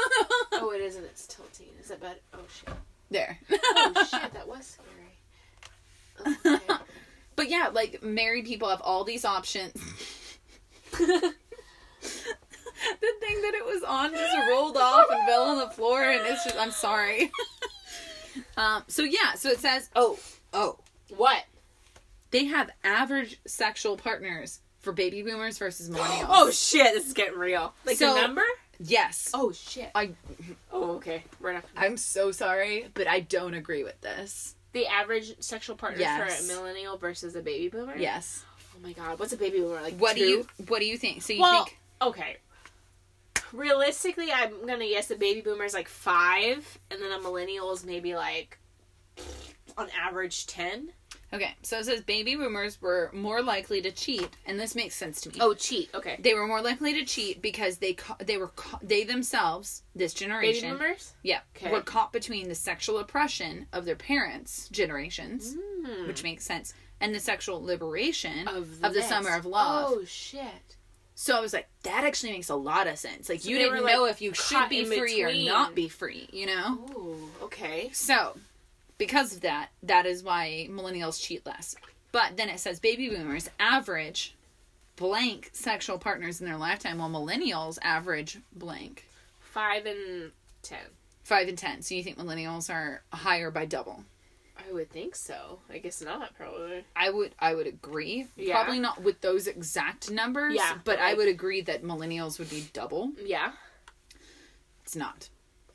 Oh, 0.59 0.71
it 0.71 0.81
isn't. 0.81 1.05
It's 1.05 1.27
tilting. 1.27 1.69
Is 1.81 1.91
it 1.91 2.01
bad? 2.01 2.17
Oh 2.33 2.39
shit. 2.49 2.73
There. 3.11 3.39
Oh 3.79 3.93
shit, 4.11 4.33
that 4.35 4.49
was 4.49 4.79
scary. 6.25 6.37
Okay. 6.57 6.75
But 7.37 7.51
yeah, 7.51 7.69
like 7.73 8.03
married 8.03 8.47
people 8.47 8.69
have 8.71 8.81
all 8.81 9.05
these 9.05 9.25
options. 9.27 9.75
the 10.99 11.35
thing 12.01 13.43
that 13.43 13.55
it 13.55 13.65
was 13.67 13.83
on 13.83 14.13
just 14.13 14.37
rolled 14.51 14.77
off 14.79 15.07
and 15.11 15.27
fell 15.29 15.43
on 15.45 15.59
the 15.59 15.69
floor, 15.69 16.03
and 16.03 16.23
it's 16.27 16.45
just 16.45 16.57
I'm 16.59 16.71
sorry. 16.71 17.31
um. 18.57 18.85
So 18.89 19.03
yeah. 19.03 19.35
So 19.35 19.51
it 19.51 19.59
says, 19.59 19.91
oh, 19.95 20.19
oh, 20.55 20.79
what? 21.17 21.45
they 22.31 22.45
have 22.47 22.71
average 22.85 23.39
sexual 23.47 23.97
partners 23.97 24.61
for 24.81 24.93
baby 24.93 25.23
boomers 25.23 25.59
versus 25.59 25.89
millennials. 25.91 26.27
Oh 26.29 26.51
shit, 26.51 26.93
this 26.95 27.07
is 27.07 27.13
getting 27.13 27.39
real. 27.39 27.73
Like 27.85 27.97
So- 27.97 28.15
the 28.15 28.21
number? 28.21 28.43
Yes. 28.79 29.31
Oh 29.35 29.53
shit. 29.53 29.91
I 29.95 30.11
Oh 30.73 30.93
okay. 30.97 31.25
We're 31.41 31.53
not. 31.55 31.65
I'm 31.77 31.97
so 31.97 32.31
sorry, 32.33 32.87
but 32.95 33.07
I 33.07 33.21
don't 33.21 33.55
agree 33.55 33.85
with 33.85 34.01
this. 34.01 34.55
The 34.73 34.87
average 34.87 35.35
sexual 35.41 35.77
partner 35.77 36.01
Yes. 36.01 36.39
for 36.47 36.53
a 36.53 36.57
millennial 36.57 36.97
versus 36.99 37.35
a 37.37 37.41
baby 37.41 37.69
boomer. 37.69 37.97
Yes. 37.97 38.45
Oh 38.75 38.79
my 38.83 38.93
god, 38.93 39.19
what's 39.19 39.33
a 39.33 39.37
baby 39.39 39.61
boomer 39.61 39.81
like? 39.81 39.97
What 39.99 40.17
do 40.17 40.21
two? 40.23 40.29
you 40.29 40.65
What 40.69 40.81
do 40.81 40.87
you 40.87 40.99
think? 40.99 41.23
So 41.23 41.33
you 41.33 41.41
Well, 41.41 41.65
think 41.65 41.79
okay. 42.03 42.37
Realistically, 43.53 44.33
I'm 44.33 44.67
gonna 44.67 44.87
guess 44.89 45.07
the 45.07 45.15
baby 45.17 45.41
boomer 45.41 45.65
is 45.65 45.73
like 45.73 45.89
five, 45.89 46.79
and 46.91 47.01
then 47.01 47.13
a 47.13 47.21
millennial 47.21 47.73
is 47.73 47.85
maybe 47.85 48.15
like 48.15 48.59
on 49.79 49.89
average 49.99 50.47
ten. 50.47 50.91
Okay, 51.37 51.55
so 51.63 51.79
it 51.79 51.85
says 51.85 52.01
baby 52.01 52.35
boomers 52.35 52.81
were 52.81 53.11
more 53.13 53.43
likely 53.43 53.81
to 53.83 53.91
cheat, 53.93 54.29
and 54.47 54.59
this 54.59 54.75
makes 54.75 54.95
sense 54.95 55.21
to 55.23 55.29
me. 55.29 55.37
Oh, 55.41 55.55
cheat. 55.55 55.91
Okay. 55.95 56.17
They 56.21 56.35
were 56.35 56.47
more 56.47 56.63
likely 56.63 56.95
to 56.95 57.05
cheat 57.05 57.43
because 57.43 57.79
they 57.79 57.93
ca- 57.95 58.17
they 58.21 58.37
were 58.39 58.49
ca- 58.49 58.79
they 58.83 59.05
themselves 59.05 59.83
this 59.95 60.15
generation 60.15 60.71
Baby 60.71 60.79
boomers. 60.79 61.13
yeah 61.23 61.41
Okay. 61.57 61.71
were 61.71 61.83
caught 61.83 62.13
between 62.13 62.49
the 62.49 62.55
sexual 62.55 62.99
oppression 62.99 63.67
of 63.73 63.85
their 63.85 63.97
parents' 63.97 64.69
generations, 64.71 65.55
Hmm. 65.85 66.07
which 66.07 66.23
makes 66.23 66.45
sense, 66.45 66.73
and 67.01 67.15
the 67.15 67.21
sexual 67.21 67.63
liberation 67.63 68.49
of 68.49 68.83
of 68.83 68.95
the 68.95 69.03
summer 69.03 69.35
of 69.37 69.45
love. 69.47 69.93
Oh 69.95 70.05
shit. 70.05 70.77
So 71.19 71.35
I 71.37 71.41
was 71.41 71.55
like, 71.55 71.69
that 71.85 72.05
actually 72.05 72.33
makes 72.33 72.51
a 72.51 72.55
lot 72.57 72.87
of 72.87 72.99
sense. 72.99 73.29
Like 73.31 73.41
So 73.41 73.49
you 73.49 73.57
didn't 73.59 73.73
were, 73.83 73.87
know 73.91 74.03
like, 74.03 74.11
if 74.13 74.21
you 74.21 74.35
should 74.35 74.69
be 74.69 74.85
free 74.85 75.23
or 75.23 75.33
not 75.33 75.75
be 75.75 75.89
free, 75.89 76.29
you 76.31 76.45
know. 76.47 76.79
Oh, 76.95 77.17
okay. 77.45 77.89
So, 77.95 78.37
because 78.99 79.35
of 79.35 79.41
that, 79.43 79.69
that 79.83 80.07
is 80.07 80.23
why 80.23 80.69
millennials 80.71 81.21
cheat 81.21 81.45
less. 81.47 81.77
But 82.13 82.37
then 82.37 82.49
it 82.49 82.61
says 82.61 82.81
baby 82.81 83.09
boomers 83.09 83.51
average 83.61 84.35
blank 84.97 85.51
sexual 85.53 85.99
partners 85.99 86.41
in 86.41 86.47
their 86.47 86.57
lifetime, 86.57 86.99
while 86.99 87.11
millennials 87.11 87.79
average 87.83 88.39
blank 88.55 89.05
Five 89.41 89.87
and 89.87 90.33
ten. 90.63 90.79
five 91.25 91.49
and 91.49 91.57
ten. 91.59 91.83
So 91.83 91.95
you 91.95 92.03
think 92.03 92.19
millennials 92.19 92.71
are 92.73 93.03
higher 93.13 93.51
by 93.51 93.67
double? 93.67 94.05
I 94.59 94.73
would 94.73 94.91
think 94.91 95.15
so. 95.15 95.59
I 95.71 95.79
guess 95.79 96.01
not. 96.03 96.35
Probably. 96.35 96.85
I 96.95 97.11
would 97.11 97.35
I 97.39 97.55
would 97.55 97.67
agree. 97.67 98.27
Yeah. 98.37 98.55
Probably 98.63 98.79
not 98.79 99.03
with 99.03 99.21
those 99.21 99.47
exact 99.47 100.11
numbers. 100.11 100.55
Yeah, 100.55 100.73
but 100.85 100.97
but 100.97 100.99
I 101.01 101.13
would 101.15 101.29
agree 101.29 101.61
that 101.63 101.83
millennials 101.85 102.39
would 102.39 102.49
be 102.51 102.67
double. 102.73 103.13
Yeah. 103.23 103.53
It's 104.83 104.97
not. 104.97 105.29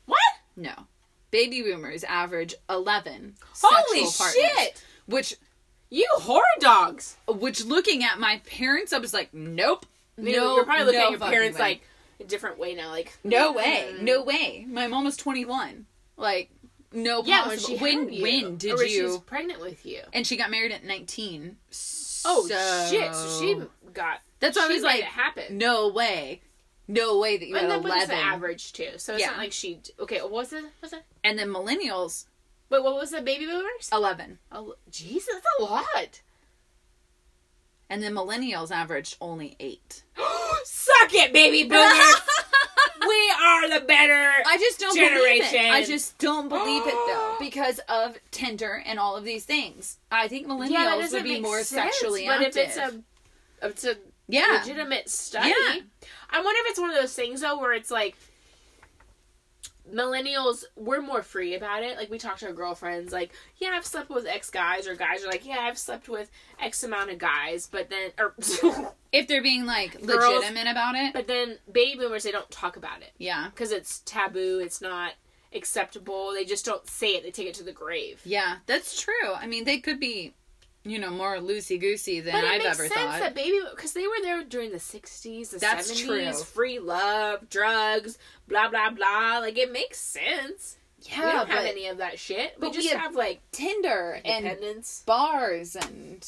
What? 0.06 0.18
No. 0.56 0.72
Baby 1.32 1.62
boomers 1.62 2.04
average 2.04 2.54
eleven 2.70 3.34
Holy 3.60 4.04
sexual 4.06 4.26
partners, 4.26 4.50
shit! 4.58 4.84
Which 5.06 5.34
You 5.90 6.06
horror 6.12 6.42
dogs. 6.60 7.16
which 7.26 7.64
looking 7.64 8.04
at 8.04 8.20
my 8.20 8.40
parents, 8.46 8.92
I 8.92 8.98
was 8.98 9.12
like, 9.12 9.34
nope. 9.34 9.84
No, 10.16 10.56
you're 10.56 10.64
probably 10.64 10.84
looking 10.84 11.00
no 11.00 11.06
at 11.06 11.10
your 11.12 11.20
parents 11.20 11.58
way. 11.58 11.64
like 11.64 11.82
a 12.20 12.24
different 12.24 12.58
way 12.58 12.74
now. 12.74 12.90
Like 12.90 13.16
no 13.24 13.52
way, 13.52 13.92
hmm. 13.96 14.04
no 14.04 14.22
way. 14.22 14.64
My 14.68 14.86
mom 14.86 15.04
was 15.04 15.16
twenty 15.16 15.44
one. 15.46 15.86
Like, 16.18 16.50
no 16.92 17.22
Yeah, 17.24 17.48
when 17.48 17.56
possible. 17.58 17.78
when 17.78 18.04
had 18.04 18.14
you. 18.14 18.22
when 18.22 18.56
did 18.58 18.72
or 18.72 18.76
when 18.76 18.88
She 18.88 18.96
you? 18.98 19.04
was 19.04 19.18
pregnant 19.18 19.60
with 19.60 19.84
you. 19.86 20.02
And 20.12 20.26
she 20.26 20.36
got 20.36 20.50
married 20.50 20.70
at 20.70 20.84
nineteen. 20.84 21.56
Oh 22.24 22.46
So- 22.46 22.88
shit! 22.90 23.14
So 23.14 23.40
she 23.40 23.60
got. 23.94 24.20
That's 24.38 24.56
why 24.58 24.66
I 24.66 24.68
was 24.68 24.82
like, 24.82 24.98
it 25.00 25.04
happen. 25.06 25.56
no 25.56 25.88
way, 25.88 26.42
no 26.88 27.18
way 27.18 27.36
that 27.36 27.46
you 27.46 27.56
and 27.56 27.62
had 27.66 27.70
then 27.70 27.82
but 27.82 27.92
eleven. 27.92 28.08
the 28.16 28.22
average 28.22 28.72
too. 28.72 28.90
So 28.98 29.14
it's 29.14 29.20
Yeah. 29.22 29.28
not 29.30 29.38
like 29.38 29.52
she. 29.52 29.80
Okay, 30.00 30.20
what 30.20 30.30
was 30.30 30.52
it? 30.52 30.64
Was 30.82 30.92
it? 30.92 31.02
And 31.24 31.38
then 31.38 31.48
millennials 31.48 32.26
Wait, 32.72 32.82
what 32.82 32.94
was 32.94 33.10
the 33.10 33.20
baby 33.20 33.44
boomers? 33.44 33.90
11. 33.92 34.38
Oh, 34.50 34.76
Jesus, 34.90 35.28
that's 35.34 35.46
a 35.58 35.62
lot. 35.62 36.22
And 37.90 38.02
then 38.02 38.14
millennials 38.14 38.70
averaged 38.70 39.18
only 39.20 39.56
8. 39.60 40.02
Suck 40.64 41.12
it, 41.14 41.34
baby 41.34 41.64
boomers. 41.68 42.14
we 43.06 43.32
are 43.42 43.68
the 43.78 43.84
better. 43.84 44.32
I 44.46 44.56
just 44.58 44.80
don't 44.80 44.94
believe 44.94 45.10
Generation. 45.42 45.66
it. 45.66 45.70
I 45.70 45.84
just 45.84 46.16
don't 46.16 46.48
believe 46.48 46.82
it 46.86 46.94
though 46.94 47.36
because 47.40 47.78
of 47.90 48.16
Tinder 48.30 48.82
and 48.86 48.98
all 48.98 49.16
of 49.16 49.24
these 49.24 49.44
things. 49.44 49.98
I 50.10 50.28
think 50.28 50.46
millennials 50.46 50.72
doesn't 50.98 51.12
would 51.18 51.24
be 51.24 51.40
more 51.40 51.62
sense, 51.62 51.94
sexually 51.94 52.26
But 52.26 52.40
active. 52.40 52.56
if 52.56 52.68
it's 52.68 52.76
a, 52.78 52.86
if 53.66 53.70
it's 53.72 53.84
a 53.84 53.96
yeah, 54.32 54.58
legitimate 54.60 55.08
study. 55.08 55.48
Yeah. 55.48 55.80
I 56.30 56.42
wonder 56.42 56.60
if 56.64 56.70
it's 56.70 56.80
one 56.80 56.90
of 56.90 56.96
those 56.96 57.14
things 57.14 57.40
though 57.42 57.58
where 57.58 57.72
it's 57.72 57.90
like 57.90 58.16
millennials 59.92 60.64
we're 60.76 61.02
more 61.02 61.22
free 61.22 61.54
about 61.54 61.82
it. 61.82 61.96
Like 61.96 62.10
we 62.10 62.18
talk 62.18 62.38
to 62.38 62.46
our 62.46 62.52
girlfriends, 62.52 63.12
like, 63.12 63.32
yeah, 63.58 63.70
I've 63.74 63.84
slept 63.86 64.10
with 64.10 64.26
X 64.26 64.48
guys, 64.50 64.86
or 64.86 64.94
guys 64.94 65.24
are 65.24 65.28
like, 65.28 65.44
yeah, 65.44 65.58
I've 65.60 65.78
slept 65.78 66.08
with 66.08 66.30
X 66.60 66.82
amount 66.84 67.10
of 67.10 67.18
guys, 67.18 67.68
but 67.70 67.90
then 67.90 68.10
or 68.18 68.34
if 69.12 69.26
they're 69.28 69.42
being 69.42 69.66
like 69.66 70.00
Girls- 70.06 70.34
legitimate 70.42 70.70
about 70.70 70.94
it. 70.94 71.12
but 71.12 71.26
then 71.26 71.58
baby 71.70 71.98
boomers 71.98 72.22
they 72.22 72.30
don't 72.30 72.50
talk 72.50 72.76
about 72.76 73.02
it 73.02 73.10
Yeah, 73.18 73.48
because 73.50 73.72
it's 73.72 74.00
taboo. 74.00 74.60
It's 74.62 74.80
not 74.80 75.12
acceptable. 75.54 76.32
They 76.32 76.44
just 76.44 76.64
don't 76.64 76.86
say 76.88 77.08
it. 77.16 77.22
They 77.24 77.30
take 77.30 77.48
it 77.48 77.54
to 77.54 77.64
the 77.64 77.72
grave. 77.72 78.20
yeah, 78.24 78.56
that's 78.66 79.00
true. 79.00 79.32
I 79.34 79.46
mean, 79.46 79.64
they 79.64 79.78
could 79.78 80.00
be, 80.00 80.32
you 80.84 80.98
know, 80.98 81.10
more 81.10 81.36
loosey 81.36 81.78
goosey 81.80 82.20
than 82.20 82.32
But 82.34 82.44
it 82.44 82.50
I've 82.50 82.58
makes 82.62 82.80
ever 82.80 82.88
sense 82.88 82.94
thought. 82.94 83.20
that 83.20 83.34
baby 83.34 83.60
because 83.70 83.92
they 83.92 84.06
were 84.06 84.20
there 84.22 84.42
during 84.44 84.72
the 84.72 84.80
sixties, 84.80 85.50
the 85.50 85.58
That's 85.58 85.86
seventies, 85.86 86.36
true. 86.36 86.44
free 86.44 86.78
love, 86.78 87.48
drugs, 87.48 88.18
blah 88.48 88.68
blah 88.68 88.90
blah. 88.90 89.38
Like 89.38 89.58
it 89.58 89.70
makes 89.72 89.98
sense. 90.00 90.76
yeah, 91.02 91.16
we 91.26 91.32
don't 91.32 91.48
but 91.48 91.56
have 91.56 91.64
any 91.66 91.86
of 91.86 91.98
that 91.98 92.18
shit. 92.18 92.54
We 92.58 92.66
but 92.68 92.72
just 92.74 92.86
we 92.86 92.90
have 92.92 93.00
have 93.00 93.14
like 93.14 93.40
Tinder 93.52 94.20
and 94.24 94.46
bars 95.06 95.76
and. 95.76 96.26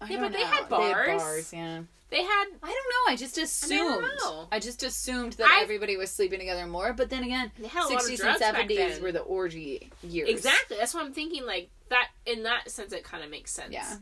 I 0.00 0.06
Yeah, 0.08 0.20
but 0.20 0.32
they 0.32 0.38
know. 0.40 0.46
had 0.46 0.68
They 0.68 0.76
had 0.82 0.94
bars. 0.94 1.22
bars, 1.22 1.52
yeah. 1.52 1.82
They 2.12 2.22
had 2.22 2.44
I 2.62 2.66
don't 2.66 3.08
know. 3.08 3.12
I 3.12 3.16
just 3.16 3.36
I 3.38 3.42
assumed. 3.42 4.02
don't 4.02 4.16
know. 4.22 4.46
I 4.52 4.60
just 4.60 4.82
assumed 4.84 5.32
that 5.34 5.48
I- 5.48 5.62
everybody 5.62 5.96
was 5.96 6.10
sleeping 6.10 6.38
together 6.38 6.66
more. 6.66 6.92
But 6.92 7.10
then 7.10 7.24
again, 7.24 7.50
they 7.58 7.66
had 7.68 7.80
a 7.84 7.86
lot 7.88 7.94
of 7.94 8.00
sixties 8.02 8.20
and 8.20 8.38
seventies 8.38 9.00
were 9.00 9.12
the 9.12 9.20
orgy 9.22 9.90
years. 10.02 10.28
exactly. 10.28 10.76
That's 10.78 10.92
what 10.94 11.04
I'm 11.04 11.12
thinking. 11.12 11.44
Like 11.46 11.70
that 11.88 12.08
in 12.26 12.44
that 12.44 12.70
sense, 12.70 12.92
it 12.92 13.02
kind 13.02 13.24
of 13.24 13.30
makes 13.30 13.50
sense. 13.50 13.72
Yeah. 13.72 13.96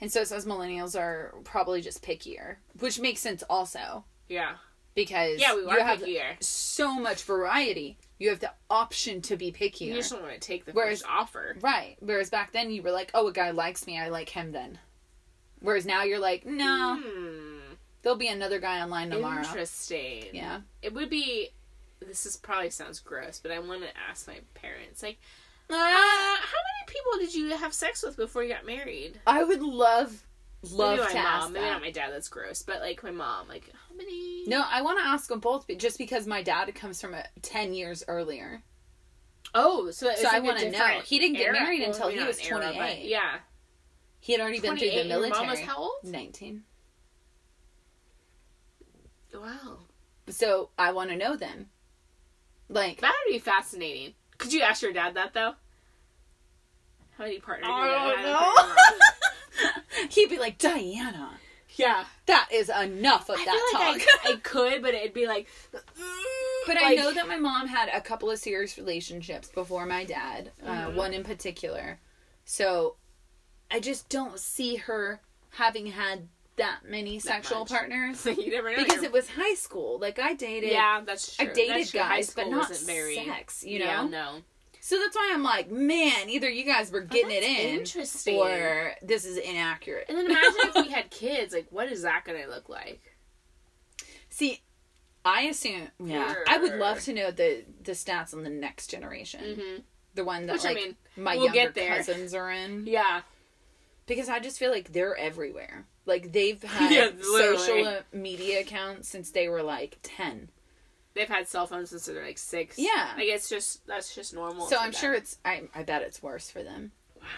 And 0.00 0.10
so 0.12 0.20
it 0.20 0.28
says 0.28 0.46
millennials 0.46 0.98
are 0.98 1.34
probably 1.44 1.82
just 1.82 2.02
pickier, 2.04 2.56
which 2.78 3.00
makes 3.00 3.20
sense 3.20 3.42
also 3.50 4.04
Yeah. 4.28 4.54
because 4.94 5.40
Yeah, 5.40 5.56
we 5.56 5.62
you 5.62 5.68
have 5.70 5.98
pickier. 6.00 6.40
so 6.42 6.94
much 6.94 7.24
variety. 7.24 7.98
You 8.20 8.28
have 8.30 8.38
the 8.38 8.52
option 8.70 9.22
to 9.22 9.36
be 9.36 9.50
pickier. 9.50 9.88
You 9.88 9.94
just 9.94 10.10
don't 10.12 10.22
want 10.22 10.34
to 10.34 10.40
take 10.40 10.64
the 10.66 10.72
Whereas- 10.72 11.00
first 11.02 11.10
offer. 11.12 11.56
Right. 11.60 11.96
Whereas 11.98 12.30
back 12.30 12.52
then 12.52 12.70
you 12.70 12.80
were 12.82 12.92
like, 12.92 13.10
oh, 13.12 13.26
a 13.26 13.32
guy 13.32 13.50
likes 13.50 13.86
me, 13.88 13.98
I 13.98 14.08
like 14.08 14.28
him 14.28 14.52
then. 14.52 14.78
Whereas 15.60 15.86
now 15.86 16.02
you're 16.04 16.18
like, 16.18 16.46
no, 16.46 17.00
Hmm. 17.02 17.74
there'll 18.02 18.16
be 18.18 18.28
another 18.28 18.58
guy 18.60 18.80
online 18.80 19.10
tomorrow. 19.10 19.38
Interesting. 19.42 20.26
Yeah. 20.32 20.60
It 20.82 20.92
would 20.94 21.10
be. 21.10 21.50
This 22.00 22.26
is 22.26 22.36
probably 22.36 22.70
sounds 22.70 23.00
gross, 23.00 23.40
but 23.42 23.50
I 23.50 23.58
want 23.58 23.82
to 23.82 23.88
ask 24.08 24.26
my 24.28 24.38
parents, 24.54 25.02
like, 25.02 25.18
uh, 25.68 25.74
Uh, 25.74 25.76
how 25.76 26.36
many 26.36 26.86
people 26.86 27.12
did 27.18 27.34
you 27.34 27.56
have 27.56 27.74
sex 27.74 28.02
with 28.04 28.16
before 28.16 28.44
you 28.44 28.54
got 28.54 28.64
married? 28.64 29.20
I 29.26 29.42
would 29.42 29.60
love, 29.62 30.24
love 30.62 30.98
maybe 30.98 31.08
to 31.08 31.14
my 31.14 31.20
ask 31.20 31.42
mom, 31.44 31.52
maybe 31.54 31.64
that. 31.64 31.70
not 31.72 31.80
my 31.82 31.90
dad. 31.90 32.12
That's 32.12 32.28
gross, 32.28 32.62
but 32.62 32.80
like 32.80 33.02
my 33.02 33.10
mom, 33.10 33.48
like 33.48 33.68
how 33.88 33.96
many? 33.96 34.44
No, 34.46 34.62
I 34.70 34.80
want 34.82 35.00
to 35.00 35.04
ask 35.04 35.28
them 35.28 35.40
both, 35.40 35.66
but 35.66 35.78
just 35.78 35.98
because 35.98 36.24
my 36.26 36.40
dad 36.42 36.72
comes 36.76 37.00
from 37.00 37.14
a, 37.14 37.24
ten 37.42 37.74
years 37.74 38.04
earlier, 38.06 38.62
Oh, 39.54 39.90
so 39.90 40.14
So 40.14 40.28
I 40.30 40.36
a 40.38 40.42
wanna 40.42 40.70
know. 40.70 41.00
He 41.00 41.18
didn't 41.18 41.36
get 41.36 41.46
era. 41.48 41.60
married 41.60 41.82
until 41.82 42.08
maybe 42.08 42.20
he 42.20 42.26
was 42.26 42.38
an 42.38 42.46
28. 42.46 43.06
yeah, 43.08 43.38
he 44.20 44.32
had 44.32 44.40
already 44.40 44.60
been 44.60 44.76
through 44.76 44.86
the 44.88 44.92
28, 44.94 45.06
your 45.08 45.18
military. 45.20 45.40
mom 45.46 45.50
was 45.50 45.60
how 45.60 45.76
old? 45.78 45.92
Nineteen. 46.04 46.64
Wow, 49.34 49.78
So 50.28 50.70
I 50.78 50.90
want 50.92 51.10
to 51.10 51.16
know 51.16 51.36
then, 51.36 51.66
like, 52.68 53.00
that 53.02 53.14
would 53.26 53.32
be 53.32 53.38
fascinating. 53.38 54.14
Could 54.38 54.52
you 54.52 54.62
ask 54.62 54.82
your 54.82 54.92
dad 54.92 55.14
that 55.14 55.34
though? 55.34 55.52
How 57.16 57.24
many 57.24 57.38
partners? 57.38 57.68
I 57.70 57.84
you 58.16 58.16
don't 58.24 58.78
had? 59.58 60.08
he'd 60.10 60.30
be 60.30 60.38
like, 60.38 60.56
Diana, 60.58 61.38
yeah, 61.76 62.04
that 62.26 62.48
is 62.52 62.68
enough 62.70 63.28
of 63.28 63.36
I 63.38 63.44
that 63.44 63.68
feel 63.70 63.80
talk. 63.80 64.24
I, 64.24 64.32
I 64.32 64.36
could, 64.42 64.82
but 64.82 64.94
it'd 64.94 65.14
be 65.14 65.26
like. 65.26 65.46
But 66.66 66.76
I 66.82 66.94
know 66.94 67.12
that 67.12 67.28
my 67.28 67.36
mom 67.36 67.66
had 67.68 67.88
a 67.92 68.00
couple 68.00 68.30
of 68.30 68.38
serious 68.38 68.76
relationships 68.78 69.48
before 69.48 69.84
my 69.86 70.04
dad, 70.04 70.52
uh, 70.64 70.86
Mhm. 70.88 70.94
one 70.94 71.12
in 71.14 71.22
particular. 71.24 71.98
So 72.44 72.96
I 73.70 73.80
just 73.80 74.08
don't 74.08 74.38
see 74.38 74.76
her 74.76 75.20
having 75.50 75.86
had 75.86 76.28
that 76.56 76.80
many 76.88 77.18
sexual 77.20 77.60
much. 77.60 77.68
partners 77.68 78.24
you 78.26 78.50
never 78.50 78.74
know. 78.76 78.82
because 78.82 79.02
it 79.02 79.12
was 79.12 79.28
high 79.30 79.54
school. 79.54 79.98
Like 80.00 80.18
I 80.18 80.34
dated, 80.34 80.70
yeah, 80.72 81.00
that's 81.04 81.36
true. 81.36 81.46
I 81.48 81.52
dated 81.52 81.76
That's 81.76 81.90
true. 81.92 82.00
Guys, 82.00 82.32
but 82.34 82.48
not 82.48 82.76
very, 82.78 83.14
sex. 83.14 83.62
You 83.64 83.78
yeah, 83.80 84.02
know, 84.02 84.08
no. 84.08 84.34
so 84.80 84.98
that's 84.98 85.14
why 85.14 85.30
I'm 85.32 85.42
like, 85.44 85.70
man, 85.70 86.28
either 86.28 86.48
you 86.50 86.64
guys 86.64 86.90
were 86.90 87.00
getting 87.02 87.30
it 87.30 87.44
Oh, 87.44 87.46
that's 87.46 87.60
in, 87.60 87.78
Interesting. 87.78 88.36
or 88.38 88.94
this 89.02 89.24
is 89.24 89.36
inaccurate. 89.36 90.06
and 90.08 90.18
then 90.18 90.26
imagine 90.26 90.54
if 90.64 90.74
we 90.86 90.90
had 90.92 91.10
kids. 91.10 91.52
Like, 91.54 91.66
what 91.70 91.92
is 91.92 92.02
that 92.02 92.24
going 92.24 92.42
to 92.42 92.48
look 92.48 92.68
like? 92.68 93.00
See, 94.30 94.60
I 95.24 95.42
assume, 95.42 95.88
yeah, 96.04 96.34
I 96.48 96.58
would 96.58 96.74
love 96.76 97.00
to 97.02 97.12
know 97.12 97.30
the 97.30 97.64
the 97.82 97.92
stats 97.92 98.32
on 98.34 98.42
the 98.44 98.50
next 98.50 98.88
generation, 98.88 99.40
Mm-hmm. 99.42 99.80
the 100.14 100.24
one 100.24 100.46
that 100.46 100.54
Which 100.54 100.64
like 100.64 100.76
I 100.76 100.80
mean, 100.80 100.96
my 101.16 101.34
we'll 101.36 101.44
younger 101.46 101.60
get 101.60 101.74
there. 101.74 101.96
cousins 101.96 102.34
are 102.34 102.50
in. 102.50 102.86
yeah, 102.86 103.20
Because 104.08 104.28
I 104.28 104.40
just 104.40 104.58
feel 104.58 104.72
like 104.72 104.92
they're 104.92 105.16
everywhere. 105.16 105.86
Like 106.06 106.32
they've 106.32 106.60
had 106.64 106.90
Yeah, 106.90 107.10
social 107.22 108.00
media 108.12 108.60
accounts 108.62 109.08
since 109.08 109.30
they 109.30 109.48
were 109.48 109.62
like 109.62 109.98
ten. 110.02 110.48
they've 111.14 111.28
had 111.28 111.46
cell 111.46 111.66
phones 111.66 111.90
since 111.90 112.06
they're 112.06 112.24
like 112.24 112.38
six. 112.38 112.76
Yeah. 112.78 113.12
like 113.16 113.26
it's 113.26 113.48
just 113.48 113.86
that's 113.86 114.14
just 114.14 114.34
normal. 114.34 114.66
so 114.66 114.76
I'm 114.76 114.90
them. 114.92 115.00
sure 115.00 115.12
it's. 115.14 115.38
I 115.44 115.68
I 115.74 115.82
bet 115.84 116.02
it's 116.02 116.22
worse 116.22 116.50
for 116.50 116.62
them. 116.64 116.90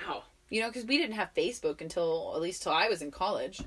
Wow. 0.07 0.23
You 0.49 0.61
know, 0.63 0.69
because 0.69 0.85
we 0.87 0.97
didn't 0.99 1.17
have 1.17 1.31
Facebook 1.37 1.81
until 1.81 2.33
at 2.35 2.41
least 2.41 2.63
till 2.63 2.73
I 2.73 2.89
was 2.89 3.03
in 3.03 3.11
college. 3.11 3.61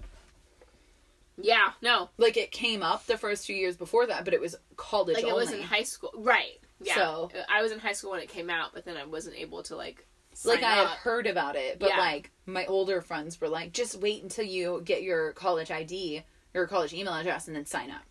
Yeah. 1.41 1.71
No. 1.81 2.09
Like 2.17 2.37
it 2.37 2.51
came 2.51 2.83
up 2.83 3.05
the 3.05 3.17
first 3.17 3.45
few 3.45 3.55
years 3.55 3.75
before 3.75 4.05
that, 4.07 4.23
but 4.25 4.33
it 4.33 4.41
was 4.41 4.55
college 4.75 5.15
Like 5.15 5.25
it 5.25 5.31
only. 5.31 5.45
was 5.45 5.51
in 5.53 5.61
high 5.61 5.83
school, 5.83 6.11
right? 6.17 6.59
Yeah. 6.81 6.95
So- 6.95 7.31
I 7.49 7.61
was 7.61 7.71
in 7.71 7.79
high 7.79 7.93
school 7.93 8.11
when 8.11 8.19
it 8.21 8.29
came 8.29 8.49
out, 8.49 8.71
but 8.73 8.85
then 8.85 8.97
I 8.97 9.05
wasn't 9.05 9.35
able 9.37 9.63
to 9.63 9.75
like. 9.75 10.05
Like 10.45 10.63
I 10.63 10.71
had 10.75 10.85
up. 10.87 10.97
heard 10.97 11.27
about 11.27 11.55
it, 11.55 11.79
but 11.79 11.89
Yeah. 11.89 11.97
like 11.99 12.31
my 12.45 12.65
older 12.65 13.01
friends 13.01 13.39
were 13.39 13.49
like, 13.49 13.71
just 13.73 13.95
wait 13.99 14.21
until 14.23 14.45
you 14.45 14.81
get 14.85 15.03
your 15.03 15.33
college 15.33 15.71
ID, 15.71 16.23
your 16.53 16.67
college 16.67 16.93
email 16.93 17.13
address, 17.13 17.47
and 17.47 17.55
then 17.55 17.65
sign 17.65 17.89
up. 17.91 18.01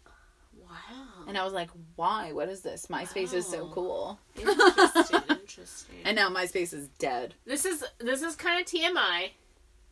Wow. 0.58 1.24
And 1.28 1.36
I 1.38 1.44
was 1.44 1.52
like, 1.52 1.70
why? 1.96 2.32
What 2.32 2.48
is 2.48 2.62
this? 2.62 2.86
MySpace 2.86 3.32
is 3.34 3.46
so 3.46 3.64
Wow. 3.64 3.70
cool. 3.74 4.20
Interesting. 4.36 5.20
interesting. 5.30 5.96
And 6.04 6.16
now 6.16 6.28
MySpace 6.30 6.72
is 6.72 6.88
dead. 6.98 7.34
This 7.44 7.64
is 7.64 7.84
this 7.98 8.22
is 8.22 8.34
kind 8.36 8.60
of 8.60 8.66
TMI. 8.66 9.30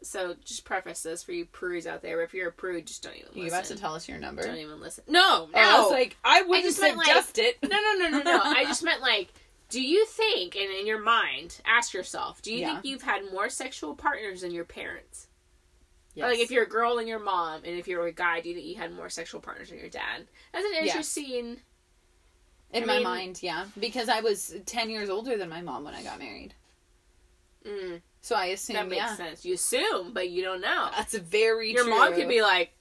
So 0.02 0.34
just 0.44 0.64
preface 0.64 1.02
this 1.02 1.22
for 1.22 1.32
you 1.32 1.44
prudes 1.44 1.86
out 1.86 2.00
there. 2.00 2.22
If 2.22 2.32
you're 2.32 2.48
a 2.48 2.52
prude, 2.52 2.86
just 2.86 3.02
don't 3.02 3.14
even 3.16 3.28
You 3.34 3.42
listen. 3.44 3.58
about 3.58 3.64
to 3.68 3.76
tell 3.76 3.94
us 3.94 4.08
your 4.08 4.16
number? 4.18 4.42
Don't 4.42 4.56
even 4.56 4.80
listen. 4.80 5.04
No, 5.06 5.20
no. 5.20 5.50
Oh, 5.54 5.58
I 5.60 5.80
was 5.82 5.90
like, 5.90 6.16
I 6.24 6.40
wouldn't 6.42 6.64
just 6.64 6.80
meant, 6.80 6.96
like- 6.96 7.06
suggest 7.06 7.38
it. 7.38 7.58
no, 7.62 7.68
no, 7.68 7.94
no, 7.98 8.08
no, 8.18 8.22
no. 8.22 8.40
I 8.42 8.64
just 8.64 8.82
meant 8.82 9.02
like, 9.02 9.28
do 9.70 9.80
you 9.80 10.04
think, 10.06 10.54
and 10.56 10.70
in 10.70 10.86
your 10.86 11.00
mind, 11.00 11.60
ask 11.64 11.92
yourself, 11.94 12.42
do 12.42 12.52
you 12.52 12.60
Yeah. 12.60 12.72
think 12.74 12.84
you've 12.84 13.02
had 13.02 13.30
more 13.30 13.48
sexual 13.48 13.94
partners 13.94 14.40
than 14.42 14.50
your 14.50 14.64
parents? 14.64 15.28
Yes. 16.14 16.24
Like 16.30 16.38
if 16.40 16.50
you're 16.50 16.64
a 16.64 16.68
girl 16.68 16.98
and 16.98 17.08
your 17.08 17.20
mom, 17.20 17.62
and 17.64 17.78
if 17.78 17.86
you're 17.88 18.06
a 18.06 18.12
guy, 18.12 18.40
do 18.40 18.48
you 18.48 18.54
think 18.54 18.66
you 18.66 18.74
had 18.76 18.92
more 18.92 19.08
sexual 19.08 19.40
partners 19.40 19.70
than 19.70 19.78
your 19.78 19.88
dad? 19.88 20.26
That's 20.52 20.64
an 20.66 20.72
Yes. 20.74 20.86
interesting. 20.86 21.60
In 22.72 22.82
I 22.84 22.86
my 22.86 22.94
mean- 22.94 23.02
mind, 23.04 23.42
yeah. 23.42 23.66
Because 23.78 24.08
I 24.08 24.20
was 24.20 24.54
10 24.66 24.90
years 24.90 25.08
older 25.08 25.36
than 25.36 25.48
my 25.48 25.60
mom 25.62 25.84
when 25.84 25.94
I 25.94 26.02
got 26.02 26.18
married. 26.18 26.54
Mm, 27.64 28.00
So 28.22 28.34
I 28.36 28.46
assume, 28.46 28.74
that 28.74 28.88
makes 28.88 29.02
yeah. 29.02 29.16
sense. 29.16 29.44
You 29.44 29.54
assume, 29.54 30.12
but 30.12 30.28
you 30.30 30.42
don't 30.42 30.60
know. 30.60 30.90
That's 30.96 31.14
very 31.14 31.72
Your 31.72 31.84
true. 31.84 31.90
mom 31.96 32.14
could 32.14 32.28
be 32.28 32.42
like, 32.42 32.72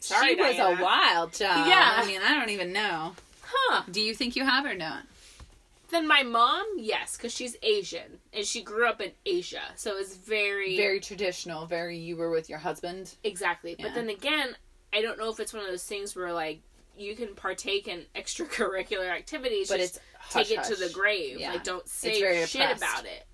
"Sorry, 0.00 0.34
she 0.34 0.40
was 0.40 0.58
a 0.58 0.82
wild 0.82 1.32
child. 1.32 1.68
Yeah. 1.68 1.94
I 1.96 2.06
mean, 2.06 2.20
I 2.22 2.34
don't 2.38 2.50
even 2.50 2.72
know. 2.72 3.14
huh? 3.42 3.82
Do 3.90 4.00
you 4.00 4.14
think 4.14 4.36
you 4.36 4.44
have 4.44 4.64
or 4.66 4.74
not? 4.74 5.04
Then 5.90 6.06
my 6.06 6.22
mom, 6.22 6.64
yes, 6.76 7.16
because 7.16 7.32
she's 7.32 7.56
Asian 7.62 8.18
and 8.32 8.44
she 8.44 8.62
grew 8.62 8.86
up 8.86 9.00
in 9.00 9.12
Asia, 9.24 9.62
so 9.76 9.96
it's 9.96 10.14
very, 10.16 10.76
Very 10.76 11.00
traditional. 11.00 11.64
Very, 11.66 11.96
you 11.96 12.16
were 12.16 12.30
with 12.30 12.48
your 12.50 12.58
husband. 12.58 13.14
exactly. 13.24 13.74
Yeah. 13.78 13.86
But 13.86 13.94
then 13.94 14.10
again, 14.10 14.54
I 14.92 15.00
don't 15.00 15.18
know 15.18 15.30
if 15.30 15.40
it's 15.40 15.52
one 15.54 15.62
of 15.64 15.68
those 15.70 15.84
things 15.84 16.14
where 16.14 16.32
like 16.32 16.60
you 16.96 17.14
can 17.16 17.34
partake 17.34 17.88
in 17.88 18.02
extracurricular 18.16 19.08
activities, 19.10 19.68
But 19.68 19.78
just 19.78 19.96
it's 19.96 20.32
take 20.48 20.58
hush, 20.58 20.70
it 20.70 20.74
to 20.74 20.80
the 20.80 20.92
grave. 20.92 21.38
Yeah. 21.40 21.52
Like 21.52 21.64
don't 21.64 21.88
say 21.88 22.44
shit 22.46 22.76
about 22.76 23.04
it. 23.04 23.24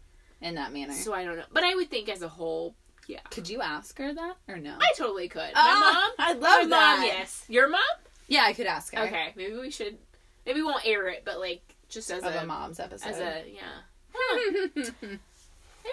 in 0.41 0.55
that 0.55 0.73
manner. 0.73 0.93
So 0.93 1.13
I 1.13 1.25
don't 1.25 1.37
know, 1.37 1.45
but 1.53 1.65
I 1.65 1.75
would 1.75 1.91
think 1.91 2.09
as 2.09 2.23
a 2.23 2.29
whole, 2.29 2.75
yeah, 3.09 3.21
Could 3.31 3.49
you 3.51 3.61
ask 3.63 3.99
her 3.99 4.15
that 4.15 4.37
or 4.49 4.57
no? 4.59 4.77
I 4.81 4.93
totally 4.97 5.29
could. 5.29 5.51
Ah, 5.55 6.13
my 6.19 6.25
mom, 6.25 6.29
I 6.31 6.35
my 6.35 6.59
love 6.61 6.69
mom, 6.71 7.03
yes. 7.05 7.45
Your 7.49 7.69
mom, 7.69 7.81
Yeah, 8.29 8.45
I 8.47 8.53
could 8.53 8.67
ask 8.67 8.95
her. 8.95 9.03
okay. 9.05 9.33
Maybe 9.37 9.55
we 9.57 9.71
should. 9.71 9.99
Maybe 10.47 10.61
we 10.61 10.67
won't 10.67 10.87
air 10.87 11.09
it, 11.09 11.23
but 11.25 11.39
like 11.41 11.74
just 11.95 12.11
as 12.11 12.23
Of 12.25 12.35
a, 12.35 12.39
a 12.41 12.47
mom's 12.47 12.79
episode. 12.81 13.09
as 13.09 13.19
a 13.19 13.45
yeah. 13.51 15.07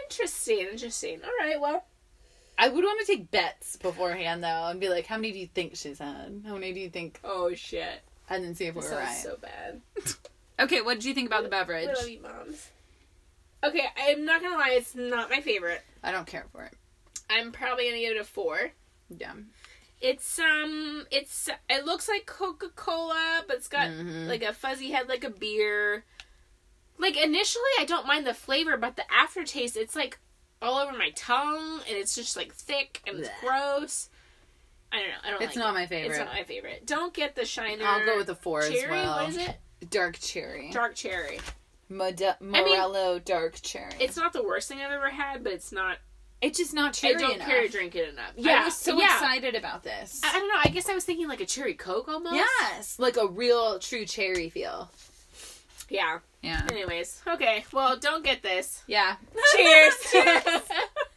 interesting, 0.03 0.67
interesting. 0.71 1.21
All 1.23 1.45
right, 1.47 1.59
well. 1.59 1.85
I 2.57 2.67
would 2.69 2.83
want 2.83 2.99
to 2.99 3.05
take 3.07 3.31
bets 3.31 3.77
beforehand 3.77 4.43
though, 4.43 4.67
and 4.67 4.79
be 4.79 4.89
like, 4.89 5.07
"How 5.07 5.15
many 5.15 5.31
do 5.31 5.39
you 5.39 5.47
think 5.47 5.75
she's 5.75 5.97
had? 5.97 6.43
How 6.45 6.53
many 6.53 6.73
do 6.73 6.79
you 6.79 6.89
think?" 6.89 7.19
Oh 7.23 7.53
shit! 7.55 8.01
And 8.29 8.43
then 8.43 8.53
see 8.53 8.65
if 8.65 8.75
This 8.75 8.91
we're 8.91 8.99
right. 8.99 9.17
so 9.17 9.37
bad. 9.41 9.81
Okay, 10.59 10.81
what 10.81 10.95
did 10.95 11.05
you 11.05 11.15
think 11.15 11.25
about 11.25 11.41
the 11.41 11.49
beverage? 11.49 11.87
We 11.87 11.93
love 11.95 12.09
you, 12.09 12.21
moms. 12.21 12.69
Okay, 13.63 13.83
I'm 13.97 14.25
not 14.25 14.43
gonna 14.43 14.57
lie, 14.57 14.73
it's 14.73 14.93
not 14.93 15.31
my 15.31 15.41
favorite. 15.41 15.81
I 16.03 16.11
don't 16.11 16.27
care 16.27 16.45
for 16.51 16.61
it. 16.65 16.73
I'm 17.31 17.51
probably 17.51 17.85
gonna 17.85 17.97
give 17.99 18.15
it 18.15 18.19
a 18.21 18.23
four. 18.23 18.71
Yeah. 19.09 19.33
It's 20.01 20.39
um, 20.39 21.05
it's 21.11 21.47
it 21.69 21.85
looks 21.85 22.09
like 22.09 22.25
Coca 22.25 22.69
Cola, 22.75 23.43
but 23.47 23.57
it's 23.57 23.67
got 23.67 23.87
Mhm. 23.89 24.27
like 24.27 24.41
a 24.43 24.51
fuzzy 24.53 24.91
head, 24.91 25.07
like 25.07 25.23
a 25.23 25.29
beer. 25.29 26.03
Like 26.97 27.17
initially, 27.17 27.63
I 27.79 27.85
don't 27.85 28.07
mind 28.07 28.25
the 28.25 28.33
flavor, 28.33 28.77
but 28.77 28.95
the 28.95 29.03
aftertaste, 29.13 29.77
it's 29.77 29.95
like 29.95 30.17
all 30.61 30.77
over 30.79 30.95
my 30.97 31.11
tongue, 31.11 31.81
and 31.87 31.97
it's 31.97 32.15
just 32.15 32.35
like 32.35 32.53
thick 32.53 33.01
and 33.07 33.19
it's 33.19 33.29
Blech. 33.29 33.39
gross. 33.41 34.09
I 34.91 34.97
don't 34.99 35.07
know. 35.09 35.15
I 35.23 35.29
don't. 35.31 35.41
It's 35.43 35.55
like 35.55 35.63
not 35.65 35.71
it. 35.71 35.79
my 35.79 35.85
favorite. 35.87 36.09
It's 36.15 36.25
not 36.25 36.33
my 36.33 36.43
favorite. 36.43 36.85
Don't 36.85 37.13
get 37.13 37.35
the 37.35 37.45
Shiner. 37.45 37.85
I'll 37.85 38.05
go 38.05 38.17
with 38.17 38.27
the 38.27 38.35
four 38.35 38.61
cherry. 38.63 38.79
as 38.83 38.89
well. 38.89 39.15
What 39.17 39.29
is 39.29 39.37
it? 39.37 39.57
Dark 39.89 40.19
cherry. 40.19 40.71
Dark 40.71 40.95
cherry. 40.95 41.39
Mode- 41.89 42.35
Morello 42.39 43.19
dark 43.19 43.59
cherry. 43.61 43.91
It's 43.99 44.15
not 44.15 44.31
the 44.33 44.43
worst 44.43 44.67
thing 44.69 44.79
I've 44.79 44.91
ever 44.91 45.09
had, 45.09 45.43
but 45.43 45.53
it's 45.53 45.71
not. 45.71 45.97
It's 46.41 46.57
just 46.57 46.73
not 46.73 46.93
cherry 46.93 47.15
I 47.15 47.19
don't 47.19 47.35
enough. 47.35 47.47
care 47.47 47.61
to 47.61 47.69
drink 47.69 47.95
it 47.95 48.09
enough. 48.09 48.31
Yeah, 48.35 48.61
I 48.61 48.65
was 48.65 48.75
so 48.75 48.97
yeah. 48.97 49.13
excited 49.13 49.55
about 49.55 49.83
this. 49.83 50.21
I, 50.23 50.29
I 50.29 50.39
don't 50.39 50.47
know. 50.47 50.59
I 50.63 50.69
guess 50.69 50.89
I 50.89 50.93
was 50.95 51.05
thinking 51.05 51.27
like 51.27 51.41
a 51.41 51.45
cherry 51.45 51.73
coke 51.73 52.07
almost. 52.09 52.35
yes, 52.35 52.97
like 52.99 53.17
a 53.17 53.27
real 53.27 53.79
true 53.79 54.05
cherry 54.05 54.49
feel. 54.49 54.89
Yeah. 55.89 56.19
Yeah. 56.41 56.61
Anyways, 56.71 57.21
okay. 57.27 57.65
Well, 57.71 57.97
don't 57.97 58.23
get 58.23 58.41
this. 58.41 58.83
Yeah. 58.87 59.17
Cheers. 59.55 59.93
Cheers. 60.11 60.43